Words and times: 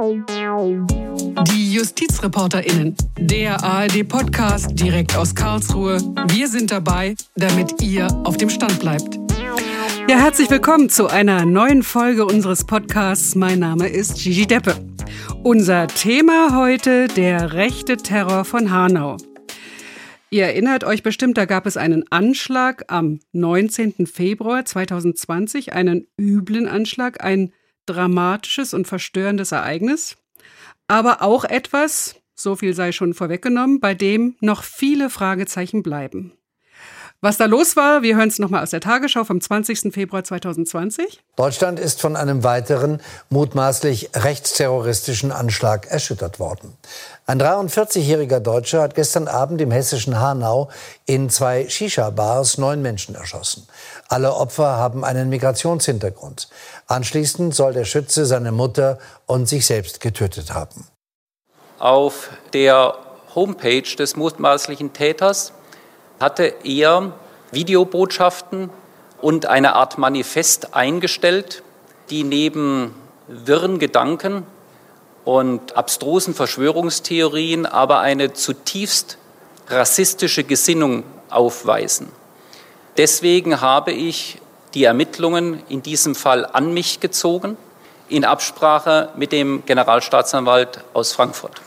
Die 0.00 1.72
JustizreporterInnen, 1.72 2.94
der 3.18 3.64
ARD-Podcast 3.64 4.78
direkt 4.78 5.16
aus 5.16 5.34
Karlsruhe. 5.34 5.98
Wir 6.28 6.46
sind 6.46 6.70
dabei, 6.70 7.16
damit 7.34 7.82
ihr 7.82 8.06
auf 8.22 8.36
dem 8.36 8.48
Stand 8.48 8.78
bleibt. 8.78 9.18
Ja, 10.08 10.20
herzlich 10.20 10.48
willkommen 10.50 10.88
zu 10.88 11.08
einer 11.08 11.44
neuen 11.44 11.82
Folge 11.82 12.26
unseres 12.26 12.64
Podcasts. 12.64 13.34
Mein 13.34 13.58
Name 13.58 13.88
ist 13.88 14.22
Gigi 14.22 14.46
Deppe. 14.46 14.76
Unser 15.42 15.88
Thema 15.88 16.56
heute 16.56 17.08
der 17.08 17.54
rechte 17.54 17.96
Terror 17.96 18.44
von 18.44 18.70
Hanau. 18.70 19.16
Ihr 20.30 20.44
erinnert 20.44 20.84
euch 20.84 21.02
bestimmt, 21.02 21.36
da 21.38 21.44
gab 21.44 21.66
es 21.66 21.76
einen 21.76 22.04
Anschlag 22.12 22.84
am 22.86 23.18
19. 23.32 24.06
Februar 24.06 24.64
2020, 24.64 25.72
einen 25.72 26.06
üblen 26.20 26.68
Anschlag, 26.68 27.24
ein 27.24 27.52
dramatisches 27.88 28.74
und 28.74 28.86
verstörendes 28.86 29.52
Ereignis, 29.52 30.16
aber 30.86 31.22
auch 31.22 31.44
etwas, 31.44 32.16
so 32.34 32.56
viel 32.56 32.74
sei 32.74 32.92
schon 32.92 33.14
vorweggenommen, 33.14 33.80
bei 33.80 33.94
dem 33.94 34.36
noch 34.40 34.62
viele 34.62 35.10
Fragezeichen 35.10 35.82
bleiben. 35.82 36.32
Was 37.20 37.36
da 37.36 37.46
los 37.46 37.74
war, 37.74 38.02
wir 38.02 38.16
hören 38.16 38.28
es 38.28 38.38
nochmal 38.38 38.62
aus 38.62 38.70
der 38.70 38.80
Tagesschau 38.80 39.24
vom 39.24 39.40
20. 39.40 39.92
Februar 39.92 40.22
2020. 40.22 41.18
Deutschland 41.34 41.80
ist 41.80 42.00
von 42.00 42.14
einem 42.14 42.44
weiteren 42.44 43.02
mutmaßlich 43.28 44.10
rechtsterroristischen 44.14 45.32
Anschlag 45.32 45.88
erschüttert 45.88 46.38
worden. 46.38 46.78
Ein 47.26 47.42
43-jähriger 47.42 48.38
Deutscher 48.38 48.82
hat 48.82 48.94
gestern 48.94 49.26
Abend 49.26 49.60
im 49.60 49.72
hessischen 49.72 50.20
Hanau 50.20 50.70
in 51.06 51.28
zwei 51.28 51.68
Shisha-Bars 51.68 52.56
neun 52.56 52.82
Menschen 52.82 53.16
erschossen. 53.16 53.66
Alle 54.06 54.34
Opfer 54.34 54.76
haben 54.76 55.04
einen 55.04 55.28
Migrationshintergrund. 55.28 56.48
Anschließend 56.86 57.52
soll 57.52 57.72
der 57.72 57.84
Schütze 57.84 58.26
seine 58.26 58.52
Mutter 58.52 59.00
und 59.26 59.48
sich 59.48 59.66
selbst 59.66 60.00
getötet 60.00 60.54
haben. 60.54 60.86
Auf 61.80 62.30
der 62.52 62.94
Homepage 63.34 63.82
des 63.82 64.14
mutmaßlichen 64.14 64.92
Täters 64.92 65.52
hatte 66.20 66.54
er 66.64 67.12
Videobotschaften 67.50 68.70
und 69.20 69.46
eine 69.46 69.74
Art 69.74 69.98
Manifest 69.98 70.74
eingestellt, 70.74 71.62
die 72.10 72.24
neben 72.24 72.94
wirren 73.26 73.78
Gedanken 73.78 74.46
und 75.24 75.76
abstrusen 75.76 76.34
Verschwörungstheorien 76.34 77.66
aber 77.66 78.00
eine 78.00 78.32
zutiefst 78.32 79.18
rassistische 79.68 80.44
Gesinnung 80.44 81.04
aufweisen. 81.28 82.08
Deswegen 82.96 83.60
habe 83.60 83.92
ich 83.92 84.40
die 84.74 84.84
Ermittlungen 84.84 85.62
in 85.68 85.82
diesem 85.82 86.14
Fall 86.14 86.46
an 86.46 86.72
mich 86.72 87.00
gezogen, 87.00 87.56
in 88.08 88.24
Absprache 88.24 89.10
mit 89.16 89.32
dem 89.32 89.64
Generalstaatsanwalt 89.66 90.80
aus 90.94 91.12
Frankfurt. 91.12 91.60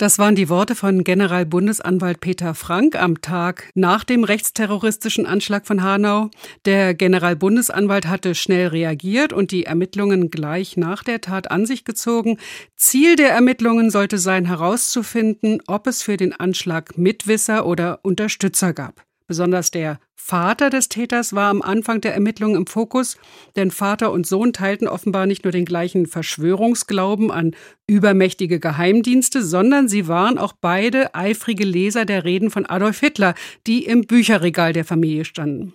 Das 0.00 0.18
waren 0.18 0.34
die 0.34 0.48
Worte 0.48 0.76
von 0.76 1.04
Generalbundesanwalt 1.04 2.20
Peter 2.20 2.54
Frank 2.54 2.96
am 2.96 3.20
Tag 3.20 3.68
nach 3.74 4.02
dem 4.02 4.24
rechtsterroristischen 4.24 5.26
Anschlag 5.26 5.66
von 5.66 5.82
Hanau. 5.82 6.30
Der 6.64 6.94
Generalbundesanwalt 6.94 8.06
hatte 8.06 8.34
schnell 8.34 8.68
reagiert 8.68 9.34
und 9.34 9.50
die 9.50 9.66
Ermittlungen 9.66 10.30
gleich 10.30 10.78
nach 10.78 11.04
der 11.04 11.20
Tat 11.20 11.50
an 11.50 11.66
sich 11.66 11.84
gezogen. 11.84 12.38
Ziel 12.76 13.14
der 13.14 13.32
Ermittlungen 13.32 13.90
sollte 13.90 14.16
sein, 14.16 14.46
herauszufinden, 14.46 15.60
ob 15.66 15.86
es 15.86 16.02
für 16.02 16.16
den 16.16 16.32
Anschlag 16.32 16.96
Mitwisser 16.96 17.66
oder 17.66 18.00
Unterstützer 18.02 18.72
gab. 18.72 19.04
Besonders 19.30 19.70
der 19.70 20.00
Vater 20.16 20.70
des 20.70 20.88
Täters 20.88 21.32
war 21.34 21.50
am 21.50 21.62
Anfang 21.62 22.00
der 22.00 22.14
Ermittlungen 22.14 22.56
im 22.56 22.66
Fokus, 22.66 23.16
denn 23.54 23.70
Vater 23.70 24.10
und 24.10 24.26
Sohn 24.26 24.52
teilten 24.52 24.88
offenbar 24.88 25.26
nicht 25.26 25.44
nur 25.44 25.52
den 25.52 25.64
gleichen 25.64 26.06
Verschwörungsglauben 26.06 27.30
an 27.30 27.54
übermächtige 27.86 28.58
Geheimdienste, 28.58 29.44
sondern 29.44 29.86
sie 29.86 30.08
waren 30.08 30.36
auch 30.36 30.52
beide 30.60 31.14
eifrige 31.14 31.62
Leser 31.62 32.06
der 32.06 32.24
Reden 32.24 32.50
von 32.50 32.66
Adolf 32.66 32.98
Hitler, 32.98 33.36
die 33.68 33.84
im 33.84 34.00
Bücherregal 34.00 34.72
der 34.72 34.84
Familie 34.84 35.24
standen. 35.24 35.74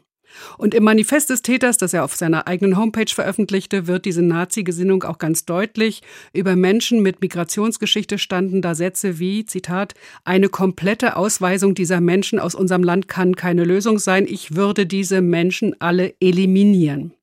Und 0.57 0.73
im 0.73 0.83
Manifest 0.83 1.29
des 1.29 1.41
Täters, 1.41 1.77
das 1.77 1.93
er 1.93 2.03
auf 2.03 2.15
seiner 2.15 2.47
eigenen 2.47 2.77
Homepage 2.77 3.13
veröffentlichte, 3.13 3.87
wird 3.87 4.05
diese 4.05 4.21
Nazi-Gesinnung 4.21 5.03
auch 5.03 5.17
ganz 5.17 5.45
deutlich. 5.45 6.01
Über 6.33 6.55
Menschen 6.55 7.01
mit 7.01 7.21
Migrationsgeschichte 7.21 8.17
standen 8.17 8.61
da 8.61 8.75
Sätze 8.75 9.19
wie, 9.19 9.45
Zitat, 9.45 9.93
eine 10.23 10.49
komplette 10.49 11.15
Ausweisung 11.15 11.75
dieser 11.75 12.01
Menschen 12.01 12.39
aus 12.39 12.55
unserem 12.55 12.83
Land 12.83 13.07
kann 13.07 13.35
keine 13.35 13.63
Lösung 13.63 13.99
sein. 13.99 14.25
Ich 14.27 14.55
würde 14.55 14.85
diese 14.85 15.21
Menschen 15.21 15.75
alle 15.79 16.13
eliminieren. 16.19 17.13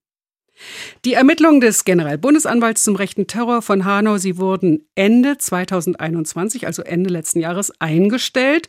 Die 1.04 1.14
Ermittlungen 1.14 1.60
des 1.60 1.84
Generalbundesanwalts 1.84 2.82
zum 2.82 2.96
rechten 2.96 3.26
Terror 3.26 3.62
von 3.62 3.84
Hanau, 3.84 4.18
sie 4.18 4.38
wurden 4.38 4.86
Ende 4.94 5.38
2021, 5.38 6.66
also 6.66 6.82
Ende 6.82 7.10
letzten 7.10 7.40
Jahres, 7.40 7.72
eingestellt. 7.80 8.68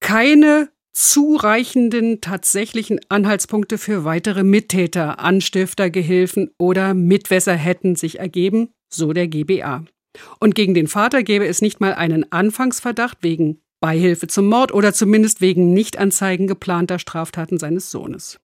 Keine 0.00 0.68
zureichenden 0.94 2.20
tatsächlichen 2.20 3.00
Anhaltspunkte 3.08 3.78
für 3.78 4.04
weitere 4.04 4.44
Mittäter, 4.44 5.18
Anstifter, 5.18 5.90
Gehilfen 5.90 6.50
oder 6.56 6.94
Mitwässer 6.94 7.54
hätten 7.54 7.96
sich 7.96 8.20
ergeben, 8.20 8.70
so 8.88 9.12
der 9.12 9.26
GBA. 9.26 9.84
Und 10.38 10.54
gegen 10.54 10.72
den 10.74 10.86
Vater 10.86 11.24
gäbe 11.24 11.46
es 11.46 11.60
nicht 11.60 11.80
mal 11.80 11.94
einen 11.94 12.30
Anfangsverdacht 12.30 13.18
wegen 13.22 13.60
Beihilfe 13.80 14.28
zum 14.28 14.46
Mord 14.46 14.72
oder 14.72 14.94
zumindest 14.94 15.40
wegen 15.40 15.74
Nichtanzeigen 15.74 16.46
geplanter 16.46 17.00
Straftaten 17.00 17.58
seines 17.58 17.90
Sohnes. 17.90 18.38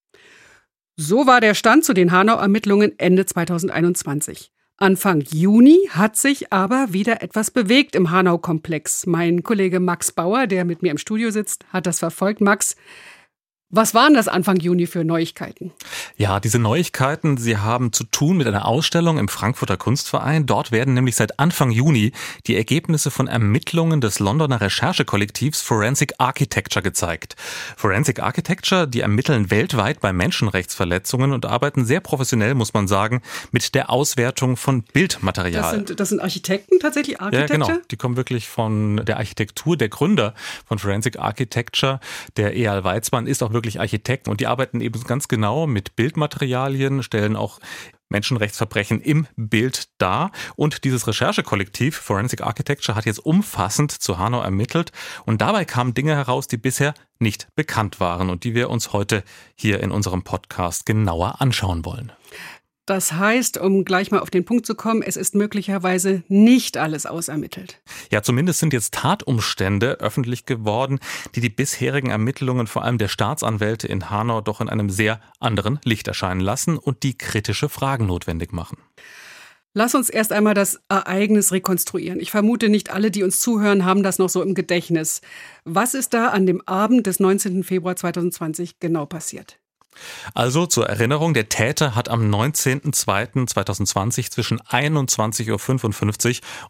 So 0.97 1.27
war 1.27 1.41
der 1.41 1.55
Stand 1.55 1.85
zu 1.85 1.95
den 1.95 2.11
Hanau-Ermittlungen 2.11 2.99
Ende 2.99 3.25
2021. 3.25 4.51
Anfang 4.83 5.21
Juni 5.21 5.91
hat 5.91 6.17
sich 6.17 6.55
aber 6.55 6.95
wieder 6.95 7.23
etwas 7.23 7.51
bewegt 7.51 7.95
im 7.95 8.11
Hanau-Komplex. 8.11 9.05
Mein 9.05 9.43
Kollege 9.43 9.79
Max 9.79 10.11
Bauer, 10.11 10.47
der 10.47 10.65
mit 10.65 10.81
mir 10.81 10.91
im 10.91 10.97
Studio 10.97 11.31
sitzt, 11.31 11.67
hat 11.71 11.85
das 11.85 11.99
verfolgt. 11.99 12.41
Max, 12.41 12.77
was 13.73 13.95
waren 13.95 14.15
das 14.15 14.27
Anfang 14.27 14.57
Juni 14.57 14.89
für 14.89 15.05
Neuigkeiten? 15.05 15.71
Ja, 16.17 16.41
diese 16.41 16.59
Neuigkeiten, 16.59 17.37
sie 17.37 17.57
haben 17.57 17.93
zu 17.93 18.03
tun 18.03 18.37
mit 18.37 18.49
einer 18.49 18.67
Ausstellung 18.67 19.17
im 19.17 19.29
Frankfurter 19.29 19.77
Kunstverein. 19.77 20.45
Dort 20.45 20.73
werden 20.73 20.95
nämlich 20.95 21.15
seit 21.15 21.39
Anfang 21.39 21.71
Juni 21.71 22.11
die 22.49 22.57
Ergebnisse 22.57 23.13
von 23.13 23.29
Ermittlungen 23.29 24.01
des 24.01 24.19
Londoner 24.19 24.61
Recherchekollektivs 24.61 25.61
Forensic 25.63 26.15
Architecture 26.19 26.83
gezeigt. 26.83 27.37
Forensic 27.77 28.21
Architecture, 28.21 28.89
die 28.89 29.01
ermitteln 29.03 29.53
weltweit 29.53 30.01
bei 30.01 30.13
Menschenrechtsverletzungen 30.13 31.33
und 31.33 31.47
arbeiten 31.47 31.85
sehr 31.85 32.01
professionell, 32.01 32.55
muss 32.55 32.75
man 32.75 32.89
sagen, 32.89 33.23
mit 33.53 33.77
der 33.77 33.89
Auswertung 33.89 34.57
von 34.57 34.83
Bildmaterial. 34.83 35.63
Das 35.63 35.71
sind, 35.71 36.01
das 36.01 36.09
sind 36.09 36.21
Architekten 36.21 36.81
tatsächlich, 36.81 37.21
Architecture? 37.21 37.61
Ja, 37.61 37.67
genau. 37.67 37.81
Die 37.89 37.97
kommen 37.97 38.17
wirklich 38.17 38.49
von 38.49 38.97
der 39.05 39.19
Architektur. 39.19 39.77
Der 39.77 39.89
Gründer 39.89 40.35
von 40.67 40.81
Forensic 40.81 41.21
Architecture, 41.21 42.01
der 42.37 42.57
Eyal 42.57 42.83
Weizmann, 42.83 43.29
ist 43.29 43.45
auch 43.45 43.53
wirklich 43.53 43.60
wirklich 43.61 43.79
Architekten 43.79 44.31
und 44.31 44.41
die 44.41 44.47
arbeiten 44.47 44.81
eben 44.81 45.05
ganz 45.05 45.29
genau 45.29 45.67
mit 45.67 45.95
Bildmaterialien, 45.95 47.03
stellen 47.03 47.37
auch 47.37 47.61
Menschenrechtsverbrechen 48.09 49.01
im 49.01 49.27
Bild 49.37 49.89
dar. 49.99 50.33
Und 50.57 50.85
dieses 50.85 51.07
Recherchekollektiv 51.07 51.97
Forensic 51.97 52.41
Architecture 52.41 52.97
hat 52.97 53.07
jetzt 53.07 53.25
umfassend 53.25 53.93
zu 53.93 54.19
Hanau 54.19 54.41
ermittelt. 54.41 54.93
Und 55.27 55.41
dabei 55.41 55.65
kamen 55.65 55.95
Dinge 55.95 56.17
heraus, 56.17 56.49
die 56.49 56.57
bisher 56.57 56.95
nicht 57.19 57.49
bekannt 57.55 58.01
waren 58.01 58.31
und 58.31 58.45
die 58.45 58.55
wir 58.55 58.71
uns 58.71 58.93
heute 58.93 59.23
hier 59.55 59.81
in 59.81 59.91
unserem 59.91 60.23
Podcast 60.25 60.87
genauer 60.87 61.41
anschauen 61.41 61.85
wollen. 61.85 62.13
Das 62.91 63.13
heißt, 63.13 63.57
um 63.57 63.85
gleich 63.85 64.11
mal 64.11 64.19
auf 64.19 64.31
den 64.31 64.45
Punkt 64.45 64.67
zu 64.67 64.75
kommen, 64.75 65.01
es 65.01 65.17
ist 65.17 65.37
möglicherweise 65.37 66.25
nicht 66.27 66.77
alles 66.77 67.07
ausermittelt. 67.07 67.81
Ja, 68.11 68.21
zumindest 68.21 68.59
sind 68.59 68.73
jetzt 68.73 68.95
Tatumstände 68.95 70.01
öffentlich 70.01 70.45
geworden, 70.45 70.99
die 71.37 71.41
die 71.41 71.51
bisherigen 71.51 72.11
Ermittlungen 72.11 72.67
vor 72.67 72.83
allem 72.83 72.99
der 72.99 73.07
Staatsanwälte 73.07 73.87
in 73.87 74.11
Hanau 74.11 74.41
doch 74.41 74.61
in 74.61 74.69
einem 74.69 74.91
sehr 74.91 75.21
anderen 75.39 75.79
Licht 75.85 76.09
erscheinen 76.09 76.41
lassen 76.41 76.79
und 76.79 77.05
die 77.05 77.17
kritische 77.17 77.69
Fragen 77.69 78.07
notwendig 78.07 78.53
machen. 78.53 78.79
Lass 79.73 79.95
uns 79.95 80.11
erst 80.11 80.33
einmal 80.33 80.55
das 80.55 80.81
Ereignis 80.89 81.53
rekonstruieren. 81.53 82.19
Ich 82.19 82.33
vermute, 82.33 82.69
nicht 82.69 82.91
alle, 82.91 83.13
die 83.13 83.23
uns 83.23 83.39
zuhören, 83.39 83.85
haben 83.85 84.03
das 84.03 84.19
noch 84.19 84.31
so 84.31 84.43
im 84.43 84.55
Gedächtnis. 84.55 85.21
Was 85.65 85.95
ist 85.95 86.13
da 86.13 86.31
an 86.31 86.45
dem 86.45 86.61
Abend 86.67 87.07
des 87.07 87.21
19. 87.21 87.63
Februar 87.63 87.95
2020 87.95 88.81
genau 88.81 89.07
passiert? 89.07 89.61
Also 90.35 90.67
zur 90.67 90.89
Erinnerung, 90.89 91.35
der 91.35 91.49
Täter 91.49 91.95
hat 91.95 92.09
am 92.09 92.31
19.02.2020 92.31 94.31
zwischen 94.31 94.61
21.55 94.61 95.51
Uhr 95.51 95.59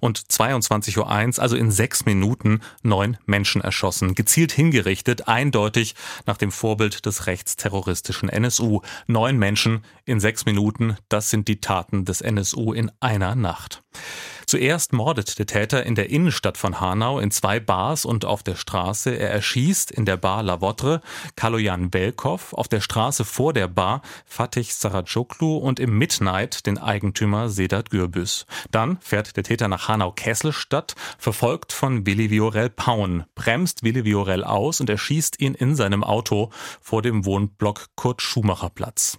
und 0.01 0.19
22.01 0.19 0.99
Uhr, 0.99 1.43
also 1.43 1.57
in 1.57 1.71
sechs 1.71 2.07
Minuten, 2.07 2.61
neun 2.83 3.17
Menschen 3.27 3.61
erschossen. 3.61 4.15
Gezielt 4.15 4.53
hingerichtet, 4.53 5.29
eindeutig 5.29 5.95
nach 6.27 6.37
dem 6.37 6.51
Vorbild 6.51 7.07
des 7.07 7.27
rechtsterroristischen 7.27 8.29
NSU. 8.29 8.81
Neun 9.07 9.39
Menschen 9.39 9.85
in 10.05 10.21
sechs 10.21 10.45
Minuten, 10.45 10.97
das 11.09 11.31
sind 11.31 11.49
die 11.49 11.61
Taten 11.61 12.05
des 12.05 12.21
NSU 12.21 12.73
in 12.73 12.91
einer 13.01 13.35
Nacht. 13.35 13.83
Zuerst 14.51 14.93
mordet 14.93 15.39
der 15.39 15.47
Täter 15.47 15.87
in 15.87 15.95
der 15.95 16.11
Innenstadt 16.11 16.59
von 16.59 16.81
Hanau 16.81 17.21
in 17.21 17.31
zwei 17.31 17.61
Bars 17.61 18.05
und 18.05 18.25
auf 18.25 18.43
der 18.43 18.57
Straße. 18.57 19.15
Er 19.15 19.31
erschießt 19.31 19.93
in 19.93 20.07
der 20.07 20.17
Bar 20.17 20.43
La 20.43 20.61
Votre 20.61 21.03
Kaloyan 21.37 21.89
Belkov, 21.89 22.53
auf 22.55 22.67
der 22.67 22.81
Straße 22.81 23.10
vor 23.13 23.53
der 23.53 23.69
Bar 23.69 24.03
Fatih 24.25 24.65
Saracoglu 24.65 25.57
und 25.57 25.81
im 25.81 25.99
Midnight 25.99 26.67
den 26.67 26.79
Eigentümer 26.79 27.49
Sedat 27.49 27.91
Gürbüz. 27.91 28.47
Dann 28.71 28.99
fährt 29.01 29.37
der 29.37 29.45
Täter 29.45 29.69
nach 29.69 29.89
Hanau-Kesselstadt, 29.89 30.95
verfolgt 31.19 31.73
von 31.73 32.07
Willi 32.07 32.31
Viorel 32.31 32.71
Paun, 32.71 33.25
bremst 33.35 33.83
Willi 33.83 34.05
Viorel 34.05 34.45
aus 34.45 34.81
und 34.81 34.89
erschießt 34.91 35.41
ihn 35.41 35.55
in 35.55 35.77
seinem 35.77 36.05
Auto 36.05 36.51
vor 36.81 37.03
dem 37.03 37.25
Wohnblock 37.25 37.87
Kurt-Schumacher-Platz. 37.97 39.19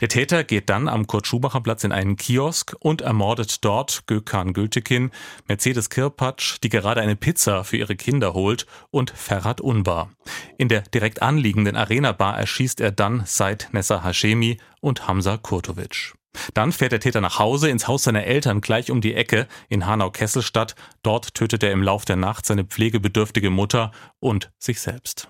Der 0.00 0.08
Täter 0.08 0.44
geht 0.44 0.70
dann 0.70 0.88
am 0.88 1.06
Kurt-Schumacher-Platz 1.06 1.84
in 1.84 1.92
einen 1.92 2.16
Kiosk 2.16 2.74
und 2.80 3.02
ermordet 3.02 3.64
dort 3.64 4.06
Gökhan 4.06 4.52
Gültekin, 4.52 5.10
Mercedes 5.48 5.90
Kirpatsch, 5.90 6.58
die 6.62 6.68
gerade 6.68 7.00
eine 7.00 7.16
Pizza 7.16 7.64
für 7.64 7.76
ihre 7.76 7.96
Kinder 7.96 8.34
holt, 8.34 8.66
und 8.90 9.10
Ferhat 9.10 9.60
Unbar. 9.60 10.10
In 10.58 10.68
der 10.68 10.82
direkt 10.82 11.22
anliegenden 11.22 11.76
Arena-Bar 11.76 12.38
erschießt 12.38 12.80
er 12.80 12.92
dann 12.92 13.24
Said 13.32 13.68
Nessa 13.72 14.04
Hashemi 14.04 14.58
und 14.82 15.08
Hamza 15.08 15.38
Kurtovic. 15.38 16.12
Dann 16.52 16.70
fährt 16.70 16.92
der 16.92 17.00
Täter 17.00 17.22
nach 17.22 17.38
Hause 17.38 17.70
ins 17.70 17.88
Haus 17.88 18.02
seiner 18.02 18.24
Eltern 18.24 18.60
gleich 18.60 18.90
um 18.90 19.00
die 19.00 19.14
Ecke 19.14 19.48
in 19.70 19.86
Hanau-Kesselstadt. 19.86 20.74
Dort 21.02 21.32
tötet 21.32 21.62
er 21.62 21.72
im 21.72 21.82
Lauf 21.82 22.04
der 22.04 22.16
Nacht 22.16 22.44
seine 22.44 22.64
pflegebedürftige 22.64 23.48
Mutter 23.48 23.90
und 24.20 24.50
sich 24.58 24.80
selbst. 24.80 25.28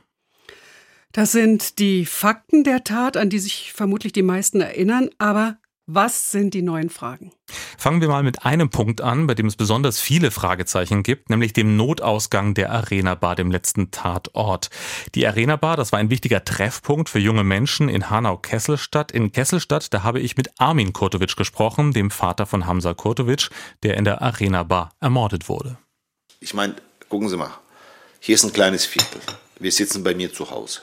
Das 1.12 1.30
sind 1.30 1.78
die 1.78 2.04
Fakten 2.04 2.64
der 2.64 2.82
Tat, 2.82 3.16
an 3.16 3.30
die 3.30 3.38
sich 3.38 3.72
vermutlich 3.72 4.12
die 4.12 4.22
meisten 4.22 4.60
erinnern. 4.60 5.10
Aber 5.18 5.58
was 5.86 6.30
sind 6.30 6.54
die 6.54 6.62
neuen 6.62 6.90
Fragen? 6.90 7.32
Fangen 7.76 8.00
wir 8.00 8.08
mal 8.08 8.22
mit 8.22 8.44
einem 8.44 8.70
Punkt 8.70 9.00
an, 9.00 9.26
bei 9.26 9.34
dem 9.34 9.46
es 9.46 9.56
besonders 9.56 10.00
viele 10.00 10.30
Fragezeichen 10.30 11.02
gibt, 11.02 11.28
nämlich 11.28 11.52
dem 11.52 11.76
Notausgang 11.76 12.54
der 12.54 12.70
Arena 12.70 13.16
Bar, 13.16 13.34
dem 13.34 13.50
letzten 13.50 13.90
Tatort. 13.90 14.70
Die 15.16 15.26
Arena 15.26 15.56
Bar, 15.56 15.76
das 15.76 15.90
war 15.90 15.98
ein 15.98 16.08
wichtiger 16.08 16.44
Treffpunkt 16.44 17.08
für 17.08 17.18
junge 17.18 17.42
Menschen 17.42 17.88
in 17.88 18.10
Hanau-Kesselstadt. 18.10 19.10
In 19.10 19.32
Kesselstadt, 19.32 19.92
da 19.92 20.04
habe 20.04 20.20
ich 20.20 20.36
mit 20.36 20.50
Armin 20.58 20.92
Kurtovic 20.92 21.36
gesprochen, 21.36 21.92
dem 21.92 22.12
Vater 22.12 22.46
von 22.46 22.66
Hamza 22.66 22.94
Kurtovic, 22.94 23.50
der 23.82 23.96
in 23.96 24.04
der 24.04 24.22
Arena 24.22 24.62
Bar 24.62 24.94
ermordet 25.00 25.48
wurde. 25.48 25.78
Ich 26.38 26.54
meine, 26.54 26.76
gucken 27.08 27.28
Sie 27.28 27.36
mal, 27.36 27.50
hier 28.20 28.36
ist 28.36 28.44
ein 28.44 28.52
kleines 28.52 28.86
Viertel. 28.86 29.20
Wir 29.58 29.72
sitzen 29.72 30.04
bei 30.04 30.14
mir 30.14 30.32
zu 30.32 30.50
Hause. 30.50 30.80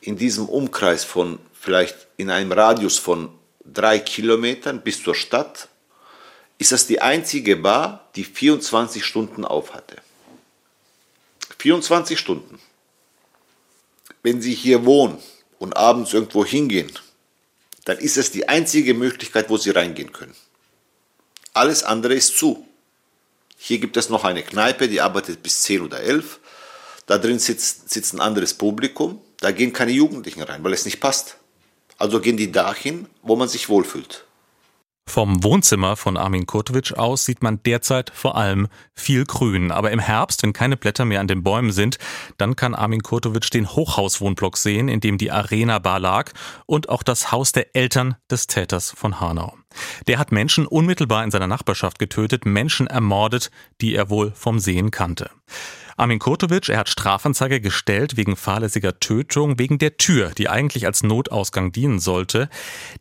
In 0.00 0.16
diesem 0.16 0.48
Umkreis 0.48 1.04
von 1.04 1.38
vielleicht 1.52 2.08
in 2.16 2.30
einem 2.30 2.50
Radius 2.50 2.98
von 2.98 3.28
drei 3.72 3.98
Kilometern 3.98 4.82
bis 4.82 5.02
zur 5.02 5.14
Stadt 5.14 5.68
ist 6.58 6.72
das 6.72 6.86
die 6.86 7.00
einzige 7.00 7.56
Bar, 7.56 8.10
die 8.16 8.24
24 8.24 9.04
Stunden 9.04 9.44
auf 9.44 9.72
hatte. 9.72 9.96
24 11.58 12.18
Stunden. 12.18 12.58
Wenn 14.22 14.42
Sie 14.42 14.54
hier 14.54 14.84
wohnen 14.84 15.18
und 15.58 15.76
abends 15.76 16.12
irgendwo 16.12 16.44
hingehen, 16.44 16.92
dann 17.84 17.98
ist 17.98 18.16
das 18.16 18.30
die 18.30 18.48
einzige 18.48 18.94
Möglichkeit, 18.94 19.48
wo 19.48 19.56
Sie 19.56 19.70
reingehen 19.70 20.12
können. 20.12 20.34
Alles 21.54 21.82
andere 21.82 22.14
ist 22.14 22.36
zu. 22.36 22.66
Hier 23.56 23.78
gibt 23.78 23.96
es 23.96 24.08
noch 24.08 24.24
eine 24.24 24.42
Kneipe, 24.42 24.88
die 24.88 25.00
arbeitet 25.00 25.42
bis 25.42 25.62
10 25.62 25.82
oder 25.82 26.00
11. 26.00 26.40
Da 27.06 27.18
drin 27.18 27.38
sitzt, 27.38 27.90
sitzt 27.90 28.14
ein 28.14 28.20
anderes 28.20 28.54
Publikum. 28.54 29.20
Da 29.40 29.50
gehen 29.50 29.72
keine 29.72 29.92
Jugendlichen 29.92 30.42
rein, 30.42 30.62
weil 30.62 30.72
es 30.72 30.84
nicht 30.84 31.00
passt. 31.00 31.36
Also 32.00 32.18
gehen 32.18 32.38
die 32.38 32.50
dahin, 32.50 33.06
wo 33.22 33.36
man 33.36 33.46
sich 33.46 33.68
wohlfühlt. 33.68 34.24
Vom 35.06 35.44
Wohnzimmer 35.44 35.96
von 35.96 36.16
Armin 36.16 36.46
Kurtovic 36.46 36.96
aus 36.96 37.26
sieht 37.26 37.42
man 37.42 37.62
derzeit 37.62 38.10
vor 38.14 38.36
allem 38.36 38.68
viel 38.94 39.26
Grün. 39.26 39.70
Aber 39.70 39.90
im 39.90 39.98
Herbst, 39.98 40.42
wenn 40.42 40.54
keine 40.54 40.78
Blätter 40.78 41.04
mehr 41.04 41.20
an 41.20 41.26
den 41.26 41.42
Bäumen 41.42 41.72
sind, 41.72 41.98
dann 42.38 42.56
kann 42.56 42.74
Armin 42.74 43.02
Kurtovic 43.02 43.50
den 43.50 43.68
Hochhauswohnblock 43.68 44.56
sehen, 44.56 44.88
in 44.88 45.00
dem 45.00 45.18
die 45.18 45.30
Arena 45.30 45.78
Bar 45.78 46.00
lag 46.00 46.32
und 46.64 46.88
auch 46.88 47.02
das 47.02 47.32
Haus 47.32 47.52
der 47.52 47.76
Eltern 47.76 48.14
des 48.30 48.46
Täters 48.46 48.94
von 48.96 49.20
Hanau. 49.20 49.54
Der 50.06 50.18
hat 50.18 50.32
Menschen 50.32 50.66
unmittelbar 50.66 51.22
in 51.22 51.30
seiner 51.30 51.48
Nachbarschaft 51.48 51.98
getötet, 51.98 52.46
Menschen 52.46 52.86
ermordet, 52.86 53.50
die 53.82 53.94
er 53.94 54.08
wohl 54.08 54.32
vom 54.34 54.58
Sehen 54.58 54.90
kannte. 54.90 55.30
Armin 55.96 56.18
Kurtovic, 56.18 56.68
er 56.68 56.78
hat 56.78 56.88
Strafanzeige 56.88 57.60
gestellt 57.60 58.16
wegen 58.16 58.36
fahrlässiger 58.36 59.00
Tötung, 59.00 59.58
wegen 59.58 59.78
der 59.78 59.96
Tür, 59.96 60.30
die 60.30 60.48
eigentlich 60.48 60.86
als 60.86 61.02
Notausgang 61.02 61.72
dienen 61.72 62.00
sollte. 62.00 62.48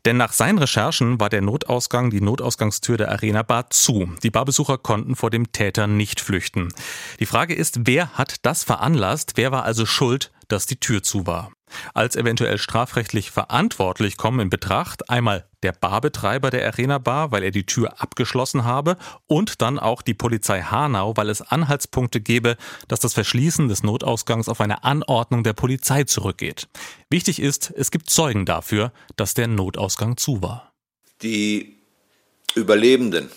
Denn 0.05 0.17
nach 0.17 0.33
seinen 0.33 0.57
Recherchen 0.57 1.19
war 1.19 1.29
der 1.29 1.41
Notausgang, 1.41 2.09
die 2.09 2.21
Notausgangstür 2.21 2.97
der 2.97 3.11
Arena 3.11 3.43
Bar 3.43 3.69
zu. 3.69 4.09
Die 4.23 4.31
Barbesucher 4.31 4.77
konnten 4.77 5.15
vor 5.15 5.29
dem 5.29 5.51
Täter 5.51 5.87
nicht 5.87 6.21
flüchten. 6.21 6.73
Die 7.19 7.25
Frage 7.25 7.55
ist, 7.55 7.87
wer 7.87 8.13
hat 8.13 8.45
das 8.45 8.63
veranlasst? 8.63 9.33
Wer 9.35 9.51
war 9.51 9.63
also 9.63 9.85
schuld, 9.85 10.31
dass 10.47 10.65
die 10.65 10.79
Tür 10.79 11.03
zu 11.03 11.27
war? 11.27 11.51
Als 11.93 12.15
eventuell 12.15 12.57
strafrechtlich 12.57 13.31
verantwortlich 13.31 14.17
kommen 14.17 14.39
in 14.39 14.49
Betracht 14.49 15.09
einmal 15.09 15.45
der 15.63 15.73
Barbetreiber 15.73 16.49
der 16.49 16.65
Arena 16.65 16.97
Bar, 16.97 17.31
weil 17.31 17.43
er 17.43 17.51
die 17.51 17.65
Tür 17.65 18.01
abgeschlossen 18.01 18.63
habe, 18.63 18.97
und 19.27 19.61
dann 19.61 19.79
auch 19.79 20.01
die 20.01 20.13
Polizei 20.13 20.61
Hanau, 20.61 21.15
weil 21.17 21.29
es 21.29 21.41
Anhaltspunkte 21.41 22.21
gebe, 22.21 22.57
dass 22.87 22.99
das 22.99 23.13
Verschließen 23.13 23.67
des 23.67 23.83
Notausgangs 23.83 24.49
auf 24.49 24.61
eine 24.61 24.83
Anordnung 24.83 25.43
der 25.43 25.53
Polizei 25.53 26.03
zurückgeht. 26.03 26.67
Wichtig 27.09 27.41
ist, 27.41 27.73
es 27.75 27.91
gibt 27.91 28.09
Zeugen 28.09 28.45
dafür, 28.45 28.91
dass 29.15 29.33
der 29.33 29.47
Notausgang 29.47 30.17
zu 30.17 30.41
war. 30.41 30.71
Die 31.21 31.77
Überlebenden 32.55 33.29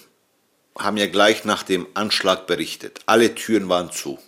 haben 0.79 0.97
ja 0.97 1.07
gleich 1.07 1.45
nach 1.45 1.63
dem 1.63 1.87
Anschlag 1.95 2.47
berichtet. 2.47 3.01
Alle 3.07 3.35
Türen 3.35 3.69
waren 3.69 3.91
zu. 3.91 4.19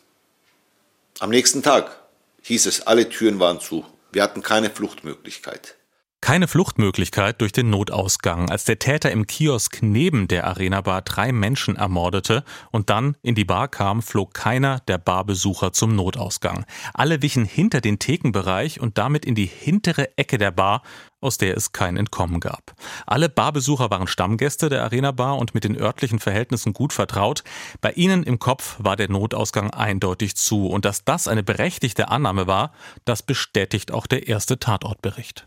Am 1.20 1.30
nächsten 1.30 1.62
Tag 1.62 2.03
hieß 2.44 2.66
es, 2.66 2.86
alle 2.86 3.08
Türen 3.08 3.40
waren 3.40 3.60
zu. 3.60 3.84
Wir 4.12 4.22
hatten 4.22 4.42
keine 4.42 4.70
Fluchtmöglichkeit. 4.70 5.76
Keine 6.24 6.48
Fluchtmöglichkeit 6.48 7.42
durch 7.42 7.52
den 7.52 7.68
Notausgang, 7.68 8.48
als 8.48 8.64
der 8.64 8.78
Täter 8.78 9.10
im 9.10 9.26
Kiosk 9.26 9.80
neben 9.82 10.26
der 10.26 10.46
Arena 10.46 10.80
Bar 10.80 11.02
drei 11.02 11.32
Menschen 11.32 11.76
ermordete 11.76 12.44
und 12.70 12.88
dann 12.88 13.18
in 13.20 13.34
die 13.34 13.44
Bar 13.44 13.68
kam, 13.68 14.00
flog 14.00 14.32
keiner 14.32 14.80
der 14.88 14.96
Barbesucher 14.96 15.74
zum 15.74 15.94
Notausgang. 15.94 16.64
Alle 16.94 17.20
wichen 17.20 17.44
hinter 17.44 17.82
den 17.82 17.98
Thekenbereich 17.98 18.80
und 18.80 18.96
damit 18.96 19.26
in 19.26 19.34
die 19.34 19.44
hintere 19.44 20.16
Ecke 20.16 20.38
der 20.38 20.50
Bar, 20.50 20.80
aus 21.20 21.36
der 21.36 21.58
es 21.58 21.72
kein 21.72 21.98
Entkommen 21.98 22.40
gab. 22.40 22.74
Alle 23.04 23.28
Barbesucher 23.28 23.90
waren 23.90 24.06
Stammgäste 24.06 24.70
der 24.70 24.82
Arena 24.82 25.12
Bar 25.12 25.36
und 25.36 25.54
mit 25.54 25.64
den 25.64 25.78
örtlichen 25.78 26.20
Verhältnissen 26.20 26.72
gut 26.72 26.94
vertraut. 26.94 27.44
Bei 27.82 27.92
ihnen 27.92 28.22
im 28.22 28.38
Kopf 28.38 28.76
war 28.78 28.96
der 28.96 29.10
Notausgang 29.10 29.72
eindeutig 29.72 30.36
zu 30.36 30.68
und 30.68 30.86
dass 30.86 31.04
das 31.04 31.28
eine 31.28 31.42
berechtigte 31.42 32.08
Annahme 32.08 32.46
war, 32.46 32.72
das 33.04 33.22
bestätigt 33.22 33.92
auch 33.92 34.06
der 34.06 34.26
erste 34.26 34.58
Tatortbericht. 34.58 35.46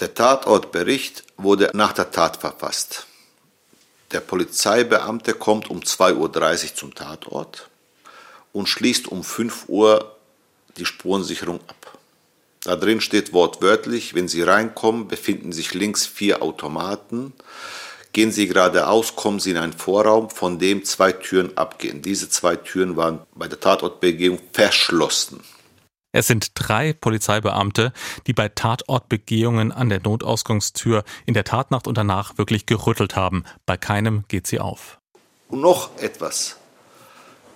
Der 0.00 0.12
Tatortbericht 0.12 1.22
wurde 1.36 1.70
nach 1.72 1.92
der 1.92 2.10
Tat 2.10 2.38
verfasst. 2.38 3.06
Der 4.10 4.18
Polizeibeamte 4.18 5.34
kommt 5.34 5.70
um 5.70 5.80
2.30 5.80 6.16
Uhr 6.16 6.74
zum 6.74 6.94
Tatort 6.94 7.68
und 8.52 8.68
schließt 8.68 9.06
um 9.06 9.22
5 9.22 9.68
Uhr 9.68 10.16
die 10.76 10.84
Spurensicherung 10.84 11.60
ab. 11.68 11.98
Da 12.64 12.74
drin 12.74 13.00
steht 13.00 13.32
wortwörtlich, 13.32 14.14
wenn 14.14 14.26
Sie 14.26 14.42
reinkommen, 14.42 15.06
befinden 15.06 15.52
sich 15.52 15.74
links 15.74 16.06
vier 16.06 16.42
Automaten. 16.42 17.32
Gehen 18.12 18.32
Sie 18.32 18.48
geradeaus, 18.48 19.14
kommen 19.14 19.38
Sie 19.38 19.52
in 19.52 19.58
einen 19.58 19.72
Vorraum, 19.72 20.28
von 20.28 20.58
dem 20.58 20.84
zwei 20.84 21.12
Türen 21.12 21.56
abgehen. 21.56 22.02
Diese 22.02 22.28
zwei 22.28 22.56
Türen 22.56 22.96
waren 22.96 23.20
bei 23.34 23.46
der 23.46 23.60
Tatortbegehung 23.60 24.40
verschlossen. 24.52 25.40
Es 26.14 26.28
sind 26.28 26.52
drei 26.54 26.92
Polizeibeamte, 26.92 27.92
die 28.28 28.34
bei 28.34 28.48
Tatortbegehungen 28.48 29.72
an 29.72 29.88
der 29.88 30.00
Notausgangstür 30.00 31.02
in 31.26 31.34
der 31.34 31.42
Tatnacht 31.42 31.88
und 31.88 31.98
danach 31.98 32.38
wirklich 32.38 32.66
gerüttelt 32.66 33.16
haben. 33.16 33.42
Bei 33.66 33.76
keinem 33.76 34.22
geht 34.28 34.46
sie 34.46 34.60
auf. 34.60 35.00
Und 35.48 35.60
noch 35.60 35.98
etwas. 35.98 36.56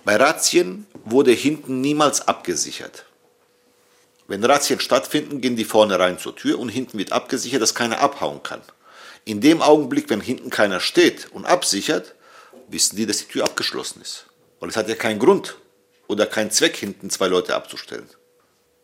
Bei 0.03 0.17
Razzien 0.17 0.87
wurde 1.05 1.31
hinten 1.31 1.79
niemals 1.79 2.27
abgesichert. 2.27 3.05
Wenn 4.27 4.43
Razzien 4.43 4.81
stattfinden, 4.81 5.39
gehen 5.39 5.55
die 5.55 5.63
vorne 5.63 5.97
rein 5.97 6.19
zur 6.19 6.35
Tür 6.35 6.59
und 6.59 6.67
hinten 6.67 6.97
wird 6.97 7.13
abgesichert, 7.13 7.61
dass 7.61 7.73
keiner 7.73 8.01
abhauen 8.01 8.43
kann. 8.43 8.61
In 9.23 9.39
dem 9.39 9.61
Augenblick, 9.61 10.09
wenn 10.09 10.19
hinten 10.19 10.49
keiner 10.49 10.81
steht 10.81 11.31
und 11.31 11.45
absichert, 11.45 12.13
wissen 12.67 12.97
die, 12.97 13.05
dass 13.05 13.19
die 13.19 13.31
Tür 13.31 13.45
abgeschlossen 13.45 14.01
ist. 14.01 14.25
Weil 14.59 14.67
es 14.67 14.75
hat 14.75 14.89
ja 14.89 14.95
keinen 14.95 15.19
Grund 15.19 15.55
oder 16.09 16.25
keinen 16.25 16.51
Zweck, 16.51 16.75
hinten 16.75 17.09
zwei 17.09 17.27
Leute 17.27 17.55
abzustellen. 17.55 18.09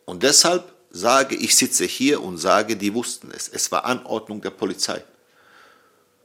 Und 0.06 0.24
deshalb 0.24 0.74
sage 0.92 1.36
ich, 1.36 1.56
sitze 1.56 1.86
hier 1.86 2.22
und 2.22 2.38
sage, 2.38 2.78
die 2.78 2.94
wussten 2.94 3.32
es. 3.32 3.50
Es 3.50 3.72
war 3.72 3.86
Anordnung 3.86 4.42
der 4.42 4.52
Polizei. 4.52 5.04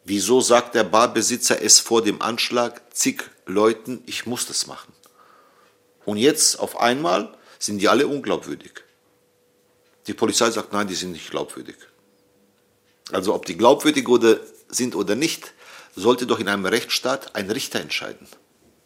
Wieso 0.05 0.41
sagt 0.41 0.75
der 0.75 0.85
Barbesitzer 0.85 1.61
es 1.63 1.81
vor 1.81 2.03
dem 2.03 2.23
Anschlag 2.23 2.83
zig 2.95 3.23
Leuten, 3.47 4.03
ich 4.07 4.27
muss 4.27 4.47
das 4.47 4.67
machen? 4.67 4.93
Und 6.05 6.17
jetzt 6.17 6.59
auf 6.59 6.81
einmal 6.81 7.37
sind 7.59 7.79
die 7.79 7.89
alle 7.89 8.07
unglaubwürdig. 8.07 8.73
Die 10.07 10.15
Polizei 10.15 10.51
sagt, 10.51 10.73
nein, 10.73 10.89
die 10.89 10.95
sind 10.95 11.13
nicht 11.13 11.31
glaubwürdig. 11.31 11.77
Also 13.13 13.35
ob 13.35 13.45
die 13.47 13.57
glaubwürdig 13.57 14.09
oder 14.09 14.41
sind 14.69 14.95
oder 14.95 15.15
nicht, 15.15 15.53
sollte 15.97 16.27
doch 16.27 16.39
in 16.39 16.49
einem 16.49 16.67
Rechtsstaat 16.67 17.35
ein 17.35 17.51
Richter 17.51 17.81
entscheiden. 17.81 18.27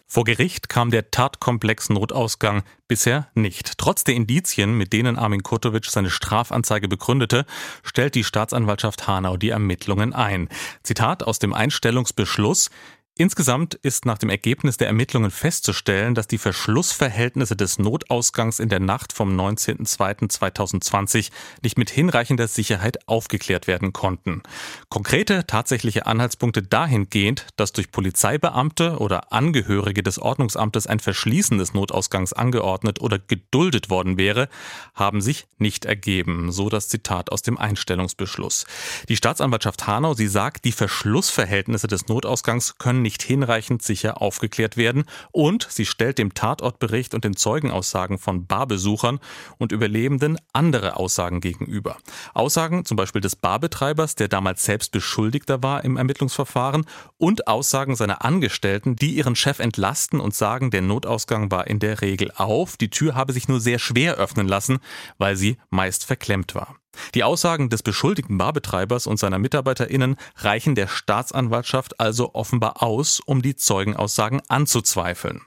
Vor 0.06 0.25
Gericht 0.25 0.68
kam 0.68 0.90
der 0.90 1.11
Tatkomplex 1.11 1.88
Notausgang 1.88 2.62
bisher 2.88 3.28
nicht. 3.34 3.78
Trotz 3.78 4.04
der 4.04 4.14
Indizien, 4.14 4.76
mit 4.76 4.92
denen 4.92 5.18
Armin 5.18 5.42
Kurtovic 5.42 5.87
seine 5.87 6.11
Strafanzeige 6.11 6.88
begründete, 6.88 7.46
stellt 7.82 8.14
die 8.14 8.25
Staatsanwaltschaft 8.25 9.08
Hanau 9.08 9.37
die 9.37 9.49
Ermittlungen 9.49 10.12
ein. 10.12 10.49
Zitat 10.82 11.23
aus 11.23 11.38
dem 11.38 11.52
Einstellungsbeschluss 11.52 12.70
Insgesamt 13.16 13.75
ist 13.76 14.06
nach 14.06 14.18
dem 14.18 14.28
Ergebnis 14.28 14.76
der 14.76 14.88
Ermittlungen 14.88 15.30
festzustellen, 15.30 16.16
dass 16.16 16.26
die 16.26 16.37
Verschlussverhältnisse 16.37 17.54
des 17.54 17.78
Notausgangs 17.78 18.59
in 18.59 18.68
der 18.68 18.80
Nacht 18.80 19.12
vom 19.12 19.38
19.02.2020 19.38 21.30
nicht 21.62 21.78
mit 21.78 21.90
hinreichender 21.90 22.49
Sicherheit 22.49 23.06
aufgeklärt 23.06 23.68
werden 23.68 23.92
konnten. 23.92 24.42
Konkrete 24.88 25.47
tatsächliche 25.47 26.06
Anhaltspunkte 26.06 26.64
dahingehend, 26.64 27.47
dass 27.54 27.71
durch 27.71 27.92
Polizeibeamte 27.92 28.99
oder 28.99 29.33
Angehörige 29.33 30.02
des 30.02 30.18
Ordnungsamtes 30.18 30.88
ein 30.88 30.99
Verschließen 30.99 31.56
des 31.56 31.73
Notausgangs 31.73 32.33
angeordnet 32.33 33.00
oder 33.00 33.21
geduldet 33.21 33.90
worden 33.90 34.18
wäre, 34.18 34.49
haben 34.92 35.21
sich 35.21 35.47
nicht 35.59 35.85
ergeben, 35.85 36.50
so 36.50 36.68
das 36.68 36.88
Zitat 36.88 37.30
aus 37.30 37.42
dem 37.42 37.59
Einstellungsbeschluss. 37.59 38.66
Die 39.09 39.16
Staatsanwaltschaft 39.16 39.87
Hanau, 39.87 40.14
sie 40.14 40.26
sagt, 40.26 40.64
die 40.64 40.73
Verschlussverhältnisse 40.73 41.87
des 41.87 42.09
Notausgangs 42.09 42.76
können 42.76 43.03
nicht 43.04 43.23
hinreichend 43.23 43.82
sicher 43.82 44.20
aufgeklärt 44.20 44.76
werden 44.76 45.04
und 45.30 45.68
sie 45.70 45.87
stellt 45.87 46.18
dem 46.18 46.34
Tatortbericht 46.34 47.14
und 47.14 47.23
den 47.23 47.37
Zeugenaussagen 47.37 48.18
von 48.18 48.46
Barbesuchern 48.46 49.20
und 49.58 49.70
Überlebenden 49.70 50.38
andere 50.52 50.96
Aussagen 50.96 51.40
gegenüber. 51.40 51.99
Aussagen 52.34 52.84
zum 52.84 52.96
Beispiel 52.96 53.20
des 53.20 53.37
Barbetreibers, 53.37 54.16
der 54.16 54.26
damals 54.26 54.64
selbst 54.64 54.90
Beschuldigter 54.90 55.62
war 55.62 55.84
im 55.84 55.96
Ermittlungsverfahren 55.96 56.87
und 57.16 57.46
Aussagen 57.46 57.94
seiner 57.94 58.25
Angestellten, 58.25 58.96
die 58.96 59.14
ihren 59.14 59.37
Chef 59.37 59.61
entlasten 59.61 60.18
und 60.18 60.34
sagen, 60.34 60.73
der 60.73 60.82
Notausgang 60.82 61.52
war 61.52 61.68
in 61.68 61.78
der 61.78 62.00
Regel 62.00 62.32
auf, 62.34 62.76
die 62.76 62.90
Tür 62.90 63.14
habe 63.14 63.32
sich 63.32 63.46
nur 63.46 63.61
sehr 63.61 63.78
schwer 63.78 64.16
öffnen 64.16 64.49
lassen, 64.49 64.78
weil 65.18 65.37
sie 65.37 65.58
meist 65.70 66.04
verklemmt 66.04 66.54
war. 66.56 66.76
Die 67.14 67.24
Aussagen 67.24 67.68
des 67.68 67.82
beschuldigten 67.82 68.38
Barbetreibers 68.38 69.06
und 69.06 69.18
seiner 69.18 69.38
MitarbeiterInnen 69.38 70.16
reichen 70.36 70.74
der 70.74 70.88
Staatsanwaltschaft 70.88 72.00
also 72.00 72.34
offenbar 72.34 72.82
aus, 72.82 73.20
um 73.20 73.42
die 73.42 73.56
Zeugenaussagen 73.56 74.40
anzuzweifeln. 74.48 75.40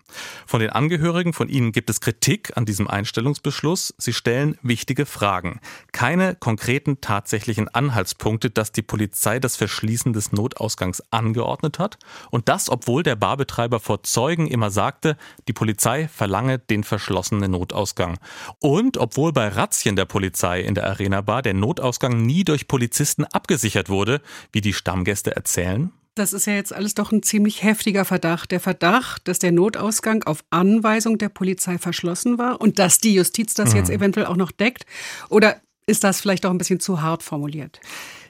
Von 0.46 0.60
den 0.60 0.70
Angehörigen 0.70 1.34
von 1.34 1.50
ihnen 1.50 1.72
gibt 1.72 1.90
es 1.90 2.02
Kritik 2.02 2.56
an 2.56 2.66
diesem 2.66 2.88
Einstellungsbeschluss. 2.88 3.94
Sie 3.98 4.14
stellen 4.14 4.58
wichtige 4.62 5.06
Fragen. 5.06 5.60
Keine 5.92 6.36
konkreten 6.36 7.02
tatsächlichen 7.02 7.68
Anhaltspunkte, 7.68 8.50
dass 8.50 8.72
die 8.72 8.82
Polizei 8.82 9.40
das 9.40 9.56
Verschließen 9.56 10.14
des 10.14 10.32
Notausgangs 10.32 11.04
angeordnet 11.12 11.80
hat. 11.80 11.98
Und 12.32 12.50
das, 12.50 12.70
obwohl 12.70 13.04
der 13.04 13.16
Barbetreiber 13.16 13.80
vor 13.80 14.04
Zeugen 14.04 14.48
immer 14.48 14.70
sagte, 14.70 15.18
die 15.48 15.54
Polizei 15.54 16.08
verlange 16.08 16.60
den 16.60 16.84
verschlossenen 16.84 17.52
Notausgang. 17.52 18.18
Und 18.60 18.98
obwohl 18.98 19.34
bei 19.34 19.48
Razzien 19.48 19.96
der 19.96 20.06
Polizei 20.06 20.62
in 20.62 20.76
der 20.76 20.88
Arena 20.88 21.22
Bar 21.22 21.37
der 21.42 21.54
Notausgang 21.54 22.26
nie 22.26 22.44
durch 22.44 22.68
Polizisten 22.68 23.26
abgesichert 23.26 23.90
wurde, 23.90 24.22
wie 24.52 24.62
die 24.62 24.74
Stammgäste 24.74 25.36
erzählen? 25.36 25.92
Das 26.16 26.34
ist 26.34 26.48
ja 26.48 26.54
jetzt 26.54 26.74
alles 26.74 26.96
doch 26.96 27.12
ein 27.12 27.22
ziemlich 27.22 27.62
heftiger 27.62 28.04
Verdacht. 28.04 28.52
Der 28.52 28.60
Verdacht, 28.60 29.28
dass 29.28 29.38
der 29.38 29.52
Notausgang 29.52 30.24
auf 30.24 30.44
Anweisung 30.50 31.20
der 31.20 31.30
Polizei 31.30 31.78
verschlossen 31.78 32.40
war 32.40 32.60
und 32.60 32.80
dass 32.80 33.00
die 33.00 33.14
Justiz 33.14 33.54
das 33.54 33.72
mhm. 33.72 33.78
jetzt 33.78 33.90
eventuell 33.92 34.26
auch 34.26 34.36
noch 34.36 34.52
deckt. 34.52 34.86
Oder 35.30 35.62
ist 35.86 36.04
das 36.04 36.20
vielleicht 36.20 36.46
auch 36.46 36.52
ein 36.52 36.58
bisschen 36.58 36.80
zu 36.80 37.02
hart 37.02 37.22
formuliert? 37.22 37.80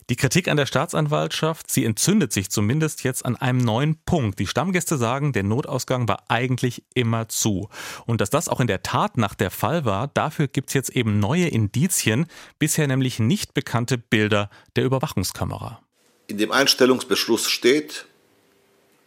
Die 0.09 0.15
Kritik 0.15 0.47
an 0.47 0.55
der 0.55 0.65
Staatsanwaltschaft, 0.65 1.69
sie 1.69 1.83
entzündet 1.83 2.31
sich 2.31 2.49
zumindest 2.49 3.03
jetzt 3.03 3.25
an 3.25 3.35
einem 3.35 3.57
neuen 3.57 3.97
Punkt. 4.05 4.39
Die 4.39 4.47
Stammgäste 4.47 4.97
sagen, 4.97 5.33
der 5.33 5.43
Notausgang 5.43 6.07
war 6.07 6.23
eigentlich 6.29 6.83
immer 6.93 7.27
zu. 7.27 7.67
Und 8.05 8.21
dass 8.21 8.29
das 8.29 8.47
auch 8.47 8.61
in 8.61 8.67
der 8.67 8.83
Tat 8.83 9.17
nach 9.17 9.35
der 9.35 9.51
Fall 9.51 9.83
war, 9.83 10.07
dafür 10.07 10.47
gibt 10.47 10.69
es 10.69 10.75
jetzt 10.75 10.91
eben 10.91 11.19
neue 11.19 11.49
Indizien, 11.49 12.27
bisher 12.57 12.87
nämlich 12.87 13.19
nicht 13.19 13.53
bekannte 13.53 13.97
Bilder 13.97 14.49
der 14.77 14.85
Überwachungskamera. 14.85 15.81
In 16.27 16.37
dem 16.37 16.53
Einstellungsbeschluss 16.53 17.49
steht, 17.49 18.05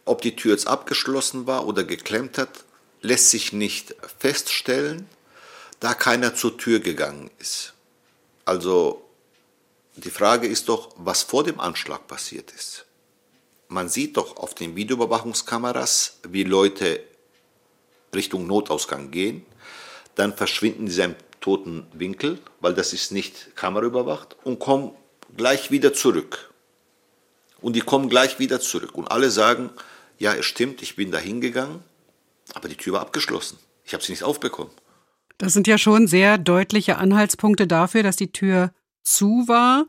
ob 0.05 0.21
die 0.21 0.35
Tür 0.35 0.51
jetzt 0.51 0.67
abgeschlossen 0.67 1.47
war 1.47 1.65
oder 1.65 1.83
geklemmt 1.83 2.37
hat, 2.37 2.63
lässt 3.01 3.31
sich 3.31 3.53
nicht 3.53 3.95
feststellen, 4.19 5.07
da 5.79 5.95
keiner 5.95 6.35
zur 6.35 6.59
Tür 6.59 6.79
gegangen 6.79 7.31
ist. 7.39 7.73
Also 8.45 9.03
die 9.95 10.09
Frage 10.09 10.47
ist 10.47 10.69
doch, 10.69 10.93
was 10.97 11.23
vor 11.23 11.43
dem 11.43 11.59
Anschlag 11.59 12.07
passiert 12.07 12.51
ist. 12.51 12.85
Man 13.67 13.89
sieht 13.89 14.17
doch 14.17 14.37
auf 14.37 14.53
den 14.53 14.75
Videoüberwachungskameras, 14.75 16.19
wie 16.27 16.43
Leute 16.43 17.01
Richtung 18.13 18.47
Notausgang 18.47 19.11
gehen, 19.11 19.45
dann 20.15 20.35
verschwinden 20.35 20.87
sie 20.87 21.03
im 21.03 21.15
toten 21.39 21.87
Winkel, 21.93 22.39
weil 22.59 22.73
das 22.73 22.93
ist 22.93 23.11
nicht 23.11 23.55
kameraüberwacht, 23.55 24.35
und 24.43 24.59
kommen 24.59 24.91
gleich 25.35 25.71
wieder 25.71 25.93
zurück. 25.93 26.51
Und 27.61 27.75
die 27.75 27.81
kommen 27.81 28.09
gleich 28.09 28.39
wieder 28.39 28.59
zurück. 28.59 28.95
Und 28.95 29.09
alle 29.09 29.31
sagen, 29.31 29.69
ja, 30.19 30.33
es 30.33 30.45
stimmt, 30.45 30.81
ich 30.81 30.95
bin 30.95 31.11
da 31.11 31.17
hingegangen, 31.17 31.83
aber 32.53 32.67
die 32.67 32.75
Tür 32.75 32.93
war 32.93 33.01
abgeschlossen. 33.01 33.57
Ich 33.85 33.93
habe 33.93 34.03
sie 34.03 34.11
nicht 34.11 34.23
aufbekommen. 34.23 34.71
Das 35.37 35.53
sind 35.53 35.67
ja 35.67 35.77
schon 35.77 36.07
sehr 36.07 36.37
deutliche 36.37 36.97
Anhaltspunkte 36.97 37.65
dafür, 37.65 38.03
dass 38.03 38.15
die 38.15 38.31
Tür 38.31 38.71
zu 39.03 39.47
war. 39.47 39.85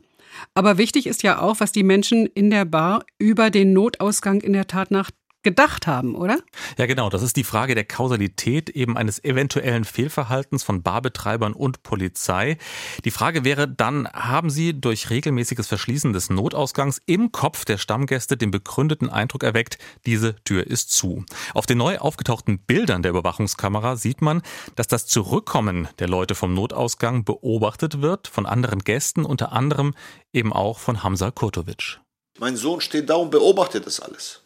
Aber 0.53 0.77
wichtig 0.77 1.07
ist 1.07 1.23
ja 1.23 1.39
auch, 1.39 1.59
was 1.59 1.71
die 1.71 1.83
Menschen 1.83 2.25
in 2.25 2.49
der 2.49 2.65
Bar 2.65 3.05
über 3.19 3.49
den 3.49 3.73
Notausgang 3.73 4.41
in 4.41 4.53
der 4.53 4.67
Tatnacht 4.67 5.13
gedacht 5.43 5.87
haben, 5.87 6.15
oder? 6.15 6.39
Ja, 6.77 6.85
genau. 6.85 7.09
Das 7.09 7.21
ist 7.21 7.35
die 7.35 7.43
Frage 7.43 7.75
der 7.75 7.85
Kausalität 7.85 8.69
eben 8.69 8.97
eines 8.97 9.23
eventuellen 9.23 9.83
Fehlverhaltens 9.83 10.63
von 10.63 10.81
Barbetreibern 10.81 11.53
und 11.53 11.83
Polizei. 11.83 12.57
Die 13.05 13.11
Frage 13.11 13.43
wäre 13.43 13.67
dann, 13.67 14.07
haben 14.07 14.49
Sie 14.49 14.79
durch 14.79 15.09
regelmäßiges 15.09 15.67
Verschließen 15.67 16.13
des 16.13 16.29
Notausgangs 16.29 17.01
im 17.05 17.31
Kopf 17.31 17.65
der 17.65 17.77
Stammgäste 17.77 18.37
den 18.37 18.51
begründeten 18.51 19.09
Eindruck 19.09 19.43
erweckt, 19.43 19.77
diese 20.05 20.35
Tür 20.43 20.65
ist 20.65 20.91
zu? 20.91 21.25
Auf 21.53 21.65
den 21.65 21.77
neu 21.77 21.97
aufgetauchten 21.97 22.59
Bildern 22.59 23.03
der 23.03 23.11
Überwachungskamera 23.11 23.95
sieht 23.97 24.21
man, 24.21 24.41
dass 24.75 24.87
das 24.87 25.05
Zurückkommen 25.05 25.87
der 25.99 26.07
Leute 26.07 26.35
vom 26.35 26.53
Notausgang 26.53 27.23
beobachtet 27.25 28.01
wird 28.01 28.27
von 28.27 28.45
anderen 28.45 28.79
Gästen, 28.79 29.25
unter 29.25 29.51
anderem 29.51 29.93
eben 30.31 30.53
auch 30.53 30.79
von 30.79 31.03
Hamza 31.03 31.31
Kurtovic. 31.31 31.99
Mein 32.39 32.55
Sohn 32.55 32.81
steht 32.81 33.09
da 33.09 33.15
und 33.15 33.29
beobachtet 33.29 33.85
das 33.85 33.99
alles. 33.99 34.42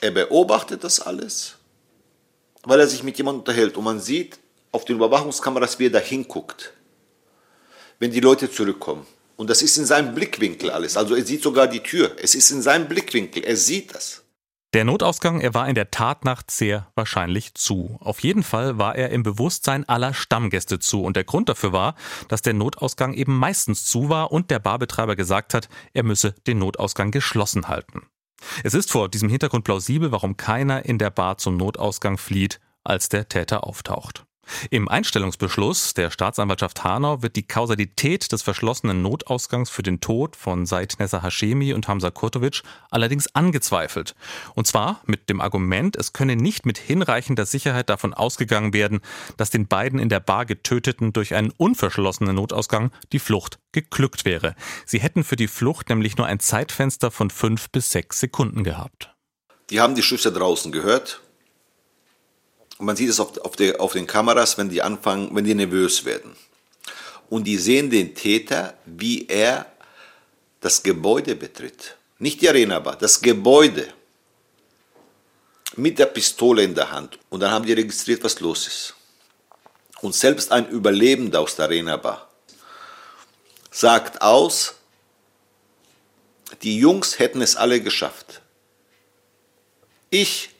Er 0.00 0.10
beobachtet 0.12 0.84
das 0.84 1.00
alles, 1.00 1.56
weil 2.62 2.80
er 2.80 2.86
sich 2.86 3.02
mit 3.02 3.18
jemandem 3.18 3.40
unterhält. 3.40 3.76
Und 3.76 3.84
man 3.84 4.00
sieht 4.00 4.38
auf 4.72 4.84
den 4.84 4.96
Überwachungskameras, 4.96 5.78
wie 5.78 5.86
er 5.86 5.90
da 5.90 5.98
hinguckt, 5.98 6.72
wenn 7.98 8.10
die 8.10 8.20
Leute 8.20 8.50
zurückkommen. 8.50 9.06
Und 9.36 9.50
das 9.50 9.62
ist 9.62 9.76
in 9.78 9.86
seinem 9.86 10.14
Blickwinkel 10.14 10.70
alles. 10.70 10.96
Also 10.96 11.14
er 11.14 11.24
sieht 11.24 11.42
sogar 11.42 11.68
die 11.68 11.82
Tür. 11.82 12.16
Es 12.20 12.34
ist 12.34 12.50
in 12.50 12.60
seinem 12.60 12.88
Blickwinkel. 12.88 13.44
Er 13.44 13.56
sieht 13.56 13.94
das. 13.94 14.24
Der 14.74 14.84
Notausgang, 14.84 15.40
er 15.40 15.54
war 15.54 15.66
in 15.66 15.74
der 15.74 15.90
Tatnacht 15.90 16.50
sehr 16.50 16.88
wahrscheinlich 16.94 17.54
zu. 17.54 17.96
Auf 18.00 18.20
jeden 18.20 18.42
Fall 18.42 18.78
war 18.78 18.96
er 18.96 19.10
im 19.10 19.22
Bewusstsein 19.22 19.88
aller 19.88 20.12
Stammgäste 20.12 20.78
zu. 20.78 21.04
Und 21.04 21.16
der 21.16 21.24
Grund 21.24 21.48
dafür 21.48 21.72
war, 21.72 21.94
dass 22.28 22.42
der 22.42 22.52
Notausgang 22.52 23.14
eben 23.14 23.38
meistens 23.38 23.86
zu 23.86 24.10
war 24.10 24.30
und 24.30 24.50
der 24.50 24.58
Barbetreiber 24.58 25.16
gesagt 25.16 25.54
hat, 25.54 25.68
er 25.94 26.02
müsse 26.02 26.34
den 26.46 26.58
Notausgang 26.58 27.10
geschlossen 27.12 27.68
halten. 27.68 28.02
Es 28.64 28.74
ist 28.74 28.90
vor 28.90 29.08
diesem 29.08 29.28
Hintergrund 29.28 29.64
plausibel, 29.64 30.12
warum 30.12 30.36
keiner 30.36 30.84
in 30.84 30.98
der 30.98 31.10
Bar 31.10 31.38
zum 31.38 31.56
Notausgang 31.56 32.18
flieht, 32.18 32.60
als 32.84 33.08
der 33.08 33.28
Täter 33.28 33.64
auftaucht. 33.64 34.27
Im 34.70 34.88
Einstellungsbeschluss 34.88 35.94
der 35.94 36.10
Staatsanwaltschaft 36.10 36.84
Hanau 36.84 37.22
wird 37.22 37.36
die 37.36 37.46
Kausalität 37.46 38.30
des 38.32 38.42
verschlossenen 38.42 39.02
Notausgangs 39.02 39.70
für 39.70 39.82
den 39.82 40.00
Tod 40.00 40.36
von 40.36 40.66
Said 40.66 40.96
Nessa 40.98 41.22
Hashemi 41.22 41.72
und 41.72 41.88
Hamza 41.88 42.10
Kurtovic 42.10 42.62
allerdings 42.90 43.34
angezweifelt. 43.34 44.14
Und 44.54 44.66
zwar 44.66 45.00
mit 45.06 45.28
dem 45.30 45.40
Argument, 45.40 45.96
es 45.96 46.12
könne 46.12 46.36
nicht 46.36 46.66
mit 46.66 46.78
hinreichender 46.78 47.46
Sicherheit 47.46 47.90
davon 47.90 48.14
ausgegangen 48.14 48.72
werden, 48.72 49.00
dass 49.36 49.50
den 49.50 49.66
beiden 49.68 49.98
in 49.98 50.08
der 50.08 50.20
Bar 50.20 50.46
Getöteten 50.46 51.12
durch 51.12 51.34
einen 51.34 51.52
unverschlossenen 51.56 52.34
Notausgang 52.34 52.90
die 53.12 53.18
Flucht 53.18 53.58
geglückt 53.72 54.24
wäre. 54.24 54.54
Sie 54.86 55.00
hätten 55.00 55.24
für 55.24 55.36
die 55.36 55.48
Flucht 55.48 55.88
nämlich 55.88 56.16
nur 56.16 56.26
ein 56.26 56.40
Zeitfenster 56.40 57.10
von 57.10 57.30
fünf 57.30 57.70
bis 57.70 57.90
sechs 57.90 58.20
Sekunden 58.20 58.64
gehabt. 58.64 59.14
Die 59.70 59.80
haben 59.80 59.94
die 59.94 60.02
Schüsse 60.02 60.32
draußen 60.32 60.72
gehört 60.72 61.20
und 62.78 62.86
man 62.86 62.96
sieht 62.96 63.10
es 63.10 63.20
auf, 63.20 63.36
auf, 63.38 63.56
der, 63.56 63.80
auf 63.80 63.92
den 63.92 64.06
Kameras, 64.06 64.56
wenn 64.56 64.68
die 64.68 64.82
anfangen, 64.82 65.34
wenn 65.34 65.44
die 65.44 65.54
nervös 65.54 66.04
werden. 66.04 66.36
Und 67.28 67.44
die 67.44 67.58
sehen 67.58 67.90
den 67.90 68.14
Täter, 68.14 68.74
wie 68.86 69.26
er 69.26 69.66
das 70.60 70.82
Gebäude 70.82 71.34
betritt. 71.34 71.96
Nicht 72.18 72.40
die 72.40 72.48
Arena 72.48 72.78
Bar, 72.78 72.96
das 72.96 73.20
Gebäude. 73.20 73.92
Mit 75.76 75.98
der 75.98 76.06
Pistole 76.06 76.62
in 76.62 76.74
der 76.74 76.90
Hand. 76.90 77.18
Und 77.28 77.40
dann 77.40 77.50
haben 77.50 77.66
die 77.66 77.72
registriert, 77.72 78.24
was 78.24 78.40
los 78.40 78.66
ist. 78.66 78.94
Und 80.00 80.14
selbst 80.14 80.50
ein 80.52 80.68
Überlebender 80.68 81.40
aus 81.40 81.56
der 81.56 81.66
Arena 81.66 81.96
Bar 81.96 82.28
sagt 83.70 84.22
aus, 84.22 84.76
die 86.62 86.78
Jungs 86.78 87.18
hätten 87.18 87.42
es 87.42 87.56
alle 87.56 87.80
geschafft. 87.80 88.40
Ich 90.10 90.50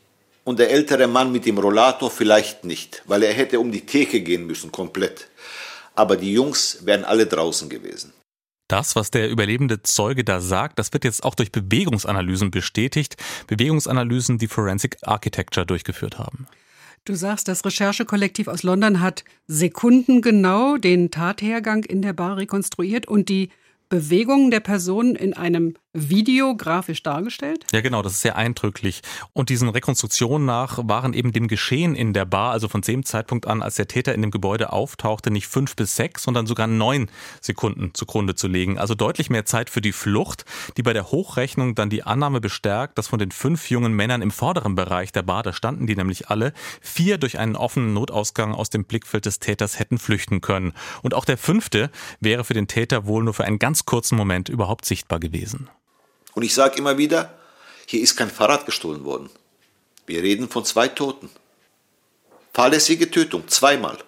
und 0.49 0.59
der 0.59 0.71
ältere 0.71 1.09
Mann 1.09 1.31
mit 1.31 1.45
dem 1.45 1.59
Rollator 1.59 2.11
vielleicht 2.11 2.65
nicht, 2.65 3.03
weil 3.05 3.23
er 3.23 3.35
hätte 3.35 3.61
um 3.61 3.71
die 3.71 3.85
Theke 3.85 4.23
gehen 4.23 4.47
müssen, 4.47 4.73
komplett. 4.73 5.29
Aber 5.95 6.17
die 6.17 6.33
Jungs 6.33 6.87
wären 6.87 7.05
alle 7.05 7.27
draußen 7.27 7.69
gewesen. 7.69 8.15
Das, 8.67 8.97
was 8.97 9.11
der 9.11 9.29
überlebende 9.29 9.83
Zeuge 9.83 10.25
da 10.25 10.41
sagt, 10.41 10.79
das 10.79 10.95
wird 10.95 11.05
jetzt 11.05 11.23
auch 11.23 11.35
durch 11.35 11.53
Bewegungsanalysen 11.53 12.51
bestätigt. 12.51 13.17
Bewegungsanalysen, 13.47 14.39
die 14.39 14.49
Forensic 14.49 14.97
Architecture 15.03 15.67
durchgeführt 15.67 16.19
haben. 16.19 16.47
Du 17.05 17.15
sagst, 17.15 17.47
das 17.49 17.63
Recherchekollektiv 17.67 18.49
aus 18.49 18.63
London 18.63 19.03
hat 19.03 19.25
sekundengenau 19.49 20.79
den 20.79 21.11
Tathergang 21.11 21.85
in 21.85 22.01
der 22.01 22.15
Bar 22.15 22.39
rekonstruiert 22.39 23.07
und 23.07 23.29
die 23.29 23.51
Bewegungen 23.91 24.51
der 24.51 24.61
Personen 24.61 25.15
in 25.15 25.35
einem 25.35 25.75
Video 25.95 26.55
grafisch 26.55 27.03
dargestellt? 27.03 27.65
Ja, 27.73 27.81
genau, 27.81 28.03
das 28.03 28.13
ist 28.13 28.21
sehr 28.21 28.37
eindrücklich. 28.37 29.01
Und 29.33 29.49
diesen 29.49 29.71
Rekonstruktionen 29.71 30.47
nach 30.47 30.79
waren 30.87 31.15
eben 31.15 31.33
dem 31.33 31.49
Geschehen 31.49 31.95
in 31.95 32.13
der 32.13 32.27
Bar, 32.27 32.53
also 32.53 32.69
von 32.69 32.83
dem 32.83 33.07
Zeitpunkt 33.07 33.47
an, 33.47 33.63
als 33.63 33.77
der 33.77 33.89
Täter 33.89 34.15
in 34.15 34.21
dem 34.21 34.31
Gebäude 34.31 34.73
auftauchte, 34.73 35.31
nicht 35.31 35.47
fünf 35.47 35.77
bis 35.77 35.97
sechs, 35.97 36.25
sondern 36.25 36.47
sogar 36.47 36.67
neun 36.67 37.11
Sekunden 37.41 37.95
zugrunde 37.95 38.35
zu 38.35 38.49
legen. 38.49 38.79
Also 38.79 38.95
deutlich 38.95 39.31
mehr 39.31 39.47
Zeit 39.47 39.71
für 39.71 39.81
die 39.81 39.93
Flucht, 39.93 40.45
die 40.77 40.83
bei 40.83 40.93
der 40.93 41.11
Hochrechnung 41.11 41.75
dann 41.75 41.89
die 41.89 42.03
Annahme 42.03 42.43
bestärkt, 42.43 42.99
dass 42.99 43.09
von 43.09 43.19
den 43.19 43.31
fünf 43.31 43.71
jungen 43.71 43.95
Männern 43.95 44.21
im 44.21 44.31
vorderen 44.31 44.75
Bereich 44.75 45.13
der 45.13 45.23
Bar, 45.23 45.43
da 45.43 45.55
standen 45.55 45.87
die 45.87 45.97
nämlich 45.97 46.29
alle, 46.29 46.53
vier 46.83 47.17
durch 47.17 47.39
einen 47.39 47.57
offenen 47.57 47.95
Notausgang 47.95 48.55
aus 48.55 48.69
dem 48.69 48.85
Blickfeld 48.85 49.25
des 49.25 49.41
Täters 49.41 49.79
hätten 49.79 49.99
flüchten 49.99 50.43
können. 50.43 50.75
Und 51.03 51.15
auch 51.15 51.25
der 51.25 51.39
fünfte 51.39 51.91
wäre 52.21 52.45
für 52.45 52.55
den 52.55 52.69
Täter 52.69 53.07
wohl 53.07 53.25
nur 53.25 53.35
für 53.35 53.45
einen 53.45 53.59
ganz 53.59 53.87
kurzen 53.87 54.17
Moment 54.17 54.51
überhaupt 54.51 54.85
sichtbar 54.85 55.19
gewesen. 55.19 55.71
Und 56.35 56.43
ich 56.43 56.55
sage 56.55 56.79
immer 56.79 56.99
wieder, 56.99 57.39
hier 57.87 58.01
ist 58.01 58.17
kein 58.17 58.31
Fahrrad 58.31 58.67
gestohlen 58.67 59.05
worden. 59.05 59.31
Wir 60.07 60.23
reden 60.23 60.49
von 60.49 60.65
zwei 60.65 60.89
Toten. 60.89 61.31
Fahrlässige 62.53 63.11
Tötung, 63.11 63.47
zweimal. 63.49 63.99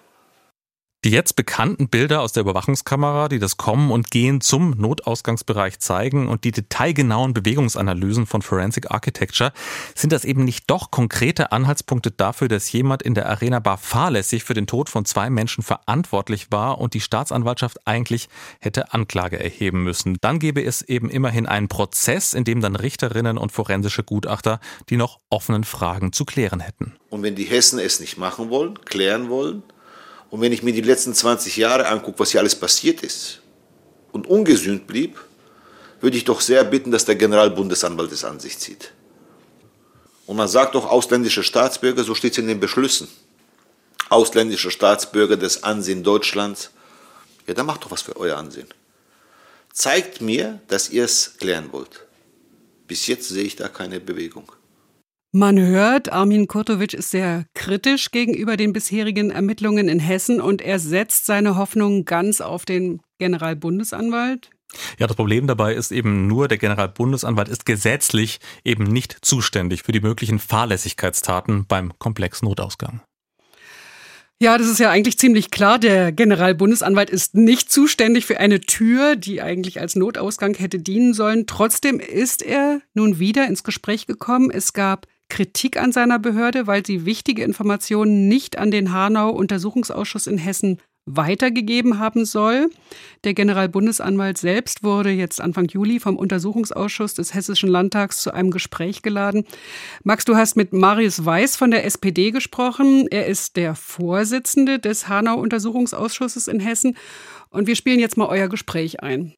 Die 1.03 1.09
jetzt 1.09 1.35
bekannten 1.35 1.89
Bilder 1.89 2.21
aus 2.21 2.31
der 2.31 2.41
Überwachungskamera, 2.41 3.27
die 3.27 3.39
das 3.39 3.57
Kommen 3.57 3.89
und 3.89 4.11
Gehen 4.11 4.39
zum 4.39 4.75
Notausgangsbereich 4.77 5.79
zeigen 5.79 6.27
und 6.27 6.43
die 6.43 6.51
detailgenauen 6.51 7.33
Bewegungsanalysen 7.33 8.27
von 8.27 8.43
Forensic 8.43 8.91
Architecture, 8.91 9.51
sind 9.95 10.13
das 10.13 10.25
eben 10.25 10.43
nicht 10.43 10.69
doch 10.69 10.91
konkrete 10.91 11.51
Anhaltspunkte 11.51 12.11
dafür, 12.11 12.49
dass 12.49 12.71
jemand 12.71 13.01
in 13.01 13.15
der 13.15 13.27
Arena 13.27 13.57
Bar 13.57 13.79
fahrlässig 13.79 14.43
für 14.43 14.53
den 14.53 14.67
Tod 14.67 14.89
von 14.89 15.03
zwei 15.03 15.31
Menschen 15.31 15.63
verantwortlich 15.63 16.51
war 16.51 16.77
und 16.77 16.93
die 16.93 17.01
Staatsanwaltschaft 17.01 17.87
eigentlich 17.87 18.29
hätte 18.59 18.93
Anklage 18.93 19.39
erheben 19.39 19.81
müssen. 19.81 20.17
Dann 20.21 20.37
gäbe 20.37 20.63
es 20.63 20.83
eben 20.83 21.09
immerhin 21.09 21.47
einen 21.47 21.67
Prozess, 21.67 22.35
in 22.35 22.43
dem 22.43 22.61
dann 22.61 22.75
Richterinnen 22.75 23.39
und 23.39 23.51
forensische 23.51 24.03
Gutachter 24.03 24.59
die 24.91 24.97
noch 24.97 25.17
offenen 25.31 25.63
Fragen 25.63 26.13
zu 26.13 26.25
klären 26.25 26.59
hätten. 26.59 26.93
Und 27.09 27.23
wenn 27.23 27.33
die 27.33 27.45
Hessen 27.45 27.79
es 27.79 27.99
nicht 27.99 28.19
machen 28.19 28.51
wollen, 28.51 28.79
klären 28.85 29.29
wollen, 29.29 29.63
und 30.31 30.39
wenn 30.39 30.53
ich 30.53 30.63
mir 30.63 30.73
die 30.73 30.81
letzten 30.81 31.13
20 31.13 31.57
Jahre 31.57 31.87
angucke, 31.87 32.19
was 32.19 32.31
hier 32.31 32.39
alles 32.39 32.55
passiert 32.55 33.03
ist 33.03 33.41
und 34.13 34.25
ungesühnt 34.27 34.87
blieb, 34.87 35.19
würde 35.99 36.17
ich 36.17 36.23
doch 36.23 36.39
sehr 36.39 36.63
bitten, 36.63 36.89
dass 36.89 37.05
der 37.05 37.15
Generalbundesanwalt 37.15 38.11
es 38.13 38.23
an 38.23 38.39
sich 38.39 38.57
zieht. 38.57 38.93
Und 40.25 40.37
man 40.37 40.47
sagt 40.47 40.75
doch 40.75 40.89
ausländische 40.89 41.43
Staatsbürger, 41.43 42.05
so 42.05 42.15
steht 42.15 42.31
es 42.31 42.37
in 42.37 42.47
den 42.47 42.61
Beschlüssen. 42.61 43.09
Ausländische 44.09 44.71
Staatsbürger 44.71 45.35
des 45.35 45.63
Ansehen 45.63 46.01
Deutschlands. 46.01 46.71
Ja, 47.45 47.53
dann 47.53 47.65
macht 47.65 47.83
doch 47.83 47.91
was 47.91 48.01
für 48.01 48.15
euer 48.15 48.37
Ansehen. 48.37 48.67
Zeigt 49.73 50.21
mir, 50.21 50.61
dass 50.69 50.89
ihr 50.89 51.03
es 51.03 51.37
klären 51.39 51.73
wollt. 51.73 52.05
Bis 52.87 53.07
jetzt 53.07 53.27
sehe 53.27 53.43
ich 53.43 53.57
da 53.57 53.67
keine 53.67 53.99
Bewegung. 53.99 54.49
Man 55.33 55.57
hört, 55.57 56.11
Armin 56.11 56.47
Kurtovic 56.47 56.93
ist 56.93 57.11
sehr 57.11 57.45
kritisch 57.53 58.11
gegenüber 58.11 58.57
den 58.57 58.73
bisherigen 58.73 59.31
Ermittlungen 59.31 59.87
in 59.87 59.99
Hessen 59.99 60.41
und 60.41 60.61
er 60.61 60.77
setzt 60.77 61.25
seine 61.25 61.55
Hoffnung 61.55 62.03
ganz 62.03 62.41
auf 62.41 62.65
den 62.65 62.99
Generalbundesanwalt. 63.17 64.49
Ja, 64.99 65.07
das 65.07 65.15
Problem 65.15 65.47
dabei 65.47 65.73
ist 65.73 65.93
eben 65.93 66.27
nur, 66.27 66.49
der 66.49 66.57
Generalbundesanwalt 66.57 67.47
ist 67.47 67.65
gesetzlich 67.65 68.39
eben 68.65 68.83
nicht 68.83 69.19
zuständig 69.21 69.83
für 69.83 69.93
die 69.93 70.01
möglichen 70.01 70.37
Fahrlässigkeitstaten 70.37 71.65
beim 71.65 71.97
Komplexnotausgang. 71.97 72.99
Ja, 74.41 74.57
das 74.57 74.67
ist 74.67 74.79
ja 74.79 74.89
eigentlich 74.89 75.17
ziemlich 75.17 75.49
klar. 75.49 75.79
Der 75.79 76.11
Generalbundesanwalt 76.11 77.09
ist 77.09 77.35
nicht 77.35 77.71
zuständig 77.71 78.25
für 78.25 78.39
eine 78.39 78.59
Tür, 78.59 79.15
die 79.15 79.41
eigentlich 79.41 79.79
als 79.79 79.95
Notausgang 79.95 80.55
hätte 80.55 80.79
dienen 80.79 81.13
sollen. 81.13 81.47
Trotzdem 81.47 82.01
ist 82.01 82.41
er 82.41 82.81
nun 82.93 83.19
wieder 83.19 83.47
ins 83.47 83.63
Gespräch 83.63 84.07
gekommen. 84.07 84.51
Es 84.51 84.73
gab 84.73 85.07
Kritik 85.31 85.77
an 85.77 85.93
seiner 85.93 86.19
Behörde, 86.19 86.67
weil 86.67 86.85
sie 86.85 87.05
wichtige 87.05 87.41
Informationen 87.41 88.27
nicht 88.27 88.57
an 88.57 88.69
den 88.69 88.91
Hanau-Untersuchungsausschuss 88.91 90.27
in 90.27 90.37
Hessen 90.37 90.77
weitergegeben 91.05 91.99
haben 91.99 92.25
soll. 92.25 92.69
Der 93.23 93.33
Generalbundesanwalt 93.33 94.37
selbst 94.37 94.83
wurde 94.83 95.09
jetzt 95.09 95.39
Anfang 95.39 95.69
Juli 95.69 96.01
vom 96.01 96.17
Untersuchungsausschuss 96.17 97.13
des 97.13 97.33
Hessischen 97.33 97.69
Landtags 97.69 98.21
zu 98.21 98.33
einem 98.33 98.51
Gespräch 98.51 99.03
geladen. 99.03 99.45
Max, 100.03 100.25
du 100.25 100.35
hast 100.35 100.57
mit 100.57 100.73
Marius 100.73 101.23
Weiß 101.23 101.55
von 101.55 101.71
der 101.71 101.85
SPD 101.85 102.31
gesprochen. 102.31 103.07
Er 103.09 103.25
ist 103.27 103.55
der 103.55 103.73
Vorsitzende 103.73 104.79
des 104.79 105.07
Hanau-Untersuchungsausschusses 105.07 106.49
in 106.49 106.59
Hessen. 106.59 106.97
Und 107.49 107.67
wir 107.67 107.77
spielen 107.77 108.01
jetzt 108.01 108.17
mal 108.17 108.27
euer 108.27 108.49
Gespräch 108.49 109.01
ein. 109.01 109.33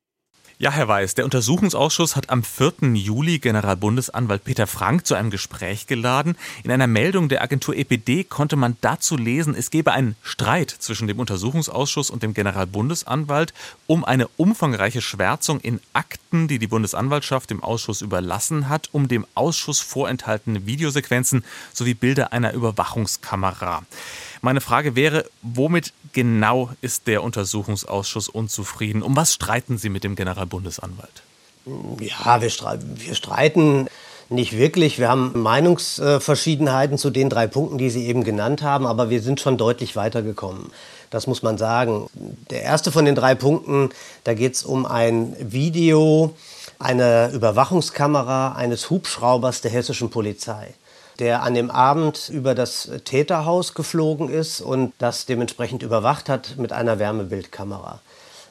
Ja, 0.59 0.71
Herr 0.71 0.87
Weiß, 0.87 1.15
der 1.15 1.25
Untersuchungsausschuss 1.25 2.15
hat 2.15 2.29
am 2.29 2.43
4. 2.43 2.93
Juli 2.93 3.39
Generalbundesanwalt 3.39 4.43
Peter 4.43 4.67
Frank 4.67 5.07
zu 5.07 5.15
einem 5.15 5.31
Gespräch 5.31 5.87
geladen. 5.87 6.37
In 6.63 6.69
einer 6.69 6.85
Meldung 6.85 7.27
der 7.27 7.41
Agentur 7.41 7.75
EPD 7.75 8.23
konnte 8.23 8.55
man 8.55 8.77
dazu 8.79 9.17
lesen, 9.17 9.55
es 9.55 9.71
gebe 9.71 9.91
einen 9.91 10.15
Streit 10.21 10.69
zwischen 10.69 11.07
dem 11.07 11.19
Untersuchungsausschuss 11.19 12.11
und 12.11 12.21
dem 12.21 12.35
Generalbundesanwalt 12.35 13.51
um 13.87 14.05
eine 14.05 14.27
umfangreiche 14.37 15.01
Schwärzung 15.01 15.59
in 15.59 15.79
Akten, 15.91 16.47
die 16.47 16.59
die 16.59 16.67
Bundesanwaltschaft 16.67 17.49
dem 17.49 17.63
Ausschuss 17.63 18.01
überlassen 18.01 18.69
hat, 18.69 18.89
um 18.91 19.07
dem 19.07 19.25
Ausschuss 19.33 19.79
vorenthaltene 19.79 20.67
Videosequenzen 20.67 21.43
sowie 21.73 21.95
Bilder 21.95 22.31
einer 22.31 22.53
Überwachungskamera. 22.53 23.81
Meine 24.45 24.59
Frage 24.59 24.97
wäre, 24.97 25.23
womit 25.41 25.93
genau 26.11 26.69
ist 26.81 27.07
der 27.07 27.23
Untersuchungsausschuss 27.23 28.27
unzufrieden? 28.27 29.01
Um 29.01 29.15
was 29.15 29.33
streiten 29.33 29.77
Sie 29.77 29.87
mit 29.87 30.03
dem 30.03 30.17
Generalbundesanwalt? 30.17 31.23
Ja, 32.01 32.41
wir, 32.41 32.49
streiten, 32.49 32.93
wir 32.97 33.15
streiten 33.15 33.87
nicht 34.27 34.57
wirklich. 34.57 34.99
Wir 34.99 35.07
haben 35.07 35.31
Meinungsverschiedenheiten 35.41 36.97
zu 36.97 37.09
den 37.09 37.29
drei 37.29 37.47
Punkten, 37.47 37.77
die 37.77 37.89
Sie 37.89 38.05
eben 38.05 38.25
genannt 38.25 38.63
haben, 38.63 38.85
aber 38.85 39.09
wir 39.09 39.21
sind 39.21 39.39
schon 39.39 39.57
deutlich 39.57 39.95
weitergekommen. 39.95 40.71
Das 41.09 41.25
muss 41.25 41.41
man 41.41 41.57
sagen. 41.57 42.09
Der 42.49 42.63
erste 42.63 42.91
von 42.91 43.05
den 43.05 43.15
drei 43.15 43.35
Punkten, 43.35 43.91
da 44.25 44.33
geht 44.33 44.55
es 44.55 44.63
um 44.63 44.85
ein 44.85 45.37
Video, 45.39 46.35
eine 46.79 47.31
Überwachungskamera 47.31 48.55
eines 48.55 48.89
Hubschraubers 48.89 49.61
der 49.61 49.71
hessischen 49.71 50.09
Polizei 50.09 50.73
der 51.19 51.43
an 51.43 51.53
dem 51.53 51.69
Abend 51.69 52.29
über 52.29 52.55
das 52.55 52.89
Täterhaus 53.05 53.73
geflogen 53.73 54.29
ist 54.29 54.61
und 54.61 54.93
das 54.97 55.25
dementsprechend 55.25 55.83
überwacht 55.83 56.29
hat 56.29 56.57
mit 56.57 56.71
einer 56.73 56.99
Wärmebildkamera. 56.99 57.99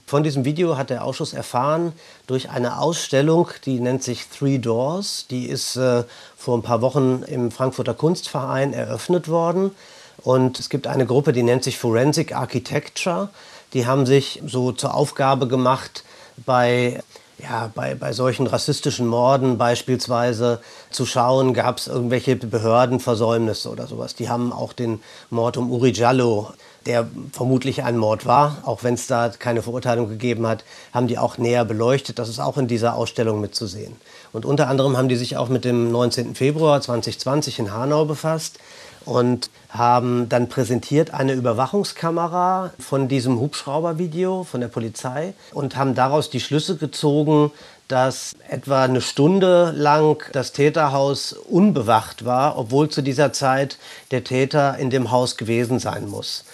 Von 0.06 0.22
diesem 0.22 0.44
Video 0.44 0.76
hat 0.76 0.90
der 0.90 1.04
Ausschuss 1.04 1.32
erfahren 1.32 1.92
durch 2.26 2.50
eine 2.50 2.78
Ausstellung, 2.78 3.48
die 3.64 3.80
nennt 3.80 4.02
sich 4.02 4.28
Three 4.28 4.58
Doors. 4.58 5.26
Die 5.30 5.46
ist 5.46 5.76
äh, 5.76 6.04
vor 6.36 6.58
ein 6.58 6.62
paar 6.62 6.82
Wochen 6.82 7.22
im 7.26 7.50
Frankfurter 7.50 7.94
Kunstverein 7.94 8.74
eröffnet 8.74 9.28
worden. 9.28 9.70
Und 10.18 10.60
es 10.60 10.68
gibt 10.68 10.86
eine 10.86 11.06
Gruppe, 11.06 11.32
die 11.32 11.42
nennt 11.42 11.64
sich 11.64 11.78
Forensic 11.78 12.34
Architecture. 12.36 13.30
Die 13.72 13.86
haben 13.86 14.04
sich 14.04 14.42
so 14.46 14.72
zur 14.72 14.94
Aufgabe 14.94 15.48
gemacht, 15.48 16.04
bei 16.44 17.02
ja, 17.42 17.70
bei, 17.74 17.94
bei 17.94 18.12
solchen 18.12 18.46
rassistischen 18.46 19.06
Morden 19.06 19.58
beispielsweise 19.58 20.60
zu 20.90 21.06
schauen, 21.06 21.54
gab 21.54 21.78
es 21.78 21.88
irgendwelche 21.88 22.36
Behördenversäumnisse 22.36 23.68
oder 23.70 23.86
sowas. 23.86 24.14
Die 24.14 24.28
haben 24.28 24.52
auch 24.52 24.72
den 24.72 25.00
Mord 25.30 25.56
um 25.56 25.70
Uri 25.70 25.92
Jallo, 25.92 26.52
der 26.86 27.06
vermutlich 27.32 27.82
ein 27.84 27.96
Mord 27.96 28.26
war, 28.26 28.58
auch 28.64 28.82
wenn 28.84 28.94
es 28.94 29.06
da 29.06 29.28
keine 29.28 29.62
Verurteilung 29.62 30.08
gegeben 30.08 30.46
hat, 30.46 30.64
haben 30.92 31.06
die 31.06 31.18
auch 31.18 31.38
näher 31.38 31.64
beleuchtet. 31.64 32.18
Das 32.18 32.28
ist 32.28 32.38
auch 32.38 32.58
in 32.58 32.68
dieser 32.68 32.94
Ausstellung 32.94 33.40
mitzusehen. 33.40 33.96
Und 34.32 34.44
unter 34.44 34.68
anderem 34.68 34.96
haben 34.96 35.08
die 35.08 35.16
sich 35.16 35.36
auch 35.36 35.48
mit 35.48 35.64
dem 35.64 35.90
19. 35.90 36.34
Februar 36.34 36.80
2020 36.80 37.58
in 37.60 37.72
Hanau 37.72 38.04
befasst 38.04 38.58
und 39.04 39.50
haben 39.68 40.28
dann 40.28 40.48
präsentiert 40.48 41.14
eine 41.14 41.32
Überwachungskamera 41.32 42.72
von 42.78 43.08
diesem 43.08 43.40
Hubschraubervideo 43.40 44.44
von 44.44 44.60
der 44.60 44.68
Polizei 44.68 45.34
und 45.52 45.76
haben 45.76 45.94
daraus 45.94 46.30
die 46.30 46.40
Schlüsse 46.40 46.76
gezogen, 46.76 47.50
dass 47.88 48.34
etwa 48.48 48.84
eine 48.84 49.00
Stunde 49.00 49.72
lang 49.76 50.24
das 50.32 50.52
Täterhaus 50.52 51.32
unbewacht 51.32 52.24
war, 52.24 52.56
obwohl 52.58 52.88
zu 52.88 53.02
dieser 53.02 53.32
Zeit 53.32 53.78
der 54.10 54.24
Täter 54.24 54.78
in 54.78 54.90
dem 54.90 55.10
Haus 55.10 55.36
gewesen 55.36 55.78
sein 55.78 56.08
muss. 56.08 56.44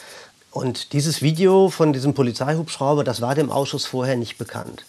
Und 0.51 0.93
dieses 0.93 1.23
Video 1.23 1.69
von 1.69 1.93
diesem 1.93 2.15
Polizeihubschrauber, 2.15 3.05
das 3.05 3.21
war 3.21 3.35
dem 3.35 3.51
Ausschuss 3.51 3.87
vorher 3.87 4.17
nicht 4.17 4.39
bekannt. 4.39 4.85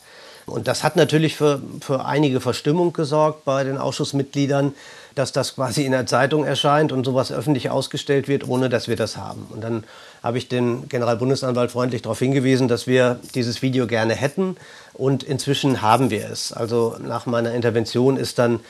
Und 0.48 0.68
das 0.68 0.84
hat 0.84 0.96
natürlich 0.96 1.36
für, 1.36 1.62
für 1.82 2.06
einige 2.06 2.42
Verstimmung 2.42 2.94
gesorgt 2.94 3.46
bei 3.46 3.64
den 3.64 3.78
Ausschussmitgliedern, 3.78 4.74
dass 5.20 5.34
das 5.34 5.56
quasi 5.56 5.86
in 5.86 5.92
der 5.92 6.06
Zeitung 6.06 6.46
erscheint 6.46 6.92
und 6.92 7.06
sowas 7.06 7.32
öffentlich 7.32 7.70
ausgestellt 7.70 8.28
wird, 8.28 8.48
ohne 8.48 8.70
dass 8.70 8.88
wir 8.88 8.96
das 8.96 9.18
haben. 9.18 9.48
Und 9.50 9.62
dann 9.62 9.84
habe 10.24 10.38
ich 10.38 10.48
den 10.48 10.88
Generalbundesanwalt 10.88 11.72
freundlich 11.72 12.02
darauf 12.02 12.20
hingewiesen, 12.20 12.68
dass 12.70 12.88
wir 12.88 13.20
dieses 13.36 13.62
Video 13.62 13.86
gerne 13.86 14.16
hätten. 14.16 14.56
Und 14.94 15.24
inzwischen 15.24 15.82
haben 15.82 16.10
wir 16.10 16.30
es. 16.30 16.54
Also 16.54 16.96
nach 17.00 17.26
meiner 17.26 17.54
Intervention 17.54 18.18
ist 18.18 18.40
dann 18.40 18.62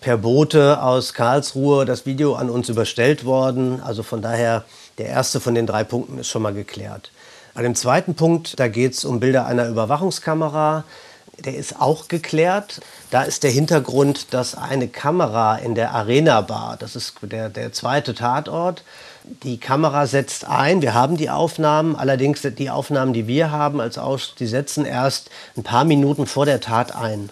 per 0.00 0.16
Bote 0.16 0.82
aus 0.82 1.12
Karlsruhe 1.12 1.84
das 1.84 2.06
Video 2.06 2.34
an 2.34 2.50
uns 2.50 2.68
überstellt 2.68 3.24
worden. 3.24 3.82
Also 3.84 4.02
von 4.02 4.22
daher, 4.22 4.64
der 4.98 5.06
erste 5.06 5.40
von 5.40 5.54
den 5.54 5.66
drei 5.66 5.84
Punkten 5.84 6.18
ist 6.18 6.28
schon 6.28 6.42
mal 6.42 6.54
geklärt. 6.54 7.10
Bei 7.54 7.62
dem 7.62 7.74
zweiten 7.74 8.14
Punkt, 8.14 8.60
da 8.60 8.68
geht 8.68 8.92
es 8.92 9.04
um 9.04 9.18
Bilder 9.18 9.46
einer 9.46 9.68
Überwachungskamera. 9.68 10.84
Der 11.44 11.54
ist 11.54 11.80
auch 11.80 12.08
geklärt. 12.08 12.80
Da 13.10 13.22
ist 13.22 13.42
der 13.42 13.50
Hintergrund, 13.50 14.32
dass 14.32 14.54
eine 14.54 14.88
Kamera 14.88 15.56
in 15.56 15.74
der 15.74 15.92
Arena 15.92 16.40
Bar, 16.40 16.76
das 16.78 16.96
ist 16.96 17.14
der, 17.22 17.50
der 17.50 17.72
zweite 17.72 18.14
Tatort, 18.14 18.82
die 19.42 19.58
Kamera 19.58 20.06
setzt 20.06 20.44
ein. 20.46 20.82
Wir 20.82 20.94
haben 20.94 21.16
die 21.16 21.30
Aufnahmen, 21.30 21.96
allerdings 21.96 22.42
die 22.42 22.70
Aufnahmen, 22.70 23.12
die 23.12 23.26
wir 23.26 23.50
haben 23.50 23.80
als 23.80 23.98
Ausschuss, 23.98 24.36
die 24.36 24.46
setzen 24.46 24.84
erst 24.84 25.30
ein 25.56 25.62
paar 25.62 25.84
Minuten 25.84 26.26
vor 26.26 26.46
der 26.46 26.60
Tat 26.60 26.94
ein. 26.94 27.30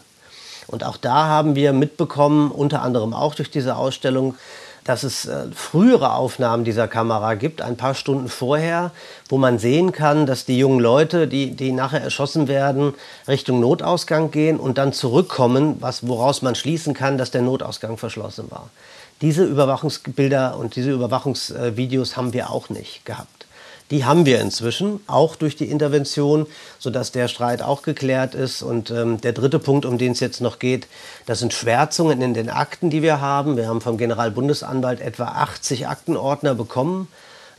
Und 0.67 0.85
auch 0.85 0.97
da 0.97 1.27
haben 1.27 1.55
wir 1.55 1.73
mitbekommen, 1.73 2.51
unter 2.51 2.83
anderem 2.83 3.15
auch 3.15 3.35
durch 3.35 3.51
diese 3.51 3.77
Ausstellung, 3.77 4.35
dass 4.85 5.03
es 5.03 5.27
äh, 5.27 5.47
frühere 5.55 6.13
Aufnahmen 6.15 6.65
dieser 6.65 6.89
Kamera 6.89 7.35
gibt, 7.35 7.63
ein 7.63 7.77
paar 7.77 7.95
Stunden 7.95 8.29
vorher, 8.29 8.93
wo 9.29 9.39
man 9.39 9.59
sehen 9.59 9.93
kann, 9.93 10.27
dass 10.27 10.45
die 10.45 10.59
jungen 10.59 10.81
Leute, 10.81 11.27
die, 11.27 11.53
die 11.53 11.73
nachher 11.73 12.03
erschossen 12.03 12.49
werden, 12.49 12.95
Richtung 13.27 13.61
Notausgang 13.61 14.31
gehen 14.31 14.61
und 14.61 14.79
dann 14.79 14.93
zurückkommen, 14.93 15.77
was, 15.81 16.07
woraus 16.07 16.43
man 16.43 16.55
schließen 16.55 16.95
kann, 16.95 17.19
dass 17.19 17.31
der 17.31 17.43
Notausgang 17.43 17.97
verschlossen 17.97 18.51
war. 18.51 18.69
Diese 19.21 19.45
Überwachungsbilder 19.45 20.57
und 20.59 20.77
diese 20.77 20.91
Überwachungsvideos 20.91 22.17
haben 22.17 22.33
wir 22.33 22.51
auch 22.51 22.69
nicht 22.69 23.07
gehabt. 23.07 23.44
Die 23.91 24.05
haben 24.05 24.25
wir 24.25 24.41
inzwischen, 24.41 25.01
auch 25.07 25.37
durch 25.37 25.57
die 25.57 25.71
Intervention, 25.71 26.47
sodass 26.79 27.13
der 27.13 27.29
Streit 27.29 27.61
auch 27.61 27.83
geklärt 27.83 28.35
ist. 28.35 28.63
Und 28.63 28.91
ähm, 28.91 29.21
der 29.21 29.33
dritte 29.33 29.59
Punkt, 29.59 29.85
um 29.85 29.99
den 29.99 30.13
es 30.13 30.21
jetzt 30.21 30.41
noch 30.41 30.59
geht, 30.59 30.87
das 31.27 31.41
sind 31.41 31.53
Schwärzungen 31.53 32.23
in 32.23 32.33
den 32.33 32.49
Akten, 32.49 32.89
die 32.89 33.03
wir 33.03 33.21
haben. 33.21 33.57
Wir 33.57 33.69
haben 33.69 33.83
vom 33.83 33.99
Generalbundesanwalt 33.99 35.01
etwa 35.01 35.25
80 35.25 35.87
Aktenordner 35.87 36.55
bekommen. 36.55 37.09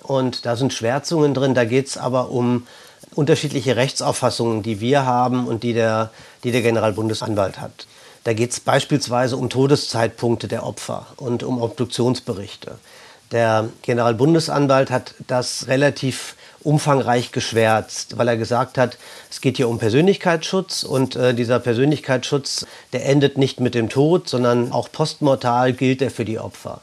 Und 0.02 0.46
da 0.46 0.56
sind 0.56 0.74
Schwärzungen 0.74 1.36
drin. 1.36 1.54
Da 1.54 1.64
geht 1.64 1.88
es 1.88 1.98
aber 1.98 2.32
um 2.32 2.66
unterschiedliche 3.14 3.76
Rechtsauffassungen, 3.76 4.64
die 4.64 4.80
wir 4.80 5.06
haben 5.06 5.48
und 5.48 5.64
die 5.64 5.74
der, 5.74 6.10
die 6.44 6.52
der 6.52 6.62
Generalbundesanwalt 6.62 7.60
hat. 7.60 7.86
Da 8.24 8.34
geht 8.34 8.52
es 8.52 8.60
beispielsweise 8.60 9.38
um 9.38 9.50
Todeszeitpunkte 9.50 10.48
der 10.48 10.66
Opfer 10.66 11.06
und 11.18 11.44
um 11.44 11.62
Obduktionsberichte. 11.62 12.80
Der 13.32 13.70
Generalbundesanwalt 13.82 14.92
hat 14.92 15.16
das 15.28 15.68
relativ 15.68 16.36
umfangreich 16.66 17.32
geschwärzt, 17.32 18.18
weil 18.18 18.28
er 18.28 18.38
gesagt 18.38 18.78
hat, 18.78 18.98
es 19.30 19.40
geht 19.40 19.58
hier 19.58 19.70
um 19.70 19.78
Persönlichkeitsschutz 19.78 20.84
und 20.84 21.16
äh, 21.16 21.34
dieser 21.34 21.60
Persönlichkeitsschutz, 21.60 22.66
der 22.92 23.06
endet 23.06 23.38
nicht 23.38 23.60
mit 23.60 23.76
dem 23.76 23.90
Tod, 23.90 24.28
sondern 24.28 24.72
auch 24.72 24.92
postmortal 24.92 25.74
gilt 25.74 26.02
er 26.02 26.12
für 26.12 26.26
die 26.26 26.40
Opfer. 26.40 26.82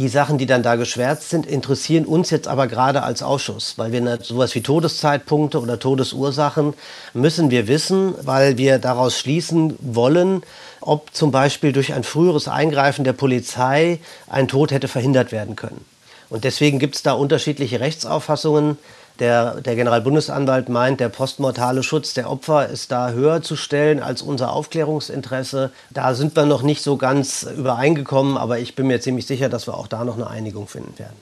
Die 0.00 0.08
Sachen, 0.08 0.38
die 0.38 0.46
dann 0.46 0.62
da 0.62 0.76
geschwärzt 0.76 1.28
sind, 1.28 1.44
interessieren 1.44 2.06
uns 2.06 2.30
jetzt 2.30 2.48
aber 2.48 2.68
gerade 2.68 3.02
als 3.02 3.22
Ausschuss, 3.22 3.74
weil 3.76 3.92
wir 3.92 4.18
sowas 4.22 4.54
wie 4.54 4.62
Todeszeitpunkte 4.62 5.60
oder 5.60 5.78
Todesursachen 5.78 6.72
müssen 7.12 7.50
wir 7.50 7.68
wissen, 7.68 8.14
weil 8.22 8.56
wir 8.56 8.78
daraus 8.78 9.18
schließen 9.18 9.76
wollen, 9.78 10.42
ob 10.80 11.12
zum 11.12 11.32
Beispiel 11.32 11.74
durch 11.74 11.92
ein 11.92 12.02
früheres 12.02 12.48
Eingreifen 12.48 13.04
der 13.04 13.12
Polizei 13.12 13.98
ein 14.26 14.48
Tod 14.48 14.70
hätte 14.70 14.88
verhindert 14.88 15.32
werden 15.32 15.54
können. 15.54 15.84
Und 16.30 16.44
deswegen 16.44 16.78
gibt 16.78 16.96
es 16.96 17.02
da 17.02 17.12
unterschiedliche 17.12 17.80
Rechtsauffassungen. 17.80 18.78
Der, 19.20 19.60
der 19.60 19.76
Generalbundesanwalt 19.76 20.70
meint, 20.70 20.98
der 20.98 21.10
postmortale 21.10 21.82
Schutz 21.82 22.14
der 22.14 22.30
Opfer 22.30 22.68
ist 22.68 22.90
da 22.90 23.10
höher 23.10 23.42
zu 23.42 23.54
stellen 23.54 24.02
als 24.02 24.22
unser 24.22 24.52
Aufklärungsinteresse. 24.52 25.70
Da 25.90 26.14
sind 26.14 26.34
wir 26.34 26.46
noch 26.46 26.62
nicht 26.62 26.82
so 26.82 26.96
ganz 26.96 27.42
übereingekommen, 27.42 28.38
aber 28.38 28.58
ich 28.58 28.74
bin 28.74 28.86
mir 28.86 29.00
ziemlich 29.00 29.26
sicher, 29.26 29.50
dass 29.50 29.68
wir 29.68 29.76
auch 29.76 29.88
da 29.88 30.04
noch 30.04 30.16
eine 30.16 30.26
Einigung 30.26 30.66
finden 30.66 30.98
werden. 30.98 31.16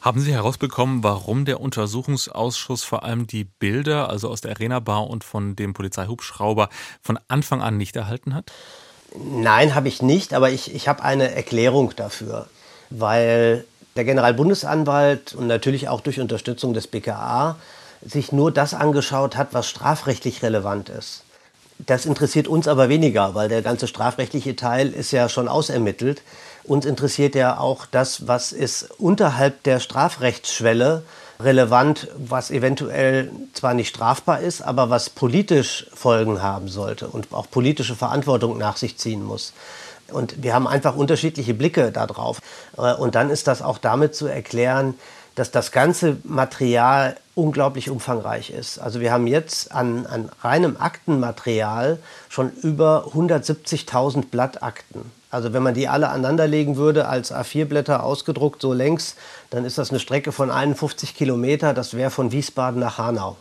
Haben 0.00 0.20
Sie 0.20 0.32
herausbekommen, 0.32 1.04
warum 1.04 1.44
der 1.44 1.60
Untersuchungsausschuss 1.60 2.82
vor 2.82 3.04
allem 3.04 3.28
die 3.28 3.44
Bilder, 3.44 4.10
also 4.10 4.28
aus 4.28 4.40
der 4.40 4.50
Arena 4.50 4.80
Bar 4.80 5.08
und 5.08 5.22
von 5.22 5.54
dem 5.54 5.74
Polizeihubschrauber, 5.74 6.68
von 7.00 7.20
Anfang 7.28 7.62
an 7.62 7.76
nicht 7.76 7.94
erhalten 7.94 8.34
hat? 8.34 8.50
Nein, 9.16 9.76
habe 9.76 9.86
ich 9.86 10.02
nicht, 10.02 10.34
aber 10.34 10.50
ich, 10.50 10.74
ich 10.74 10.88
habe 10.88 11.04
eine 11.04 11.32
Erklärung 11.32 11.92
dafür, 11.94 12.46
weil 12.90 13.64
der 13.96 14.04
Generalbundesanwalt 14.04 15.34
und 15.34 15.46
natürlich 15.46 15.88
auch 15.88 16.00
durch 16.00 16.20
Unterstützung 16.20 16.74
des 16.74 16.86
BKA 16.86 17.56
sich 18.04 18.32
nur 18.32 18.50
das 18.50 18.74
angeschaut 18.74 19.36
hat, 19.36 19.48
was 19.52 19.68
strafrechtlich 19.68 20.42
relevant 20.42 20.88
ist. 20.88 21.22
Das 21.78 22.06
interessiert 22.06 22.48
uns 22.48 22.68
aber 22.68 22.88
weniger, 22.88 23.34
weil 23.34 23.48
der 23.48 23.62
ganze 23.62 23.86
strafrechtliche 23.86 24.56
Teil 24.56 24.90
ist 24.90 25.10
ja 25.10 25.28
schon 25.28 25.48
ausermittelt. 25.48 26.22
Uns 26.64 26.86
interessiert 26.86 27.34
ja 27.34 27.58
auch 27.58 27.86
das, 27.86 28.28
was 28.28 28.52
ist 28.52 28.88
unterhalb 28.98 29.62
der 29.64 29.80
Strafrechtsschwelle 29.80 31.02
relevant, 31.40 32.08
was 32.16 32.52
eventuell 32.52 33.30
zwar 33.52 33.74
nicht 33.74 33.88
strafbar 33.88 34.40
ist, 34.40 34.62
aber 34.62 34.90
was 34.90 35.10
politisch 35.10 35.86
Folgen 35.92 36.40
haben 36.40 36.68
sollte 36.68 37.08
und 37.08 37.32
auch 37.32 37.50
politische 37.50 37.96
Verantwortung 37.96 38.58
nach 38.58 38.76
sich 38.76 38.96
ziehen 38.96 39.24
muss. 39.24 39.52
Und 40.12 40.42
wir 40.42 40.54
haben 40.54 40.66
einfach 40.66 40.96
unterschiedliche 40.96 41.54
Blicke 41.54 41.90
darauf. 41.92 42.40
Äh, 42.76 42.94
und 42.94 43.14
dann 43.14 43.30
ist 43.30 43.46
das 43.46 43.62
auch 43.62 43.78
damit 43.78 44.14
zu 44.14 44.26
erklären, 44.26 44.94
dass 45.34 45.50
das 45.50 45.72
ganze 45.72 46.18
Material 46.24 47.16
unglaublich 47.34 47.88
umfangreich 47.88 48.50
ist. 48.50 48.78
Also 48.78 49.00
wir 49.00 49.12
haben 49.12 49.26
jetzt 49.26 49.72
an, 49.72 50.06
an 50.06 50.28
reinem 50.42 50.76
Aktenmaterial 50.78 51.98
schon 52.28 52.50
über 52.62 53.06
170.000 53.14 54.26
Blattakten. 54.30 55.10
Also 55.30 55.54
wenn 55.54 55.62
man 55.62 55.72
die 55.72 55.88
alle 55.88 56.10
aneinanderlegen 56.10 56.76
würde, 56.76 57.08
als 57.08 57.32
A4-Blätter 57.32 58.02
ausgedruckt, 58.02 58.60
so 58.60 58.74
längs, 58.74 59.16
dann 59.48 59.64
ist 59.64 59.78
das 59.78 59.88
eine 59.88 59.98
Strecke 59.98 60.30
von 60.30 60.50
51 60.50 61.14
Kilometer. 61.14 61.72
Das 61.72 61.94
wäre 61.94 62.10
von 62.10 62.32
Wiesbaden 62.32 62.80
nach 62.80 62.98
Hanau. 62.98 63.36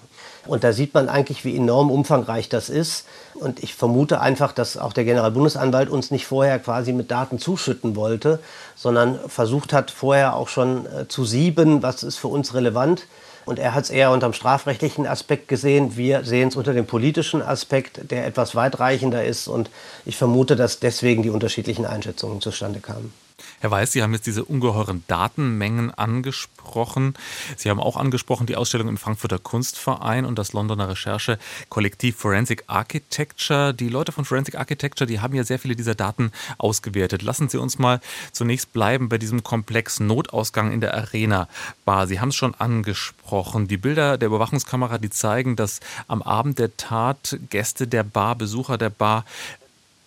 Und 0.47 0.63
da 0.63 0.73
sieht 0.73 0.93
man 0.93 1.07
eigentlich, 1.07 1.45
wie 1.45 1.55
enorm 1.55 1.91
umfangreich 1.91 2.49
das 2.49 2.69
ist. 2.69 3.05
Und 3.35 3.61
ich 3.61 3.75
vermute 3.75 4.21
einfach, 4.21 4.51
dass 4.53 4.77
auch 4.77 4.93
der 4.93 5.03
Generalbundesanwalt 5.03 5.89
uns 5.89 6.11
nicht 6.11 6.25
vorher 6.25 6.59
quasi 6.59 6.93
mit 6.93 7.11
Daten 7.11 7.39
zuschütten 7.39 7.95
wollte, 7.95 8.39
sondern 8.75 9.19
versucht 9.27 9.73
hat, 9.73 9.91
vorher 9.91 10.35
auch 10.35 10.47
schon 10.47 10.85
äh, 10.85 11.07
zu 11.07 11.25
sieben, 11.25 11.83
was 11.83 12.03
ist 12.03 12.17
für 12.17 12.27
uns 12.27 12.53
relevant. 12.53 13.07
Und 13.45 13.59
er 13.59 13.73
hat 13.73 13.85
es 13.85 13.89
eher 13.89 14.11
unter 14.11 14.27
dem 14.29 14.33
strafrechtlichen 14.33 15.07
Aspekt 15.07 15.47
gesehen. 15.47 15.97
Wir 15.97 16.23
sehen 16.23 16.49
es 16.49 16.55
unter 16.55 16.73
dem 16.73 16.85
politischen 16.85 17.41
Aspekt, 17.41 18.11
der 18.11 18.25
etwas 18.27 18.55
weitreichender 18.55 19.23
ist. 19.23 19.47
Und 19.47 19.69
ich 20.05 20.17
vermute, 20.17 20.55
dass 20.55 20.79
deswegen 20.79 21.23
die 21.23 21.31
unterschiedlichen 21.31 21.85
Einschätzungen 21.85 22.41
zustande 22.41 22.79
kamen. 22.79 23.13
Herr 23.61 23.69
Weiß, 23.69 23.91
Sie 23.91 24.01
haben 24.01 24.11
jetzt 24.13 24.25
diese 24.25 24.43
ungeheuren 24.43 25.03
Datenmengen 25.05 25.91
angesprochen. 25.91 27.13
Sie 27.55 27.69
haben 27.69 27.79
auch 27.79 27.95
angesprochen 27.95 28.47
die 28.47 28.55
Ausstellung 28.55 28.87
im 28.87 28.97
Frankfurter 28.97 29.37
Kunstverein 29.37 30.25
und 30.25 30.39
das 30.39 30.53
Londoner 30.53 30.89
Recherchekollektiv 30.89 32.15
Forensic 32.15 32.63
Architecture. 32.65 33.71
Die 33.71 33.87
Leute 33.87 34.13
von 34.13 34.25
Forensic 34.25 34.55
Architecture, 34.55 35.05
die 35.07 35.19
haben 35.19 35.35
ja 35.35 35.43
sehr 35.43 35.59
viele 35.59 35.75
dieser 35.75 35.93
Daten 35.93 36.31
ausgewertet. 36.57 37.21
Lassen 37.21 37.49
Sie 37.49 37.59
uns 37.59 37.77
mal 37.77 38.01
zunächst 38.31 38.73
bleiben 38.73 39.09
bei 39.09 39.19
diesem 39.19 39.43
Komplex 39.43 39.99
Notausgang 39.99 40.71
in 40.71 40.81
der 40.81 40.95
Arena 40.95 41.47
Bar. 41.85 42.07
Sie 42.07 42.19
haben 42.19 42.29
es 42.29 42.35
schon 42.35 42.55
angesprochen. 42.55 43.67
Die 43.67 43.77
Bilder 43.77 44.17
der 44.17 44.29
Überwachungskamera, 44.29 44.97
die 44.97 45.11
zeigen, 45.11 45.55
dass 45.55 45.81
am 46.07 46.23
Abend 46.23 46.57
der 46.57 46.77
Tat 46.77 47.37
Gäste 47.51 47.85
der 47.85 48.01
Bar, 48.01 48.35
Besucher 48.37 48.79
der 48.79 48.89
Bar 48.89 49.23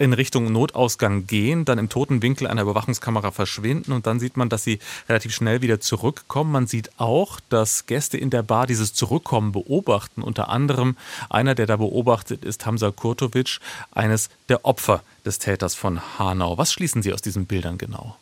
in 0.05 0.13
Richtung 0.13 0.53
Notausgang 0.53 1.27
gehen, 1.27 1.65
dann 1.65 1.79
im 1.79 1.89
toten 1.89 2.23
Winkel 2.23 2.47
einer 2.47 2.63
Überwachungskamera 2.63 3.31
verschwinden 3.31 3.93
und 3.93 4.07
dann 4.07 4.21
sieht 4.21 4.37
man, 4.37 4.49
dass 4.49 4.63
sie 4.63 4.79
relativ 5.09 5.35
schnell 5.35 5.63
wieder 5.63 5.81
zurückkommen. 5.81 6.53
Man 6.53 6.67
sieht 6.67 6.91
auch, 6.99 7.41
dass 7.49 7.87
Gäste 7.87 8.19
in 8.19 8.31
der 8.31 8.43
Bar 8.43 8.67
dieses 8.67 8.95
Zurückkommen 8.95 9.53
beobachten. 9.53 10.23
Unter 10.23 10.49
anderem 10.51 10.97
einer, 11.31 11.55
der 11.55 11.67
da 11.67 11.77
beobachtet, 11.77 12.45
ist 12.45 12.67
Hamza 12.67 12.91
Kurtovic, 12.91 13.59
eines 13.93 14.29
der 14.49 14.65
Opfer 14.65 15.03
des 15.25 15.39
Täters 15.39 15.75
von 15.75 16.01
Hanau. 16.19 16.59
Was 16.59 16.73
schließen 16.73 17.03
Sie 17.03 17.13
aus 17.13 17.23
diesen 17.23 17.47
Bildern 17.47 17.79
genau? 17.79 18.17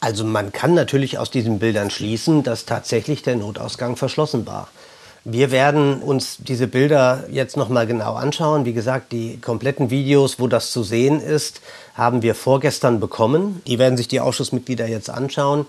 Also 0.00 0.24
man 0.24 0.50
kann 0.50 0.74
natürlich 0.74 1.18
aus 1.18 1.30
diesen 1.30 1.60
Bildern 1.60 1.88
schließen, 1.88 2.42
dass 2.42 2.64
tatsächlich 2.66 3.22
der 3.22 3.36
Notausgang 3.36 3.96
verschlossen 3.96 4.46
war. 4.46 4.68
Wir 5.24 5.52
werden 5.52 6.02
uns 6.02 6.38
diese 6.38 6.66
Bilder 6.66 7.24
jetzt 7.30 7.56
noch 7.56 7.68
mal 7.68 7.86
genau 7.86 8.14
anschauen. 8.14 8.64
Wie 8.64 8.72
gesagt, 8.72 9.12
die 9.12 9.40
kompletten 9.40 9.88
Videos, 9.88 10.40
wo 10.40 10.48
das 10.48 10.72
zu 10.72 10.82
sehen 10.82 11.20
ist, 11.20 11.60
haben 11.94 12.22
wir 12.22 12.34
vorgestern 12.34 12.98
bekommen. 12.98 13.62
Die 13.68 13.78
werden 13.78 13.96
sich 13.96 14.08
die 14.08 14.18
Ausschussmitglieder 14.18 14.88
jetzt 14.88 15.10
anschauen. 15.10 15.66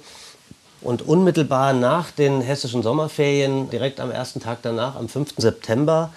Und 0.81 1.03
unmittelbar 1.03 1.73
nach 1.73 2.09
den 2.09 2.41
hessischen 2.41 2.81
Sommerferien, 2.81 3.69
direkt 3.69 3.99
am 3.99 4.09
ersten 4.09 4.39
Tag 4.39 4.59
danach, 4.63 4.95
am 4.95 5.07
5. 5.07 5.35
September, 5.37 6.09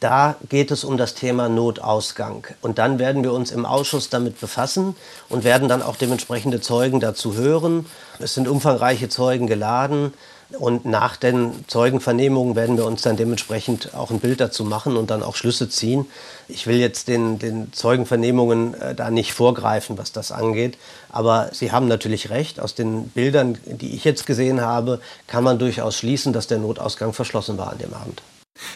Da 0.00 0.36
geht 0.48 0.70
es 0.70 0.82
um 0.82 0.96
das 0.96 1.14
Thema 1.14 1.50
Notausgang. 1.50 2.46
Und 2.62 2.78
dann 2.78 2.98
werden 2.98 3.22
wir 3.22 3.34
uns 3.34 3.50
im 3.50 3.66
Ausschuss 3.66 4.08
damit 4.08 4.40
befassen 4.40 4.96
und 5.28 5.44
werden 5.44 5.68
dann 5.68 5.82
auch 5.82 5.96
dementsprechende 5.96 6.62
Zeugen 6.62 7.00
dazu 7.00 7.34
hören. 7.34 7.84
Es 8.18 8.32
sind 8.32 8.48
umfangreiche 8.48 9.10
Zeugen 9.10 9.46
geladen. 9.46 10.14
Und 10.58 10.84
nach 10.84 11.16
den 11.16 11.64
Zeugenvernehmungen 11.68 12.56
werden 12.56 12.76
wir 12.76 12.84
uns 12.84 13.02
dann 13.02 13.16
dementsprechend 13.16 13.94
auch 13.94 14.10
ein 14.10 14.18
Bild 14.18 14.40
dazu 14.40 14.64
machen 14.64 14.96
und 14.96 15.10
dann 15.10 15.22
auch 15.22 15.36
Schlüsse 15.36 15.68
ziehen. 15.68 16.06
Ich 16.48 16.66
will 16.66 16.76
jetzt 16.76 17.08
den, 17.08 17.38
den 17.38 17.72
Zeugenvernehmungen 17.72 18.74
äh, 18.74 18.94
da 18.94 19.10
nicht 19.10 19.32
vorgreifen, 19.32 19.96
was 19.96 20.12
das 20.12 20.32
angeht. 20.32 20.76
Aber 21.08 21.50
Sie 21.52 21.70
haben 21.70 21.86
natürlich 21.86 22.30
recht. 22.30 22.58
Aus 22.58 22.74
den 22.74 23.08
Bildern, 23.08 23.58
die 23.64 23.94
ich 23.94 24.04
jetzt 24.04 24.26
gesehen 24.26 24.60
habe, 24.60 25.00
kann 25.26 25.44
man 25.44 25.58
durchaus 25.58 25.96
schließen, 25.96 26.32
dass 26.32 26.48
der 26.48 26.58
Notausgang 26.58 27.12
verschlossen 27.12 27.56
war 27.56 27.70
an 27.70 27.78
dem 27.78 27.94
Abend. 27.94 28.20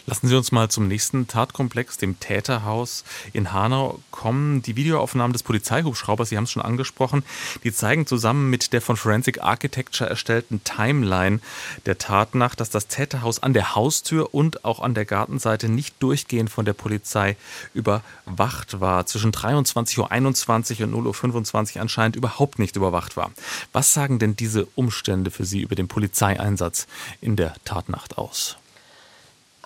Lassen 0.05 0.27
Sie 0.27 0.35
uns 0.35 0.51
mal 0.51 0.69
zum 0.69 0.87
nächsten 0.87 1.27
Tatkomplex, 1.27 1.97
dem 1.97 2.19
Täterhaus 2.19 3.03
in 3.33 3.53
Hanau, 3.53 3.99
kommen. 4.11 4.61
Die 4.61 4.75
Videoaufnahmen 4.75 5.33
des 5.33 5.43
Polizeihubschraubers, 5.43 6.29
Sie 6.29 6.37
haben 6.37 6.45
es 6.45 6.51
schon 6.51 6.61
angesprochen, 6.61 7.23
die 7.63 7.73
zeigen 7.73 8.07
zusammen 8.07 8.49
mit 8.49 8.73
der 8.73 8.81
von 8.81 8.97
Forensic 8.97 9.41
Architecture 9.41 10.09
erstellten 10.09 10.63
Timeline 10.63 11.39
der 11.85 11.97
Tatnacht, 11.97 12.59
dass 12.59 12.69
das 12.69 12.87
Täterhaus 12.87 13.43
an 13.43 13.53
der 13.53 13.75
Haustür 13.75 14.33
und 14.33 14.65
auch 14.65 14.79
an 14.79 14.93
der 14.93 15.05
Gartenseite 15.05 15.69
nicht 15.69 15.95
durchgehend 15.99 16.49
von 16.49 16.65
der 16.65 16.73
Polizei 16.73 17.35
überwacht 17.73 18.79
war. 18.79 19.05
Zwischen 19.05 19.31
23.21 19.31 20.79
Uhr 20.79 20.95
und 20.95 21.15
0.25 21.15 21.75
Uhr 21.75 21.81
anscheinend 21.81 22.15
überhaupt 22.15 22.59
nicht 22.59 22.75
überwacht 22.75 23.17
war. 23.17 23.31
Was 23.73 23.93
sagen 23.93 24.19
denn 24.19 24.35
diese 24.35 24.65
Umstände 24.75 25.31
für 25.31 25.45
Sie 25.45 25.61
über 25.61 25.75
den 25.75 25.87
Polizeieinsatz 25.87 26.87
in 27.21 27.35
der 27.35 27.53
Tatnacht 27.65 28.17
aus? 28.17 28.57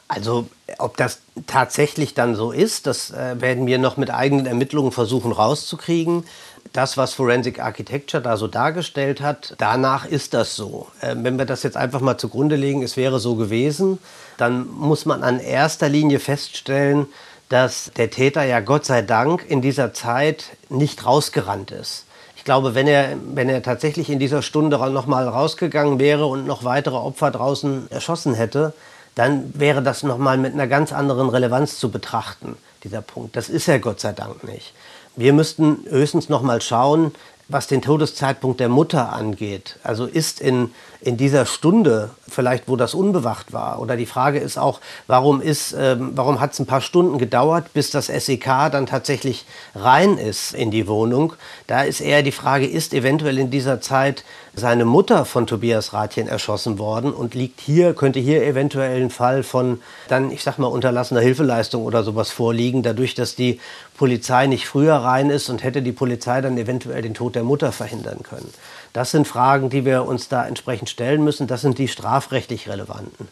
Also 0.09 0.49
ob 0.79 0.97
das 0.97 1.19
tatsächlich 1.45 2.15
dann 2.15 2.35
so 2.35 2.51
ist, 2.51 2.87
das 2.87 3.11
äh, 3.11 3.39
werden 3.39 3.67
wir 3.67 3.77
noch 3.77 3.95
mit 3.95 4.11
eigenen 4.11 4.47
Ermittlungen 4.47 4.91
versuchen 4.91 5.31
rauszukriegen. 5.31 6.25
Das, 6.73 6.97
was 6.97 7.13
Forensic 7.13 7.59
Architecture 7.59 8.21
da 8.21 8.35
so 8.35 8.47
dargestellt 8.47 9.21
hat, 9.21 9.53
danach 9.59 10.05
ist 10.05 10.33
das 10.33 10.55
so. 10.55 10.87
Äh, 11.01 11.15
wenn 11.19 11.37
wir 11.37 11.45
das 11.45 11.61
jetzt 11.61 11.77
einfach 11.77 12.01
mal 12.01 12.17
zugrunde 12.17 12.55
legen, 12.55 12.81
es 12.81 12.97
wäre 12.97 13.19
so 13.19 13.35
gewesen, 13.35 13.99
dann 14.37 14.67
muss 14.67 15.05
man 15.05 15.21
an 15.21 15.39
erster 15.39 15.89
Linie 15.89 16.19
feststellen, 16.19 17.05
dass 17.49 17.91
der 17.95 18.09
Täter 18.09 18.43
ja 18.43 18.61
Gott 18.61 18.85
sei 18.85 19.03
Dank 19.03 19.45
in 19.47 19.61
dieser 19.61 19.93
Zeit 19.93 20.45
nicht 20.69 21.05
rausgerannt 21.05 21.69
ist. 21.69 22.05
Ich 22.35 22.43
glaube, 22.43 22.73
wenn 22.73 22.87
er, 22.87 23.15
wenn 23.35 23.47
er 23.47 23.61
tatsächlich 23.61 24.09
in 24.09 24.17
dieser 24.17 24.41
Stunde 24.41 24.77
noch 24.89 25.05
mal 25.05 25.27
rausgegangen 25.27 25.99
wäre 25.99 26.25
und 26.25 26.47
noch 26.47 26.63
weitere 26.63 26.95
Opfer 26.95 27.29
draußen 27.29 27.91
erschossen 27.91 28.33
hätte, 28.33 28.73
dann 29.15 29.51
wäre 29.53 29.81
das 29.81 30.03
nochmal 30.03 30.37
mit 30.37 30.53
einer 30.53 30.67
ganz 30.67 30.93
anderen 30.93 31.29
Relevanz 31.29 31.79
zu 31.79 31.91
betrachten, 31.91 32.57
dieser 32.83 33.01
Punkt. 33.01 33.35
Das 33.35 33.49
ist 33.49 33.67
er 33.67 33.79
Gott 33.79 33.99
sei 33.99 34.13
Dank 34.13 34.43
nicht. 34.43 34.73
Wir 35.15 35.33
müssten 35.33 35.85
höchstens 35.89 36.29
nochmal 36.29 36.61
schauen, 36.61 37.11
was 37.49 37.65
den 37.67 37.81
Todeszeitpunkt 37.81 38.59
der 38.59 38.69
Mutter 38.69 39.11
angeht. 39.11 39.77
Also 39.83 40.05
ist 40.05 40.39
in, 40.39 40.71
in 41.01 41.17
dieser 41.17 41.47
Stunde 41.47 42.11
vielleicht, 42.27 42.69
wo 42.69 42.75
das 42.75 42.93
unbewacht 42.93 43.53
war, 43.53 43.81
oder 43.81 43.97
die 43.97 44.05
Frage 44.05 44.37
ist 44.37 44.59
auch, 44.59 44.79
warum, 45.07 45.41
ähm, 45.41 46.11
warum 46.13 46.39
hat 46.39 46.53
es 46.53 46.59
ein 46.59 46.67
paar 46.67 46.81
Stunden 46.81 47.17
gedauert, 47.17 47.73
bis 47.73 47.89
das 47.89 48.05
SEK 48.05 48.71
dann 48.71 48.85
tatsächlich 48.85 49.45
rein 49.73 50.19
ist 50.19 50.53
in 50.53 50.69
die 50.69 50.87
Wohnung. 50.87 51.33
Da 51.65 51.81
ist 51.81 52.01
eher 52.01 52.21
die 52.21 52.31
Frage, 52.31 52.67
ist 52.67 52.93
eventuell 52.93 53.39
in 53.39 53.49
dieser 53.49 53.81
Zeit 53.81 54.23
seine 54.53 54.85
Mutter 54.85 55.25
von 55.25 55.47
Tobias 55.47 55.93
Rathjen 55.93 56.27
erschossen 56.27 56.77
worden 56.77 57.13
und 57.13 57.33
liegt 57.33 57.61
hier, 57.61 57.93
könnte 57.93 58.19
hier 58.19 58.43
eventuell 58.43 59.01
ein 59.01 59.09
Fall 59.09 59.41
von 59.41 59.81
dann, 60.07 60.31
ich 60.31 60.43
sag 60.43 60.59
mal, 60.59 60.67
unterlassener 60.67 61.21
Hilfeleistung 61.21 61.83
oder 61.83 62.03
sowas 62.03 62.29
vorliegen, 62.29 62.83
dadurch, 62.83 63.15
dass 63.15 63.35
die 63.35 63.59
Polizei 63.99 64.47
nicht 64.47 64.65
früher 64.65 64.95
rein 64.95 65.29
ist 65.29 65.49
und 65.49 65.61
hätte 65.61 65.81
die 65.81 65.91
Polizei 65.91 66.39
dann 66.39 66.57
eventuell 66.57 67.01
den 67.01 67.13
Tod 67.13 67.35
der 67.35 67.43
Mutter 67.43 67.73
verhindern 67.73 68.23
können. 68.23 68.49
Das 68.93 69.11
sind 69.11 69.27
Fragen, 69.27 69.69
die 69.69 69.83
wir 69.83 70.05
uns 70.05 70.29
da 70.29 70.47
entsprechend 70.47 70.89
stellen 70.89 71.21
müssen. 71.21 71.47
Das 71.47 71.59
sind 71.59 71.77
die 71.77 71.89
strafrechtlich 71.89 72.69
relevanten. 72.69 73.27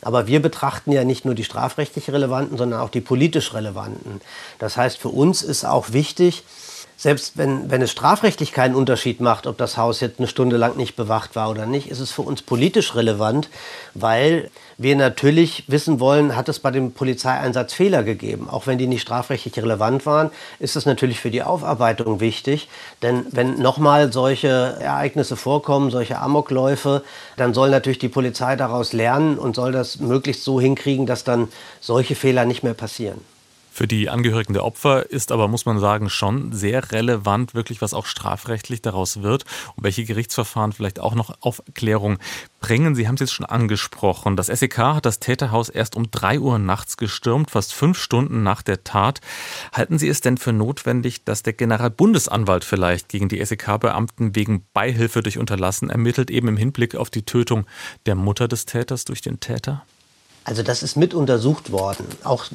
Aber 0.00 0.28
wir 0.28 0.40
betrachten 0.40 0.92
ja 0.92 1.02
nicht 1.02 1.24
nur 1.24 1.34
die 1.34 1.42
strafrechtlich 1.42 2.08
relevanten, 2.08 2.56
sondern 2.56 2.78
auch 2.78 2.88
die 2.88 3.00
politisch 3.00 3.52
relevanten. 3.52 4.20
Das 4.60 4.76
heißt, 4.76 4.96
für 4.96 5.08
uns 5.08 5.42
ist 5.42 5.64
auch 5.64 5.92
wichtig, 5.92 6.44
selbst 7.02 7.36
wenn, 7.36 7.68
wenn 7.68 7.82
es 7.82 7.90
strafrechtlich 7.90 8.52
keinen 8.52 8.76
Unterschied 8.76 9.20
macht, 9.20 9.48
ob 9.48 9.58
das 9.58 9.76
Haus 9.76 9.98
jetzt 9.98 10.20
eine 10.20 10.28
Stunde 10.28 10.56
lang 10.56 10.76
nicht 10.76 10.94
bewacht 10.94 11.34
war 11.34 11.50
oder 11.50 11.66
nicht, 11.66 11.90
ist 11.90 11.98
es 11.98 12.12
für 12.12 12.22
uns 12.22 12.42
politisch 12.42 12.94
relevant, 12.94 13.50
weil 13.92 14.52
wir 14.78 14.94
natürlich 14.94 15.64
wissen 15.66 15.98
wollen, 15.98 16.36
hat 16.36 16.48
es 16.48 16.60
bei 16.60 16.70
dem 16.70 16.92
Polizeieinsatz 16.92 17.72
Fehler 17.72 18.04
gegeben. 18.04 18.48
Auch 18.48 18.68
wenn 18.68 18.78
die 18.78 18.86
nicht 18.86 19.02
strafrechtlich 19.02 19.56
relevant 19.56 20.06
waren, 20.06 20.30
ist 20.60 20.76
es 20.76 20.86
natürlich 20.86 21.18
für 21.18 21.32
die 21.32 21.42
Aufarbeitung 21.42 22.20
wichtig. 22.20 22.68
Denn 23.02 23.26
wenn 23.32 23.58
nochmal 23.58 24.12
solche 24.12 24.76
Ereignisse 24.78 25.34
vorkommen, 25.34 25.90
solche 25.90 26.20
Amokläufe, 26.20 27.02
dann 27.36 27.52
soll 27.52 27.70
natürlich 27.70 27.98
die 27.98 28.10
Polizei 28.10 28.54
daraus 28.54 28.92
lernen 28.92 29.38
und 29.38 29.56
soll 29.56 29.72
das 29.72 29.98
möglichst 29.98 30.44
so 30.44 30.60
hinkriegen, 30.60 31.06
dass 31.06 31.24
dann 31.24 31.48
solche 31.80 32.14
Fehler 32.14 32.44
nicht 32.44 32.62
mehr 32.62 32.74
passieren. 32.74 33.20
Für 33.74 33.88
die 33.88 34.10
Angehörigen 34.10 34.52
der 34.52 34.64
Opfer 34.64 35.10
ist 35.10 35.32
aber, 35.32 35.48
muss 35.48 35.64
man 35.64 35.80
sagen, 35.80 36.10
schon 36.10 36.52
sehr 36.52 36.92
relevant, 36.92 37.54
wirklich, 37.54 37.80
was 37.80 37.94
auch 37.94 38.04
strafrechtlich 38.04 38.82
daraus 38.82 39.22
wird 39.22 39.46
und 39.76 39.84
welche 39.84 40.04
Gerichtsverfahren 40.04 40.74
vielleicht 40.74 41.00
auch 41.00 41.14
noch 41.14 41.34
Aufklärung 41.40 42.18
bringen. 42.60 42.94
Sie 42.94 43.08
haben 43.08 43.14
es 43.14 43.20
jetzt 43.20 43.32
schon 43.32 43.46
angesprochen. 43.46 44.36
Das 44.36 44.48
SEK 44.48 44.76
hat 44.76 45.06
das 45.06 45.20
Täterhaus 45.20 45.70
erst 45.70 45.96
um 45.96 46.10
drei 46.10 46.38
Uhr 46.38 46.58
nachts 46.58 46.98
gestürmt, 46.98 47.50
fast 47.50 47.72
fünf 47.72 47.98
Stunden 47.98 48.42
nach 48.42 48.60
der 48.60 48.84
Tat. 48.84 49.22
Halten 49.72 49.98
Sie 49.98 50.08
es 50.08 50.20
denn 50.20 50.36
für 50.36 50.52
notwendig, 50.52 51.24
dass 51.24 51.42
der 51.42 51.54
Generalbundesanwalt 51.54 52.64
vielleicht 52.64 53.08
gegen 53.08 53.30
die 53.30 53.42
SEK-Beamten 53.42 54.36
wegen 54.36 54.66
Beihilfe 54.74 55.22
durch 55.22 55.38
Unterlassen 55.38 55.88
ermittelt, 55.88 56.30
eben 56.30 56.48
im 56.48 56.58
Hinblick 56.58 56.94
auf 56.94 57.08
die 57.08 57.22
Tötung 57.22 57.64
der 58.04 58.16
Mutter 58.16 58.48
des 58.48 58.66
Täters 58.66 59.06
durch 59.06 59.22
den 59.22 59.40
Täter? 59.40 59.86
Also 60.44 60.64
das 60.64 60.82
ist 60.82 60.96
mit 60.96 61.14
untersucht 61.14 61.70
worden. 61.70 62.04
Auch 62.24 62.46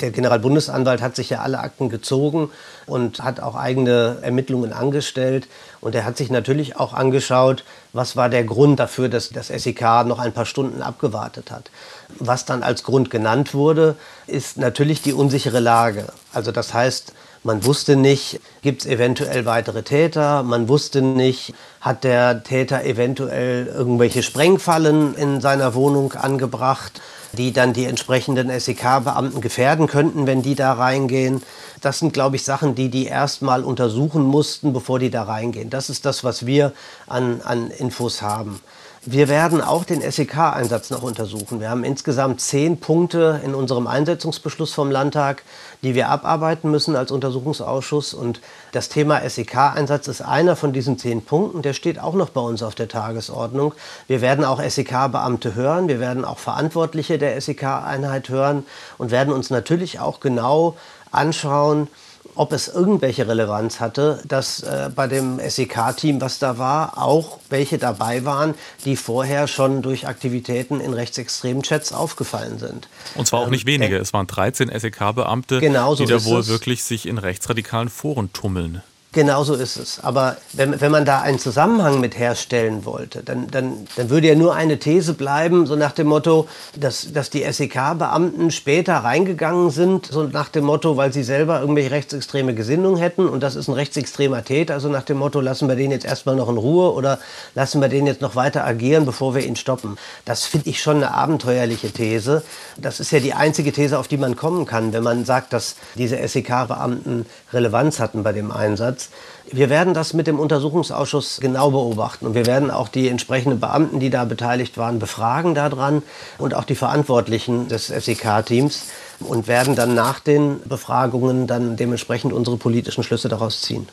der 0.00 0.12
Generalbundesanwalt 0.12 1.02
hat 1.02 1.16
sich 1.16 1.30
ja 1.30 1.40
alle 1.40 1.58
Akten 1.58 1.88
gezogen 1.88 2.50
und 2.86 3.22
hat 3.22 3.40
auch 3.40 3.56
eigene 3.56 4.18
Ermittlungen 4.22 4.72
angestellt. 4.72 5.48
Und 5.80 5.96
er 5.96 6.04
hat 6.04 6.16
sich 6.16 6.30
natürlich 6.30 6.76
auch 6.76 6.92
angeschaut, 6.92 7.64
was 7.92 8.16
war 8.16 8.28
der 8.28 8.44
Grund 8.44 8.78
dafür, 8.78 9.08
dass 9.08 9.30
das 9.30 9.48
SEK 9.48 10.06
noch 10.06 10.20
ein 10.20 10.32
paar 10.32 10.46
Stunden 10.46 10.82
abgewartet 10.82 11.50
hat. 11.50 11.70
Was 12.18 12.44
dann 12.44 12.62
als 12.62 12.84
Grund 12.84 13.10
genannt 13.10 13.54
wurde, 13.54 13.96
ist 14.28 14.56
natürlich 14.56 15.02
die 15.02 15.12
unsichere 15.12 15.60
Lage. 15.60 16.06
Also 16.32 16.52
das 16.52 16.72
heißt, 16.72 17.12
man 17.42 17.64
wusste 17.64 17.96
nicht, 17.96 18.40
gibt 18.62 18.82
es 18.82 18.86
eventuell 18.86 19.46
weitere 19.46 19.82
Täter. 19.82 20.44
Man 20.44 20.68
wusste 20.68 21.02
nicht, 21.02 21.54
hat 21.80 22.04
der 22.04 22.44
Täter 22.44 22.84
eventuell 22.84 23.66
irgendwelche 23.66 24.22
Sprengfallen 24.22 25.16
in 25.16 25.40
seiner 25.40 25.74
Wohnung 25.74 26.12
angebracht 26.12 27.00
die 27.32 27.52
dann 27.52 27.72
die 27.72 27.84
entsprechenden 27.84 28.48
SEK-Beamten 28.58 29.40
gefährden 29.40 29.86
könnten, 29.86 30.26
wenn 30.26 30.42
die 30.42 30.54
da 30.54 30.72
reingehen. 30.72 31.42
Das 31.80 31.98
sind, 31.98 32.12
glaube 32.12 32.36
ich, 32.36 32.44
Sachen, 32.44 32.74
die 32.74 32.88
die 32.88 33.06
erstmal 33.06 33.64
untersuchen 33.64 34.22
mussten, 34.22 34.72
bevor 34.72 34.98
die 34.98 35.10
da 35.10 35.24
reingehen. 35.24 35.70
Das 35.70 35.90
ist 35.90 36.04
das, 36.06 36.24
was 36.24 36.46
wir 36.46 36.72
an, 37.06 37.40
an 37.42 37.70
Infos 37.70 38.22
haben. 38.22 38.60
Wir 39.04 39.28
werden 39.28 39.60
auch 39.60 39.82
den 39.82 40.00
SEK-Einsatz 40.00 40.90
noch 40.90 41.02
untersuchen. 41.02 41.58
Wir 41.58 41.70
haben 41.70 41.82
insgesamt 41.82 42.40
zehn 42.40 42.78
Punkte 42.78 43.40
in 43.44 43.52
unserem 43.52 43.88
Einsetzungsbeschluss 43.88 44.72
vom 44.72 44.92
Landtag, 44.92 45.42
die 45.82 45.96
wir 45.96 46.08
abarbeiten 46.08 46.70
müssen 46.70 46.94
als 46.94 47.10
Untersuchungsausschuss. 47.10 48.14
Und 48.14 48.40
das 48.70 48.90
Thema 48.90 49.28
SEK-Einsatz 49.28 50.06
ist 50.06 50.20
einer 50.20 50.54
von 50.54 50.72
diesen 50.72 50.98
zehn 50.98 51.24
Punkten. 51.24 51.62
Der 51.62 51.72
steht 51.72 51.98
auch 51.98 52.14
noch 52.14 52.28
bei 52.28 52.40
uns 52.40 52.62
auf 52.62 52.76
der 52.76 52.86
Tagesordnung. 52.86 53.74
Wir 54.06 54.20
werden 54.20 54.44
auch 54.44 54.62
SEK-Beamte 54.62 55.56
hören. 55.56 55.88
Wir 55.88 55.98
werden 55.98 56.24
auch 56.24 56.38
Verantwortliche 56.38 57.18
der 57.18 57.40
SEK-Einheit 57.40 58.28
hören 58.28 58.64
und 58.98 59.10
werden 59.10 59.34
uns 59.34 59.50
natürlich 59.50 59.98
auch 59.98 60.20
genau 60.20 60.76
anschauen, 61.10 61.88
ob 62.34 62.52
es 62.52 62.68
irgendwelche 62.68 63.28
Relevanz 63.28 63.80
hatte, 63.80 64.22
dass 64.26 64.62
äh, 64.62 64.90
bei 64.94 65.06
dem 65.06 65.38
SEK-Team, 65.38 66.20
was 66.20 66.38
da 66.38 66.58
war, 66.58 66.98
auch 66.98 67.38
welche 67.50 67.78
dabei 67.78 68.24
waren, 68.24 68.54
die 68.84 68.96
vorher 68.96 69.48
schon 69.48 69.82
durch 69.82 70.06
Aktivitäten 70.06 70.80
in 70.80 70.94
rechtsextremen 70.94 71.62
Chats 71.62 71.92
aufgefallen 71.92 72.58
sind. 72.58 72.88
Und 73.14 73.26
zwar 73.26 73.40
auch 73.40 73.50
nicht 73.50 73.66
ähm, 73.68 73.74
wenige. 73.74 73.96
Äh, 73.96 74.00
es 74.00 74.12
waren 74.12 74.26
13 74.26 74.70
SEK-Beamte, 74.78 75.60
genau 75.60 75.94
so 75.94 76.04
die 76.04 76.12
da 76.12 76.24
wohl 76.24 76.40
es. 76.40 76.48
wirklich 76.48 76.82
sich 76.84 77.06
in 77.06 77.18
rechtsradikalen 77.18 77.88
Foren 77.88 78.32
tummeln. 78.32 78.82
Genau 79.14 79.44
so 79.44 79.54
ist 79.54 79.76
es. 79.76 80.00
Aber 80.02 80.38
wenn, 80.54 80.80
wenn 80.80 80.90
man 80.90 81.04
da 81.04 81.20
einen 81.20 81.38
Zusammenhang 81.38 82.00
mit 82.00 82.18
herstellen 82.18 82.86
wollte, 82.86 83.22
dann, 83.22 83.46
dann, 83.48 83.86
dann 83.94 84.08
würde 84.08 84.28
ja 84.28 84.34
nur 84.34 84.54
eine 84.54 84.78
These 84.78 85.12
bleiben, 85.12 85.66
so 85.66 85.76
nach 85.76 85.92
dem 85.92 86.06
Motto, 86.06 86.48
dass, 86.74 87.12
dass 87.12 87.28
die 87.28 87.44
SEK-Beamten 87.44 88.50
später 88.50 88.94
reingegangen 88.94 89.70
sind, 89.70 90.06
so 90.06 90.22
nach 90.22 90.48
dem 90.48 90.64
Motto, 90.64 90.96
weil 90.96 91.12
sie 91.12 91.24
selber 91.24 91.60
irgendwelche 91.60 91.90
rechtsextreme 91.90 92.54
Gesinnung 92.54 92.96
hätten 92.96 93.28
und 93.28 93.42
das 93.42 93.54
ist 93.54 93.68
ein 93.68 93.74
rechtsextremer 93.74 94.44
Täter, 94.44 94.72
also 94.72 94.88
nach 94.88 95.02
dem 95.02 95.18
Motto, 95.18 95.42
lassen 95.42 95.68
wir 95.68 95.76
den 95.76 95.90
jetzt 95.90 96.06
erstmal 96.06 96.34
noch 96.34 96.48
in 96.48 96.56
Ruhe 96.56 96.94
oder 96.94 97.18
lassen 97.54 97.82
wir 97.82 97.88
den 97.88 98.06
jetzt 98.06 98.22
noch 98.22 98.34
weiter 98.34 98.64
agieren, 98.64 99.04
bevor 99.04 99.34
wir 99.34 99.44
ihn 99.44 99.56
stoppen. 99.56 99.98
Das 100.24 100.46
finde 100.46 100.70
ich 100.70 100.80
schon 100.80 100.96
eine 100.96 101.12
abenteuerliche 101.12 101.90
These. 101.90 102.42
Das 102.78 102.98
ist 102.98 103.10
ja 103.10 103.20
die 103.20 103.34
einzige 103.34 103.72
These, 103.72 103.98
auf 103.98 104.08
die 104.08 104.16
man 104.16 104.36
kommen 104.36 104.64
kann, 104.64 104.94
wenn 104.94 105.02
man 105.02 105.26
sagt, 105.26 105.52
dass 105.52 105.76
diese 105.96 106.16
SEK-Beamten 106.26 107.26
Relevanz 107.52 108.00
hatten 108.00 108.22
bei 108.22 108.32
dem 108.32 108.50
Einsatz. 108.50 109.01
Wir 109.50 109.68
werden 109.68 109.92
das 109.92 110.14
mit 110.14 110.26
dem 110.26 110.38
Untersuchungsausschuss 110.38 111.38
genau 111.40 111.70
beobachten 111.70 112.26
und 112.26 112.34
wir 112.34 112.46
werden 112.46 112.70
auch 112.70 112.88
die 112.88 113.08
entsprechenden 113.08 113.60
Beamten, 113.60 114.00
die 114.00 114.10
da 114.10 114.24
beteiligt 114.24 114.78
waren, 114.78 114.98
befragen 114.98 115.54
daran 115.54 116.02
und 116.38 116.54
auch 116.54 116.64
die 116.64 116.74
Verantwortlichen 116.74 117.68
des 117.68 117.88
SEK-Teams 117.88 118.84
und 119.20 119.48
werden 119.48 119.74
dann 119.74 119.94
nach 119.94 120.20
den 120.20 120.60
Befragungen 120.64 121.46
dann 121.46 121.76
dementsprechend 121.76 122.32
unsere 122.32 122.56
politischen 122.56 123.04
Schlüsse 123.04 123.28
daraus 123.28 123.60
ziehen. 123.62 123.88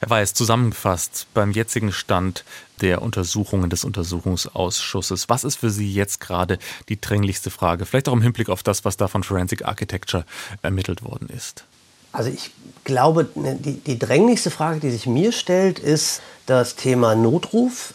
Herr 0.00 0.08
Weiß, 0.08 0.32
zusammengefasst 0.32 1.26
beim 1.34 1.50
jetzigen 1.50 1.92
Stand 1.92 2.44
der 2.80 3.02
Untersuchungen 3.02 3.68
des 3.68 3.84
Untersuchungsausschusses, 3.84 5.28
was 5.28 5.44
ist 5.44 5.56
für 5.56 5.68
Sie 5.68 5.92
jetzt 5.92 6.20
gerade 6.20 6.58
die 6.88 6.98
dringlichste 6.98 7.50
Frage? 7.50 7.84
Vielleicht 7.84 8.08
auch 8.08 8.14
im 8.14 8.22
Hinblick 8.22 8.48
auf 8.48 8.62
das, 8.62 8.86
was 8.86 8.96
da 8.96 9.08
von 9.08 9.22
Forensic 9.22 9.66
Architecture 9.66 10.24
ermittelt 10.62 11.02
worden 11.02 11.28
ist. 11.28 11.66
Also 12.12 12.30
ich 12.30 12.50
glaube, 12.84 13.28
ne, 13.34 13.56
die, 13.56 13.74
die 13.74 13.98
dränglichste 13.98 14.50
Frage, 14.50 14.80
die 14.80 14.90
sich 14.90 15.06
mir 15.06 15.32
stellt, 15.32 15.78
ist 15.78 16.20
das 16.46 16.76
Thema 16.76 17.14
Notruf. 17.14 17.94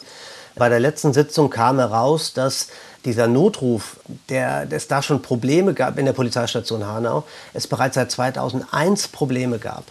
Bei 0.56 0.70
der 0.70 0.80
letzten 0.80 1.14
Sitzung 1.14 1.50
kam 1.50 1.80
heraus, 1.80 2.34
dass 2.34 2.70
dieser 3.04 3.28
Notruf, 3.28 3.98
der 4.30 4.68
es 4.72 4.88
da 4.88 5.02
schon 5.02 5.22
Probleme 5.22 5.74
gab 5.74 6.00
in 6.00 6.06
der 6.06 6.14
Polizeistation 6.14 6.86
Hanau, 6.86 7.24
es 7.54 7.68
bereits 7.68 7.96
seit 7.96 8.12
2001 8.12 9.10
Probleme 9.10 9.60
gab. 9.60 9.84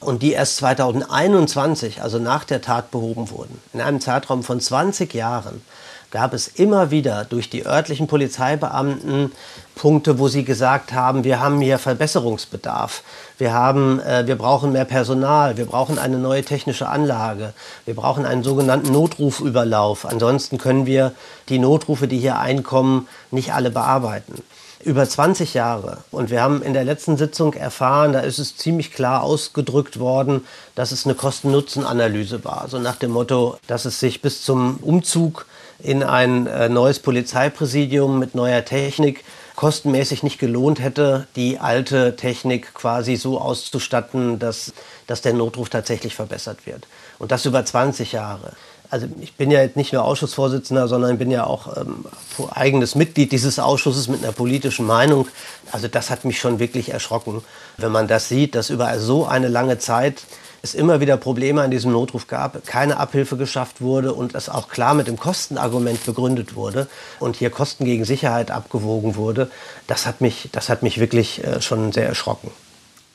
Und 0.00 0.22
die 0.22 0.32
erst 0.32 0.56
2021, 0.56 2.02
also 2.02 2.18
nach 2.18 2.44
der 2.44 2.60
Tat, 2.60 2.90
behoben 2.90 3.30
wurden. 3.30 3.60
In 3.72 3.80
einem 3.80 4.00
Zeitraum 4.00 4.42
von 4.42 4.60
20 4.60 5.12
Jahren 5.14 5.62
gab 6.10 6.32
es 6.32 6.46
immer 6.46 6.90
wieder 6.90 7.24
durch 7.24 7.50
die 7.50 7.66
örtlichen 7.66 8.06
Polizeibeamten 8.06 9.32
Punkte, 9.74 10.18
wo 10.18 10.28
sie 10.28 10.44
gesagt 10.44 10.92
haben, 10.92 11.24
wir 11.24 11.40
haben 11.40 11.60
hier 11.60 11.78
Verbesserungsbedarf, 11.78 13.02
wir, 13.38 13.52
haben, 13.52 14.00
äh, 14.00 14.26
wir 14.26 14.36
brauchen 14.36 14.72
mehr 14.72 14.84
Personal, 14.84 15.56
wir 15.56 15.66
brauchen 15.66 15.98
eine 15.98 16.18
neue 16.18 16.44
technische 16.44 16.88
Anlage, 16.88 17.52
wir 17.84 17.94
brauchen 17.94 18.24
einen 18.24 18.42
sogenannten 18.42 18.92
Notrufüberlauf. 18.92 20.06
Ansonsten 20.06 20.58
können 20.58 20.86
wir 20.86 21.12
die 21.48 21.58
Notrufe, 21.58 22.08
die 22.08 22.18
hier 22.18 22.38
einkommen, 22.38 23.08
nicht 23.30 23.52
alle 23.52 23.70
bearbeiten 23.70 24.42
über 24.84 25.08
20 25.08 25.54
Jahre. 25.54 25.98
Und 26.10 26.30
wir 26.30 26.42
haben 26.42 26.62
in 26.62 26.74
der 26.74 26.84
letzten 26.84 27.16
Sitzung 27.16 27.54
erfahren, 27.54 28.12
da 28.12 28.20
ist 28.20 28.38
es 28.38 28.56
ziemlich 28.56 28.92
klar 28.92 29.22
ausgedrückt 29.22 29.98
worden, 29.98 30.46
dass 30.74 30.92
es 30.92 31.06
eine 31.06 31.14
Kosten-Nutzen-Analyse 31.14 32.44
war. 32.44 32.66
So 32.68 32.78
nach 32.78 32.96
dem 32.96 33.12
Motto, 33.12 33.56
dass 33.66 33.86
es 33.86 33.98
sich 33.98 34.20
bis 34.20 34.42
zum 34.42 34.76
Umzug 34.82 35.46
in 35.82 36.02
ein 36.02 36.46
äh, 36.46 36.68
neues 36.68 36.98
Polizeipräsidium 36.98 38.18
mit 38.18 38.34
neuer 38.34 38.64
Technik 38.64 39.24
kostenmäßig 39.56 40.22
nicht 40.22 40.38
gelohnt 40.38 40.80
hätte, 40.80 41.26
die 41.36 41.58
alte 41.58 42.16
Technik 42.16 42.74
quasi 42.74 43.16
so 43.16 43.40
auszustatten, 43.40 44.38
dass, 44.38 44.72
dass 45.06 45.22
der 45.22 45.32
Notruf 45.32 45.68
tatsächlich 45.68 46.14
verbessert 46.14 46.66
wird. 46.66 46.86
Und 47.18 47.30
das 47.30 47.46
über 47.46 47.64
20 47.64 48.12
Jahre. 48.12 48.52
Also 48.90 49.06
ich 49.20 49.34
bin 49.34 49.50
ja 49.50 49.60
jetzt 49.60 49.76
nicht 49.76 49.92
nur 49.92 50.04
Ausschussvorsitzender, 50.04 50.88
sondern 50.88 51.18
bin 51.18 51.30
ja 51.30 51.46
auch 51.46 51.76
ähm, 51.76 52.04
eigenes 52.50 52.94
Mitglied 52.94 53.32
dieses 53.32 53.58
Ausschusses 53.58 54.08
mit 54.08 54.22
einer 54.22 54.32
politischen 54.32 54.86
Meinung. 54.86 55.26
Also 55.72 55.88
das 55.88 56.10
hat 56.10 56.24
mich 56.24 56.38
schon 56.38 56.58
wirklich 56.58 56.90
erschrocken, 56.90 57.42
wenn 57.76 57.90
man 57.90 58.08
das 58.08 58.28
sieht, 58.28 58.54
dass 58.54 58.70
über 58.70 58.98
so 59.00 59.26
eine 59.26 59.48
lange 59.48 59.78
Zeit 59.78 60.22
es 60.64 60.74
immer 60.74 61.00
wieder 61.00 61.18
Probleme 61.18 61.60
an 61.60 61.70
diesem 61.70 61.92
Notruf 61.92 62.26
gab, 62.26 62.66
keine 62.66 62.96
Abhilfe 62.96 63.36
geschafft 63.36 63.82
wurde 63.82 64.14
und 64.14 64.34
es 64.34 64.48
auch 64.48 64.68
klar 64.68 64.94
mit 64.94 65.06
dem 65.06 65.18
Kostenargument 65.18 66.04
begründet 66.06 66.56
wurde 66.56 66.88
und 67.20 67.36
hier 67.36 67.50
Kosten 67.50 67.84
gegen 67.84 68.06
Sicherheit 68.06 68.50
abgewogen 68.50 69.14
wurde, 69.14 69.50
das 69.86 70.06
hat 70.06 70.22
mich, 70.22 70.48
das 70.52 70.70
hat 70.70 70.82
mich 70.82 70.98
wirklich 70.98 71.44
äh, 71.44 71.60
schon 71.60 71.92
sehr 71.92 72.06
erschrocken. 72.06 72.50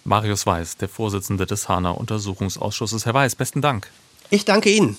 Marius 0.03 0.45
Weiß, 0.45 0.77
der 0.77 0.89
Vorsitzende 0.89 1.47
des 1.47 1.67
Hanau 1.67 1.95
Untersuchungsausschusses. 1.95 3.05
Herr 3.05 3.15
Weiß, 3.15 3.35
besten 3.35 3.61
Dank. 3.61 3.89
Ich 4.29 4.45
danke 4.45 4.69
Ihnen. 4.69 4.97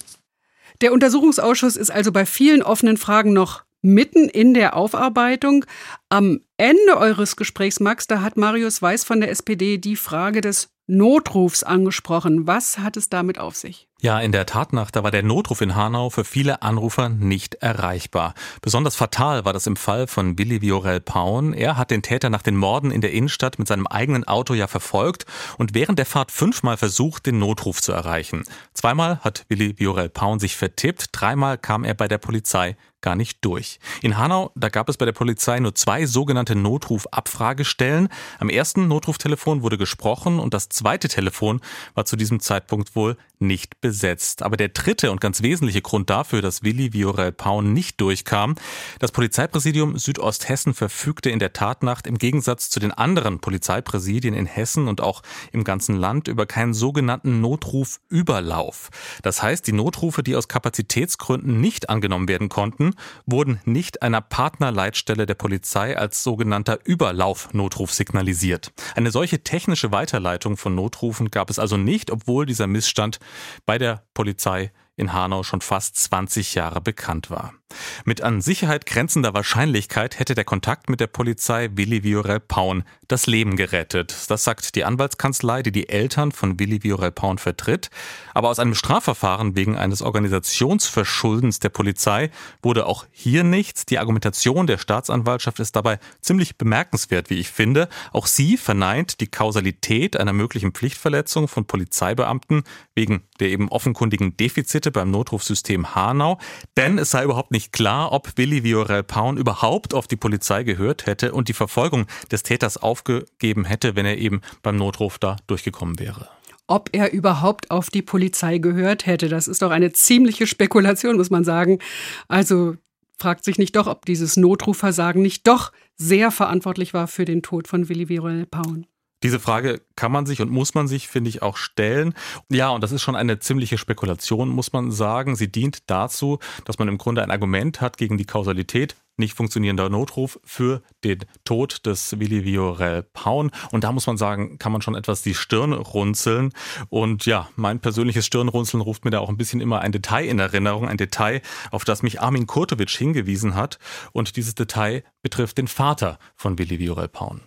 Der 0.80 0.92
Untersuchungsausschuss 0.92 1.76
ist 1.76 1.90
also 1.90 2.10
bei 2.10 2.26
vielen 2.26 2.62
offenen 2.62 2.96
Fragen 2.96 3.32
noch 3.32 3.62
mitten 3.82 4.28
in 4.28 4.54
der 4.54 4.76
Aufarbeitung. 4.76 5.64
Am 6.08 6.40
Ende 6.56 6.96
eures 6.96 7.36
Gesprächs, 7.36 7.78
Max, 7.78 8.08
da 8.08 8.22
hat 8.22 8.36
Marius 8.36 8.82
Weiß 8.82 9.04
von 9.04 9.20
der 9.20 9.30
SPD 9.30 9.78
die 9.78 9.96
Frage 9.96 10.40
des 10.40 10.68
Notrufs 10.90 11.62
angesprochen. 11.62 12.48
Was 12.48 12.78
hat 12.78 12.96
es 12.96 13.08
damit 13.08 13.38
auf 13.38 13.54
sich? 13.54 13.86
Ja, 14.02 14.18
in 14.18 14.32
der 14.32 14.46
Tatnacht, 14.46 14.96
da 14.96 15.04
war 15.04 15.10
der 15.10 15.22
Notruf 15.22 15.60
in 15.60 15.76
Hanau 15.76 16.10
für 16.10 16.24
viele 16.24 16.62
Anrufer 16.62 17.10
nicht 17.10 17.56
erreichbar. 17.56 18.34
Besonders 18.62 18.96
fatal 18.96 19.44
war 19.44 19.52
das 19.52 19.66
im 19.66 19.76
Fall 19.76 20.06
von 20.06 20.38
Willi 20.38 20.62
Viorel 20.62 21.00
Paun. 21.00 21.52
Er 21.52 21.76
hat 21.76 21.90
den 21.90 22.02
Täter 22.02 22.30
nach 22.30 22.42
den 22.42 22.56
Morden 22.56 22.90
in 22.90 23.02
der 23.02 23.12
Innenstadt 23.12 23.58
mit 23.58 23.68
seinem 23.68 23.86
eigenen 23.86 24.24
Auto 24.26 24.54
ja 24.54 24.66
verfolgt 24.66 25.26
und 25.58 25.74
während 25.74 25.98
der 25.98 26.06
Fahrt 26.06 26.32
fünfmal 26.32 26.76
versucht, 26.76 27.26
den 27.26 27.38
Notruf 27.38 27.82
zu 27.82 27.92
erreichen. 27.92 28.42
Zweimal 28.72 29.20
hat 29.20 29.44
Willi 29.48 29.78
Viorel 29.78 30.08
Paun 30.08 30.40
sich 30.40 30.56
vertippt, 30.56 31.10
dreimal 31.12 31.58
kam 31.58 31.84
er 31.84 31.94
bei 31.94 32.08
der 32.08 32.18
Polizei 32.18 32.76
gar 33.00 33.16
nicht 33.16 33.44
durch. 33.44 33.78
In 34.02 34.18
Hanau, 34.18 34.50
da 34.54 34.68
gab 34.68 34.88
es 34.88 34.96
bei 34.96 35.04
der 35.04 35.12
Polizei 35.12 35.60
nur 35.60 35.74
zwei 35.74 36.06
sogenannte 36.06 36.54
Notrufabfragestellen. 36.54 38.08
Am 38.38 38.48
ersten 38.48 38.88
Notruftelefon 38.88 39.62
wurde 39.62 39.78
gesprochen 39.78 40.38
und 40.38 40.54
das 40.54 40.68
zweite 40.68 41.08
Telefon 41.08 41.60
war 41.94 42.04
zu 42.04 42.16
diesem 42.16 42.40
Zeitpunkt 42.40 42.94
wohl 42.96 43.16
nicht 43.38 43.80
besetzt. 43.80 44.42
Aber 44.42 44.56
der 44.56 44.68
dritte 44.68 45.10
und 45.10 45.20
ganz 45.20 45.42
wesentliche 45.42 45.80
Grund 45.80 46.10
dafür, 46.10 46.42
dass 46.42 46.62
Willi 46.62 46.92
Viorel 46.92 47.32
Paun 47.32 47.72
nicht 47.72 48.00
durchkam, 48.00 48.54
das 48.98 49.12
Polizeipräsidium 49.12 49.98
Südosthessen 49.98 50.74
verfügte 50.74 51.30
in 51.30 51.38
der 51.38 51.52
Tatnacht 51.52 52.06
im 52.06 52.18
Gegensatz 52.18 52.68
zu 52.68 52.80
den 52.80 52.92
anderen 52.92 53.40
Polizeipräsidien 53.40 54.34
in 54.34 54.46
Hessen 54.46 54.88
und 54.88 55.00
auch 55.00 55.22
im 55.52 55.64
ganzen 55.64 55.96
Land 55.96 56.28
über 56.28 56.46
keinen 56.46 56.74
sogenannten 56.74 57.40
Notrufüberlauf. 57.40 58.90
Das 59.22 59.42
heißt, 59.42 59.66
die 59.66 59.72
Notrufe, 59.72 60.22
die 60.22 60.36
aus 60.36 60.48
Kapazitätsgründen 60.48 61.60
nicht 61.60 61.88
angenommen 61.88 62.28
werden 62.28 62.50
konnten, 62.50 62.89
wurden 63.26 63.60
nicht 63.64 64.02
einer 64.02 64.20
Partnerleitstelle 64.20 65.26
der 65.26 65.34
Polizei 65.34 65.96
als 65.96 66.22
sogenannter 66.22 66.78
Überlaufnotruf 66.84 67.92
signalisiert. 67.92 68.72
Eine 68.94 69.10
solche 69.10 69.42
technische 69.42 69.92
Weiterleitung 69.92 70.56
von 70.56 70.74
Notrufen 70.74 71.30
gab 71.30 71.50
es 71.50 71.58
also 71.58 71.76
nicht, 71.76 72.10
obwohl 72.10 72.46
dieser 72.46 72.66
Missstand 72.66 73.18
bei 73.66 73.78
der 73.78 74.04
Polizei 74.14 74.72
in 74.96 75.12
Hanau 75.12 75.42
schon 75.42 75.60
fast 75.60 75.96
20 75.96 76.54
Jahre 76.54 76.80
bekannt 76.80 77.30
war. 77.30 77.54
Mit 78.04 78.22
an 78.22 78.40
Sicherheit 78.40 78.86
grenzender 78.86 79.34
Wahrscheinlichkeit 79.34 80.18
hätte 80.18 80.34
der 80.34 80.44
Kontakt 80.44 80.88
mit 80.88 81.00
der 81.00 81.06
Polizei 81.06 81.70
Willi 81.74 82.02
Viorel 82.04 82.40
Paun 82.40 82.84
das 83.08 83.26
Leben 83.26 83.56
gerettet. 83.56 84.14
Das 84.28 84.44
sagt 84.44 84.74
die 84.74 84.84
Anwaltskanzlei, 84.84 85.62
die 85.62 85.72
die 85.72 85.88
Eltern 85.88 86.32
von 86.32 86.58
Willi 86.58 86.82
Viorel 86.82 87.10
Paun 87.10 87.38
vertritt. 87.38 87.90
Aber 88.34 88.48
aus 88.48 88.58
einem 88.58 88.74
Strafverfahren 88.74 89.56
wegen 89.56 89.76
eines 89.76 90.02
Organisationsverschuldens 90.02 91.58
der 91.58 91.70
Polizei 91.70 92.30
wurde 92.62 92.86
auch 92.86 93.06
hier 93.10 93.44
nichts. 93.44 93.86
Die 93.86 93.98
Argumentation 93.98 94.66
der 94.66 94.78
Staatsanwaltschaft 94.78 95.60
ist 95.60 95.76
dabei 95.76 95.98
ziemlich 96.20 96.56
bemerkenswert, 96.56 97.30
wie 97.30 97.38
ich 97.38 97.50
finde. 97.50 97.88
Auch 98.12 98.26
sie 98.26 98.56
verneint 98.56 99.20
die 99.20 99.26
Kausalität 99.26 100.16
einer 100.16 100.32
möglichen 100.32 100.72
Pflichtverletzung 100.72 101.48
von 101.48 101.64
Polizeibeamten 101.64 102.62
wegen 102.94 103.22
der 103.40 103.48
eben 103.48 103.68
offenkundigen 103.68 104.36
Defizite 104.36 104.90
beim 104.90 105.10
Notrufsystem 105.10 105.94
Hanau. 105.94 106.38
Denn 106.76 106.98
es 106.98 107.10
sei 107.10 107.24
überhaupt 107.24 107.50
nicht 107.50 107.59
nicht 107.60 107.74
klar, 107.74 108.10
ob 108.12 108.38
Willi 108.38 108.64
Viorel 108.64 109.02
Paun 109.02 109.36
überhaupt 109.36 109.92
auf 109.92 110.06
die 110.06 110.16
Polizei 110.16 110.62
gehört 110.62 111.04
hätte 111.04 111.34
und 111.34 111.48
die 111.48 111.52
Verfolgung 111.52 112.06
des 112.32 112.42
Täters 112.42 112.78
aufgegeben 112.78 113.66
hätte, 113.66 113.96
wenn 113.96 114.06
er 114.06 114.16
eben 114.16 114.40
beim 114.62 114.76
Notruf 114.76 115.18
da 115.18 115.36
durchgekommen 115.46 115.98
wäre 115.98 116.28
ob 116.66 116.90
er 116.92 117.12
überhaupt 117.12 117.72
auf 117.72 117.90
die 117.90 118.00
Polizei 118.00 118.58
gehört 118.58 119.04
hätte. 119.04 119.28
Das 119.28 119.48
ist 119.48 119.60
doch 119.60 119.72
eine 119.72 119.90
ziemliche 119.90 120.46
Spekulation, 120.46 121.16
muss 121.16 121.28
man 121.28 121.42
sagen. 121.42 121.80
Also 122.28 122.76
fragt 123.18 123.42
sich 123.42 123.58
nicht 123.58 123.74
doch, 123.74 123.88
ob 123.88 124.06
dieses 124.06 124.36
Notrufversagen 124.36 125.20
nicht 125.20 125.48
doch 125.48 125.72
sehr 125.96 126.30
verantwortlich 126.30 126.94
war 126.94 127.08
für 127.08 127.24
den 127.24 127.42
Tod 127.42 127.66
von 127.66 127.88
Willi 127.88 128.08
Viorel 128.08 128.46
Paun. 128.46 128.86
Diese 129.22 129.40
Frage 129.40 129.82
kann 129.96 130.12
man 130.12 130.26
sich 130.26 130.40
und 130.40 130.50
muss 130.50 130.74
man 130.74 130.88
sich, 130.88 131.08
finde 131.08 131.30
ich, 131.30 131.42
auch 131.42 131.56
stellen. 131.56 132.14
Ja, 132.50 132.70
und 132.70 132.82
das 132.82 132.92
ist 132.92 133.02
schon 133.02 133.16
eine 133.16 133.38
ziemliche 133.38 133.78
Spekulation, 133.78 134.48
muss 134.48 134.72
man 134.72 134.90
sagen. 134.90 135.36
Sie 135.36 135.50
dient 135.50 135.90
dazu, 135.90 136.38
dass 136.64 136.78
man 136.78 136.88
im 136.88 136.98
Grunde 136.98 137.22
ein 137.22 137.30
Argument 137.30 137.80
hat 137.80 137.98
gegen 137.98 138.16
die 138.16 138.24
Kausalität 138.24 138.96
nicht 139.20 139.34
funktionierender 139.34 139.88
Notruf 139.88 140.40
für 140.44 140.82
den 141.04 141.24
Tod 141.44 141.86
des 141.86 142.18
Willi 142.18 142.44
Viorel 142.44 143.02
Paun. 143.02 143.52
Und 143.70 143.84
da 143.84 143.92
muss 143.92 144.08
man 144.08 144.16
sagen, 144.16 144.58
kann 144.58 144.72
man 144.72 144.82
schon 144.82 144.96
etwas 144.96 145.22
die 145.22 145.34
Stirn 145.34 145.72
runzeln. 145.72 146.52
Und 146.88 147.26
ja, 147.26 147.48
mein 147.54 147.78
persönliches 147.78 148.26
Stirnrunzeln 148.26 148.80
ruft 148.80 149.04
mir 149.04 149.12
da 149.12 149.20
auch 149.20 149.28
ein 149.28 149.36
bisschen 149.36 149.60
immer 149.60 149.80
ein 149.80 149.92
Detail 149.92 150.24
in 150.24 150.40
Erinnerung, 150.40 150.88
ein 150.88 150.96
Detail, 150.96 151.42
auf 151.70 151.84
das 151.84 152.02
mich 152.02 152.20
Armin 152.20 152.48
Kurtovic 152.48 152.90
hingewiesen 152.90 153.54
hat. 153.54 153.78
Und 154.12 154.36
dieses 154.36 154.56
Detail 154.56 155.04
betrifft 155.22 155.58
den 155.58 155.68
Vater 155.68 156.18
von 156.34 156.58
Willi 156.58 156.80
Viorel 156.80 157.08
Paun. 157.08 157.42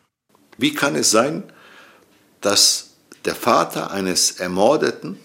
Wie 0.57 0.74
kann 0.74 0.95
es 0.95 1.11
sein, 1.11 1.51
dass 2.43 2.91
der 3.25 3.35
Vater 3.35 3.91
eines 3.91 4.31
Ermordeten 4.39 5.17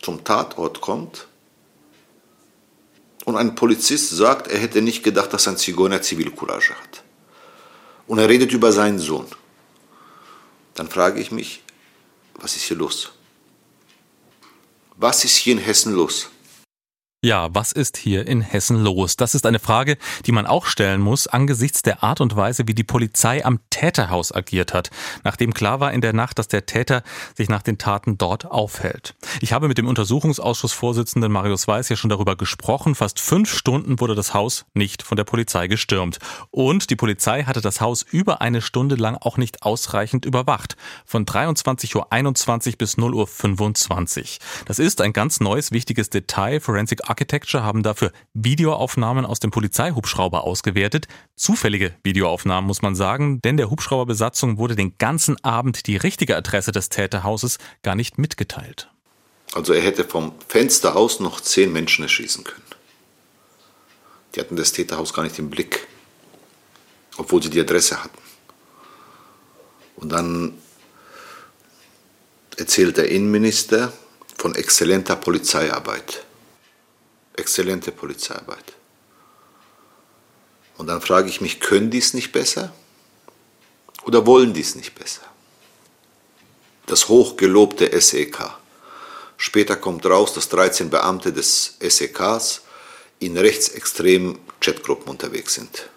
zum 0.00 0.24
Tatort 0.24 0.80
kommt 0.80 1.26
und 3.24 3.36
ein 3.36 3.54
Polizist 3.54 4.10
sagt, 4.10 4.48
er 4.48 4.58
hätte 4.58 4.82
nicht 4.82 5.02
gedacht, 5.02 5.32
dass 5.32 5.46
ein 5.48 5.56
Zigeuner 5.56 6.02
Zivilcourage 6.02 6.74
hat. 6.74 7.02
Und 8.06 8.18
er 8.18 8.28
redet 8.28 8.52
über 8.52 8.72
seinen 8.72 8.98
Sohn. 8.98 9.26
Dann 10.74 10.88
frage 10.88 11.20
ich 11.20 11.30
mich, 11.30 11.62
was 12.34 12.56
ist 12.56 12.64
hier 12.64 12.76
los? 12.76 13.12
Was 14.96 15.24
ist 15.24 15.36
hier 15.36 15.54
in 15.54 15.58
Hessen 15.60 15.94
los? 15.94 16.28
Ja, 17.24 17.48
was 17.54 17.72
ist 17.72 17.96
hier 17.96 18.28
in 18.28 18.42
Hessen 18.42 18.84
los? 18.84 19.16
Das 19.16 19.34
ist 19.34 19.46
eine 19.46 19.58
Frage, 19.58 19.96
die 20.26 20.32
man 20.32 20.44
auch 20.44 20.66
stellen 20.66 21.00
muss 21.00 21.26
angesichts 21.26 21.80
der 21.80 22.02
Art 22.02 22.20
und 22.20 22.36
Weise, 22.36 22.68
wie 22.68 22.74
die 22.74 22.84
Polizei 22.84 23.42
am 23.42 23.60
Täterhaus 23.70 24.30
agiert 24.30 24.74
hat, 24.74 24.90
nachdem 25.22 25.54
klar 25.54 25.80
war 25.80 25.94
in 25.94 26.02
der 26.02 26.12
Nacht, 26.12 26.38
dass 26.38 26.48
der 26.48 26.66
Täter 26.66 27.02
sich 27.34 27.48
nach 27.48 27.62
den 27.62 27.78
Taten 27.78 28.18
dort 28.18 28.44
aufhält. 28.44 29.14
Ich 29.40 29.54
habe 29.54 29.68
mit 29.68 29.78
dem 29.78 29.88
Untersuchungsausschussvorsitzenden 29.88 31.32
Marius 31.32 31.66
Weiß 31.66 31.88
ja 31.88 31.96
schon 31.96 32.10
darüber 32.10 32.36
gesprochen. 32.36 32.94
Fast 32.94 33.18
fünf 33.20 33.50
Stunden 33.50 34.00
wurde 34.00 34.14
das 34.14 34.34
Haus 34.34 34.66
nicht 34.74 35.02
von 35.02 35.16
der 35.16 35.24
Polizei 35.24 35.66
gestürmt. 35.66 36.18
Und 36.50 36.90
die 36.90 36.96
Polizei 36.96 37.44
hatte 37.44 37.62
das 37.62 37.80
Haus 37.80 38.02
über 38.02 38.42
eine 38.42 38.60
Stunde 38.60 38.96
lang 38.96 39.16
auch 39.18 39.38
nicht 39.38 39.62
ausreichend 39.62 40.26
überwacht. 40.26 40.76
Von 41.06 41.24
23.21 41.24 41.96
Uhr 41.96 42.76
bis 42.76 42.98
0.25 42.98 44.20
Uhr. 44.20 44.26
Das 44.66 44.78
ist 44.78 45.00
ein 45.00 45.14
ganz 45.14 45.40
neues, 45.40 45.72
wichtiges 45.72 46.10
Detail. 46.10 46.60
Forensic 46.60 47.13
Architecture 47.14 47.62
haben 47.62 47.84
dafür 47.84 48.10
Videoaufnahmen 48.32 49.24
aus 49.24 49.38
dem 49.38 49.52
Polizeihubschrauber 49.52 50.42
ausgewertet. 50.42 51.06
Zufällige 51.36 51.94
Videoaufnahmen 52.02 52.66
muss 52.66 52.82
man 52.82 52.96
sagen, 52.96 53.40
denn 53.42 53.56
der 53.56 53.70
Hubschrauberbesatzung 53.70 54.58
wurde 54.58 54.74
den 54.74 54.98
ganzen 54.98 55.42
Abend 55.44 55.86
die 55.86 55.96
richtige 55.96 56.36
Adresse 56.36 56.72
des 56.72 56.88
Täterhauses 56.88 57.58
gar 57.84 57.94
nicht 57.94 58.18
mitgeteilt. 58.18 58.90
Also 59.52 59.72
er 59.72 59.80
hätte 59.80 60.02
vom 60.02 60.34
Fenster 60.48 60.96
aus 60.96 61.20
noch 61.20 61.40
zehn 61.40 61.72
Menschen 61.72 62.02
erschießen 62.02 62.42
können. 62.42 62.64
Die 64.34 64.40
hatten 64.40 64.56
das 64.56 64.72
Täterhaus 64.72 65.12
gar 65.12 65.22
nicht 65.22 65.38
im 65.38 65.50
Blick, 65.50 65.86
obwohl 67.16 67.40
sie 67.40 67.50
die 67.50 67.60
Adresse 67.60 68.02
hatten. 68.02 68.18
Und 69.94 70.10
dann 70.10 70.54
erzählt 72.56 72.96
der 72.96 73.08
Innenminister 73.08 73.92
von 74.36 74.56
exzellenter 74.56 75.14
Polizeiarbeit 75.14 76.24
exzellente 77.36 77.92
Polizeiarbeit. 77.92 78.72
Und 80.76 80.88
dann 80.88 81.00
frage 81.00 81.28
ich 81.28 81.40
mich, 81.40 81.60
können 81.60 81.90
die 81.90 81.98
es 81.98 82.14
nicht 82.14 82.32
besser? 82.32 82.72
Oder 84.04 84.26
wollen 84.26 84.52
die 84.52 84.60
es 84.60 84.74
nicht 84.74 84.94
besser? 84.94 85.22
Das 86.86 87.08
hochgelobte 87.08 87.98
SEK. 88.00 88.38
Später 89.36 89.76
kommt 89.76 90.06
raus, 90.06 90.34
dass 90.34 90.48
13 90.48 90.90
Beamte 90.90 91.32
des 91.32 91.76
SEKs 91.80 92.62
in 93.18 93.36
rechtsextremen 93.36 94.38
Chatgruppen 94.60 95.08
unterwegs 95.08 95.54
sind. 95.54 95.88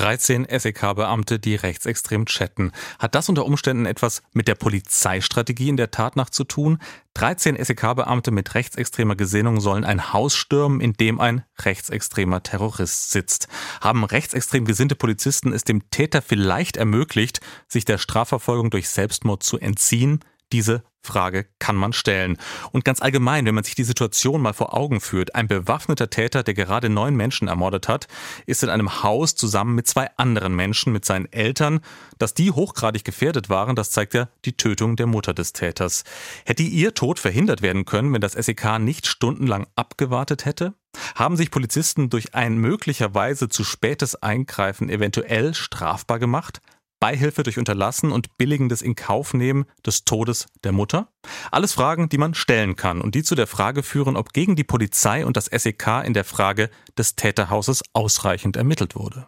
13 0.00 0.46
SEK-Beamte, 0.48 1.38
die 1.38 1.56
rechtsextrem 1.56 2.24
chatten. 2.24 2.72
Hat 2.98 3.14
das 3.14 3.28
unter 3.28 3.44
Umständen 3.44 3.84
etwas 3.84 4.22
mit 4.32 4.48
der 4.48 4.54
Polizeistrategie 4.54 5.68
in 5.68 5.76
der 5.76 5.90
Tatnacht 5.90 6.32
zu 6.32 6.44
tun? 6.44 6.78
13 7.12 7.62
SEK-Beamte 7.62 8.30
mit 8.30 8.54
rechtsextremer 8.54 9.14
Gesinnung 9.14 9.60
sollen 9.60 9.84
ein 9.84 10.14
Haus 10.14 10.34
stürmen, 10.34 10.80
in 10.80 10.94
dem 10.94 11.20
ein 11.20 11.44
rechtsextremer 11.58 12.42
Terrorist 12.42 13.10
sitzt. 13.10 13.48
Haben 13.82 14.04
rechtsextrem 14.04 14.64
gesinnte 14.64 14.94
Polizisten 14.94 15.52
es 15.52 15.64
dem 15.64 15.90
Täter 15.90 16.22
vielleicht 16.22 16.78
ermöglicht, 16.78 17.40
sich 17.68 17.84
der 17.84 17.98
Strafverfolgung 17.98 18.70
durch 18.70 18.88
Selbstmord 18.88 19.42
zu 19.42 19.58
entziehen? 19.58 20.20
Diese 20.50 20.82
Frage 21.02 21.46
kann 21.58 21.76
man 21.76 21.92
stellen. 21.92 22.36
Und 22.72 22.84
ganz 22.84 23.00
allgemein, 23.00 23.46
wenn 23.46 23.54
man 23.54 23.64
sich 23.64 23.74
die 23.74 23.84
Situation 23.84 24.42
mal 24.42 24.52
vor 24.52 24.76
Augen 24.76 25.00
führt, 25.00 25.34
ein 25.34 25.48
bewaffneter 25.48 26.10
Täter, 26.10 26.42
der 26.42 26.54
gerade 26.54 26.88
neun 26.88 27.16
Menschen 27.16 27.48
ermordet 27.48 27.88
hat, 27.88 28.06
ist 28.46 28.62
in 28.62 28.68
einem 28.68 29.02
Haus 29.02 29.34
zusammen 29.34 29.74
mit 29.74 29.86
zwei 29.86 30.08
anderen 30.16 30.54
Menschen, 30.54 30.92
mit 30.92 31.04
seinen 31.04 31.30
Eltern. 31.32 31.80
Dass 32.18 32.34
die 32.34 32.50
hochgradig 32.50 33.04
gefährdet 33.04 33.48
waren, 33.48 33.76
das 33.76 33.90
zeigt 33.90 34.14
ja 34.14 34.28
die 34.44 34.56
Tötung 34.56 34.96
der 34.96 35.06
Mutter 35.06 35.32
des 35.32 35.52
Täters. 35.52 36.04
Hätte 36.44 36.62
ihr 36.62 36.94
Tod 36.94 37.18
verhindert 37.18 37.62
werden 37.62 37.86
können, 37.86 38.12
wenn 38.12 38.20
das 38.20 38.32
SEK 38.32 38.78
nicht 38.78 39.06
stundenlang 39.06 39.66
abgewartet 39.76 40.44
hätte? 40.44 40.74
Haben 41.14 41.36
sich 41.36 41.50
Polizisten 41.50 42.10
durch 42.10 42.34
ein 42.34 42.58
möglicherweise 42.58 43.48
zu 43.48 43.64
spätes 43.64 44.16
Eingreifen 44.16 44.90
eventuell 44.90 45.54
strafbar 45.54 46.18
gemacht? 46.18 46.60
Beihilfe 47.00 47.42
durch 47.42 47.58
Unterlassen 47.58 48.12
und 48.12 48.36
billigendes 48.36 48.82
Inkaufnehmen 48.82 49.64
des 49.84 50.04
Todes 50.04 50.46
der 50.62 50.72
Mutter? 50.72 51.08
Alles 51.50 51.72
Fragen, 51.72 52.08
die 52.08 52.18
man 52.18 52.34
stellen 52.34 52.76
kann 52.76 53.00
und 53.00 53.14
die 53.14 53.22
zu 53.22 53.34
der 53.34 53.46
Frage 53.46 53.82
führen, 53.82 54.16
ob 54.16 54.32
gegen 54.32 54.54
die 54.54 54.64
Polizei 54.64 55.24
und 55.24 55.36
das 55.36 55.46
SEK 55.46 56.04
in 56.04 56.14
der 56.14 56.24
Frage 56.24 56.70
des 56.96 57.16
Täterhauses 57.16 57.82
ausreichend 57.94 58.56
ermittelt 58.56 58.94
wurde. 58.94 59.26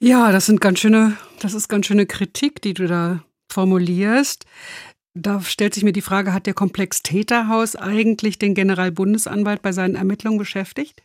Ja, 0.00 0.30
das 0.32 0.46
sind 0.46 0.60
ganz 0.60 0.80
schöne, 0.80 1.16
das 1.40 1.54
ist 1.54 1.68
ganz 1.68 1.86
schöne 1.86 2.06
Kritik, 2.06 2.60
die 2.62 2.74
du 2.74 2.86
da 2.86 3.24
formulierst. 3.50 4.44
Da 5.14 5.40
stellt 5.40 5.74
sich 5.74 5.82
mir 5.82 5.92
die 5.92 6.02
Frage, 6.02 6.32
hat 6.32 6.46
der 6.46 6.54
Komplex 6.54 7.02
Täterhaus 7.02 7.74
eigentlich 7.74 8.38
den 8.38 8.54
Generalbundesanwalt 8.54 9.62
bei 9.62 9.72
seinen 9.72 9.96
Ermittlungen 9.96 10.38
beschäftigt? 10.38 11.02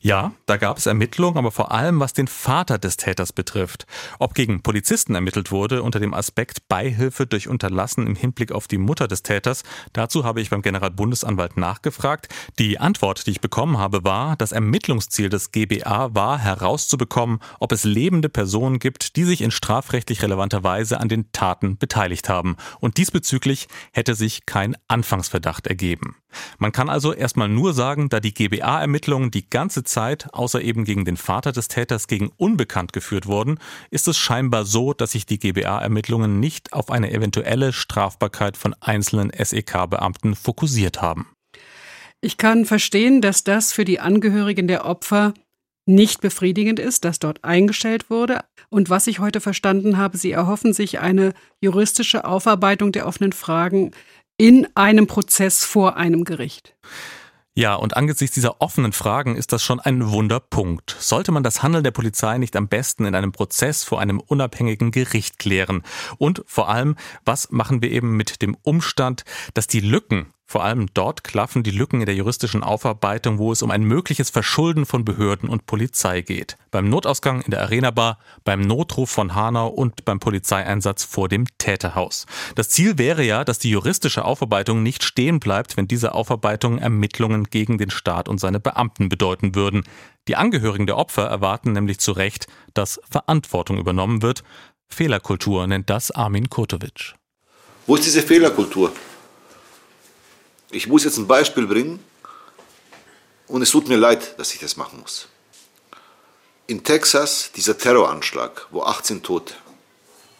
Ja, 0.00 0.32
da 0.46 0.56
gab 0.56 0.78
es 0.78 0.86
Ermittlungen, 0.86 1.38
aber 1.38 1.50
vor 1.50 1.72
allem 1.72 2.00
was 2.00 2.12
den 2.12 2.28
Vater 2.28 2.78
des 2.78 2.96
Täters 2.96 3.32
betrifft. 3.32 3.86
Ob 4.18 4.34
gegen 4.34 4.62
Polizisten 4.62 5.14
ermittelt 5.14 5.50
wurde 5.50 5.82
unter 5.82 6.00
dem 6.00 6.14
Aspekt 6.14 6.68
Beihilfe 6.68 7.26
durch 7.26 7.48
Unterlassen 7.48 8.06
im 8.06 8.16
Hinblick 8.16 8.52
auf 8.52 8.68
die 8.68 8.78
Mutter 8.78 9.08
des 9.08 9.22
Täters, 9.22 9.62
dazu 9.92 10.24
habe 10.24 10.40
ich 10.40 10.50
beim 10.50 10.62
Generalbundesanwalt 10.62 11.56
nachgefragt. 11.56 12.28
Die 12.58 12.78
Antwort, 12.78 13.26
die 13.26 13.32
ich 13.32 13.40
bekommen 13.40 13.78
habe, 13.78 14.04
war, 14.04 14.36
das 14.36 14.52
Ermittlungsziel 14.52 15.28
des 15.28 15.52
GBA 15.52 16.14
war 16.14 16.38
herauszubekommen, 16.38 17.40
ob 17.60 17.72
es 17.72 17.84
lebende 17.84 18.28
Personen 18.28 18.78
gibt, 18.78 19.16
die 19.16 19.24
sich 19.24 19.42
in 19.42 19.50
strafrechtlich 19.50 20.22
relevanter 20.22 20.64
Weise 20.64 21.00
an 21.00 21.08
den 21.08 21.30
Taten 21.32 21.78
beteiligt 21.78 22.28
haben. 22.28 22.56
Und 22.80 22.96
diesbezüglich 22.96 23.68
hätte 23.92 24.14
sich 24.14 24.46
kein 24.46 24.76
Anfangsverdacht 24.88 25.66
ergeben. 25.66 26.16
Man 26.58 26.72
kann 26.72 26.88
also 26.88 27.12
erstmal 27.12 27.48
nur 27.48 27.74
sagen, 27.74 28.08
da 28.08 28.20
die 28.20 28.34
GBA-Ermittlungen 28.34 29.30
die 29.30 29.48
ganze 29.48 29.61
Zeit, 29.70 30.28
außer 30.32 30.60
eben 30.60 30.84
gegen 30.84 31.04
den 31.04 31.16
Vater 31.16 31.52
des 31.52 31.68
Täters, 31.68 32.06
gegen 32.06 32.30
Unbekannt 32.36 32.92
geführt 32.92 33.26
wurden, 33.26 33.58
ist 33.90 34.08
es 34.08 34.18
scheinbar 34.18 34.64
so, 34.64 34.92
dass 34.92 35.12
sich 35.12 35.26
die 35.26 35.38
GBA-Ermittlungen 35.38 36.40
nicht 36.40 36.72
auf 36.72 36.90
eine 36.90 37.12
eventuelle 37.12 37.72
Strafbarkeit 37.72 38.56
von 38.56 38.74
einzelnen 38.80 39.30
SEK-Beamten 39.30 40.34
fokussiert 40.34 41.00
haben. 41.00 41.28
Ich 42.20 42.36
kann 42.36 42.64
verstehen, 42.64 43.20
dass 43.20 43.44
das 43.44 43.72
für 43.72 43.84
die 43.84 44.00
Angehörigen 44.00 44.68
der 44.68 44.86
Opfer 44.86 45.34
nicht 45.86 46.20
befriedigend 46.20 46.78
ist, 46.78 47.04
dass 47.04 47.18
dort 47.18 47.42
eingestellt 47.42 48.10
wurde. 48.10 48.44
Und 48.68 48.90
was 48.90 49.06
ich 49.06 49.18
heute 49.18 49.40
verstanden 49.40 49.96
habe, 49.96 50.16
Sie 50.16 50.30
erhoffen 50.30 50.72
sich 50.72 51.00
eine 51.00 51.34
juristische 51.60 52.24
Aufarbeitung 52.24 52.92
der 52.92 53.06
offenen 53.06 53.32
Fragen 53.32 53.90
in 54.36 54.68
einem 54.74 55.06
Prozess 55.06 55.64
vor 55.64 55.96
einem 55.96 56.24
Gericht. 56.24 56.74
Ja, 57.54 57.74
und 57.74 57.98
angesichts 57.98 58.34
dieser 58.34 58.62
offenen 58.62 58.92
Fragen 58.92 59.36
ist 59.36 59.52
das 59.52 59.62
schon 59.62 59.78
ein 59.78 60.10
Wunderpunkt. 60.10 60.96
Sollte 60.98 61.32
man 61.32 61.42
das 61.42 61.62
Handeln 61.62 61.84
der 61.84 61.90
Polizei 61.90 62.38
nicht 62.38 62.56
am 62.56 62.66
besten 62.66 63.04
in 63.04 63.14
einem 63.14 63.30
Prozess 63.30 63.84
vor 63.84 64.00
einem 64.00 64.20
unabhängigen 64.20 64.90
Gericht 64.90 65.38
klären? 65.38 65.82
Und 66.16 66.42
vor 66.46 66.70
allem, 66.70 66.96
was 67.26 67.50
machen 67.50 67.82
wir 67.82 67.90
eben 67.90 68.16
mit 68.16 68.40
dem 68.40 68.56
Umstand, 68.62 69.24
dass 69.52 69.66
die 69.66 69.80
Lücken 69.80 70.32
vor 70.52 70.64
allem 70.64 70.88
dort 70.92 71.24
klaffen 71.24 71.62
die 71.62 71.70
Lücken 71.70 72.00
in 72.00 72.06
der 72.06 72.14
juristischen 72.14 72.62
Aufarbeitung, 72.62 73.38
wo 73.38 73.52
es 73.52 73.62
um 73.62 73.70
ein 73.70 73.84
mögliches 73.84 74.28
Verschulden 74.28 74.84
von 74.84 75.02
Behörden 75.02 75.48
und 75.48 75.64
Polizei 75.64 76.20
geht. 76.20 76.58
Beim 76.70 76.90
Notausgang 76.90 77.40
in 77.40 77.50
der 77.50 77.62
Arena 77.62 77.90
Bar, 77.90 78.18
beim 78.44 78.60
Notruf 78.60 79.08
von 79.08 79.34
Hanau 79.34 79.68
und 79.68 80.04
beim 80.04 80.20
Polizeieinsatz 80.20 81.04
vor 81.04 81.30
dem 81.30 81.46
Täterhaus. 81.56 82.26
Das 82.54 82.68
Ziel 82.68 82.98
wäre 82.98 83.24
ja, 83.24 83.44
dass 83.44 83.60
die 83.60 83.70
juristische 83.70 84.26
Aufarbeitung 84.26 84.82
nicht 84.82 85.04
stehen 85.04 85.40
bleibt, 85.40 85.78
wenn 85.78 85.88
diese 85.88 86.14
Aufarbeitung 86.14 86.76
Ermittlungen 86.76 87.44
gegen 87.44 87.78
den 87.78 87.88
Staat 87.88 88.28
und 88.28 88.36
seine 88.36 88.60
Beamten 88.60 89.08
bedeuten 89.08 89.54
würden. 89.54 89.84
Die 90.28 90.36
Angehörigen 90.36 90.86
der 90.86 90.98
Opfer 90.98 91.24
erwarten 91.24 91.72
nämlich 91.72 91.98
zu 91.98 92.12
Recht, 92.12 92.46
dass 92.74 93.00
Verantwortung 93.10 93.78
übernommen 93.78 94.20
wird. 94.20 94.44
Fehlerkultur 94.90 95.66
nennt 95.66 95.88
das 95.88 96.10
Armin 96.10 96.50
Kurtovic. 96.50 97.14
Wo 97.86 97.96
ist 97.96 98.04
diese 98.04 98.20
Fehlerkultur? 98.20 98.92
Ich 100.72 100.86
muss 100.88 101.04
jetzt 101.04 101.18
ein 101.18 101.26
Beispiel 101.26 101.66
bringen 101.66 102.02
und 103.46 103.60
es 103.60 103.70
tut 103.70 103.88
mir 103.88 103.98
leid, 103.98 104.38
dass 104.38 104.54
ich 104.54 104.60
das 104.60 104.78
machen 104.78 105.00
muss. 105.00 105.28
In 106.66 106.82
Texas, 106.82 107.52
dieser 107.54 107.76
Terroranschlag, 107.76 108.68
wo 108.70 108.82
18 108.82 109.22
Tote, 109.22 109.52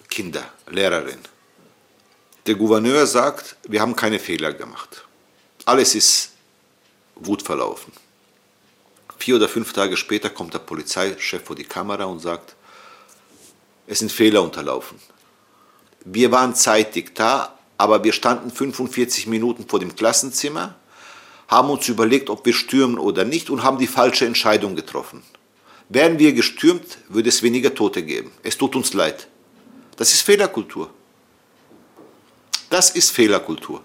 Kinder, 0.08 0.50
Lehrerin. 0.68 1.18
Der 2.46 2.54
Gouverneur 2.54 3.06
sagt, 3.06 3.56
wir 3.68 3.82
haben 3.82 3.94
keine 3.94 4.18
Fehler 4.18 4.54
gemacht. 4.54 5.04
Alles 5.66 5.94
ist 5.94 6.30
gut 7.22 7.42
verlaufen. 7.42 7.92
Vier 9.18 9.36
oder 9.36 9.50
fünf 9.50 9.74
Tage 9.74 9.98
später 9.98 10.30
kommt 10.30 10.54
der 10.54 10.60
Polizeichef 10.60 11.44
vor 11.44 11.56
die 11.56 11.64
Kamera 11.64 12.04
und 12.04 12.20
sagt, 12.20 12.56
es 13.86 13.98
sind 13.98 14.10
Fehler 14.10 14.42
unterlaufen. 14.42 14.98
Wir 16.06 16.32
waren 16.32 16.54
zeitig 16.54 17.14
da, 17.14 17.58
aber 17.82 18.04
wir 18.04 18.12
standen 18.12 18.52
45 18.52 19.26
Minuten 19.26 19.66
vor 19.66 19.80
dem 19.80 19.96
Klassenzimmer, 19.96 20.76
haben 21.48 21.68
uns 21.68 21.88
überlegt, 21.88 22.30
ob 22.30 22.46
wir 22.46 22.52
stürmen 22.52 22.96
oder 22.96 23.24
nicht 23.24 23.50
und 23.50 23.64
haben 23.64 23.78
die 23.78 23.88
falsche 23.88 24.24
Entscheidung 24.24 24.76
getroffen. 24.76 25.24
Wären 25.88 26.20
wir 26.20 26.32
gestürmt, 26.32 26.98
würde 27.08 27.28
es 27.28 27.42
weniger 27.42 27.74
Tote 27.74 28.04
geben. 28.04 28.30
Es 28.44 28.56
tut 28.56 28.76
uns 28.76 28.94
leid. 28.94 29.26
Das 29.96 30.14
ist 30.14 30.20
Fehlerkultur. 30.20 30.90
Das 32.70 32.90
ist 32.90 33.10
Fehlerkultur. 33.10 33.82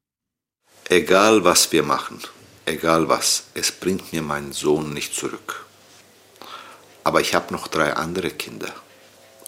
Egal 0.91 1.45
was 1.45 1.72
wir 1.72 1.82
machen, 1.82 2.18
egal 2.66 3.09
was, 3.09 3.45
es 3.55 3.72
bringt 3.72 4.12
mir 4.12 4.20
meinen 4.20 4.53
Sohn 4.53 4.93
nicht 4.93 5.14
zurück. 5.14 5.64
Aber 7.05 7.22
ich 7.22 7.34
habe 7.34 7.55
noch 7.55 7.68
drei 7.68 7.95
andere 7.95 8.28
Kinder. 8.28 8.68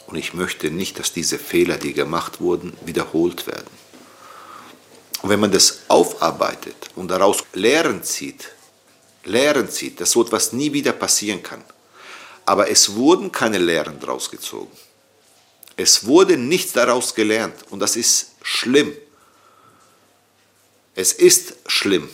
Und 0.06 0.16
ich 0.16 0.32
möchte 0.32 0.70
nicht, 0.70 0.98
dass 0.98 1.12
diese 1.12 1.38
Fehler, 1.38 1.76
die 1.76 1.92
gemacht 1.92 2.40
wurden, 2.40 2.72
wiederholt 2.86 3.46
werden. 3.46 3.68
Und 5.20 5.28
wenn 5.28 5.40
man 5.40 5.52
das 5.52 5.80
aufarbeitet 5.88 6.88
und 6.96 7.10
daraus 7.10 7.44
Lehren 7.52 8.02
zieht, 8.02 8.52
Lehren 9.28 9.70
zieht, 9.70 10.00
dass 10.00 10.10
so 10.10 10.22
etwas 10.22 10.52
nie 10.52 10.72
wieder 10.72 10.92
passieren 10.92 11.42
kann. 11.42 11.62
Aber 12.44 12.70
es 12.70 12.94
wurden 12.94 13.30
keine 13.30 13.58
Lehren 13.58 14.00
daraus 14.00 14.30
gezogen. 14.30 14.76
Es 15.76 16.06
wurde 16.06 16.36
nichts 16.36 16.72
daraus 16.72 17.14
gelernt 17.14 17.54
und 17.70 17.78
das 17.78 17.94
ist 17.94 18.32
schlimm. 18.42 18.92
Es 20.94 21.12
ist 21.12 21.54
schlimm. 21.66 22.08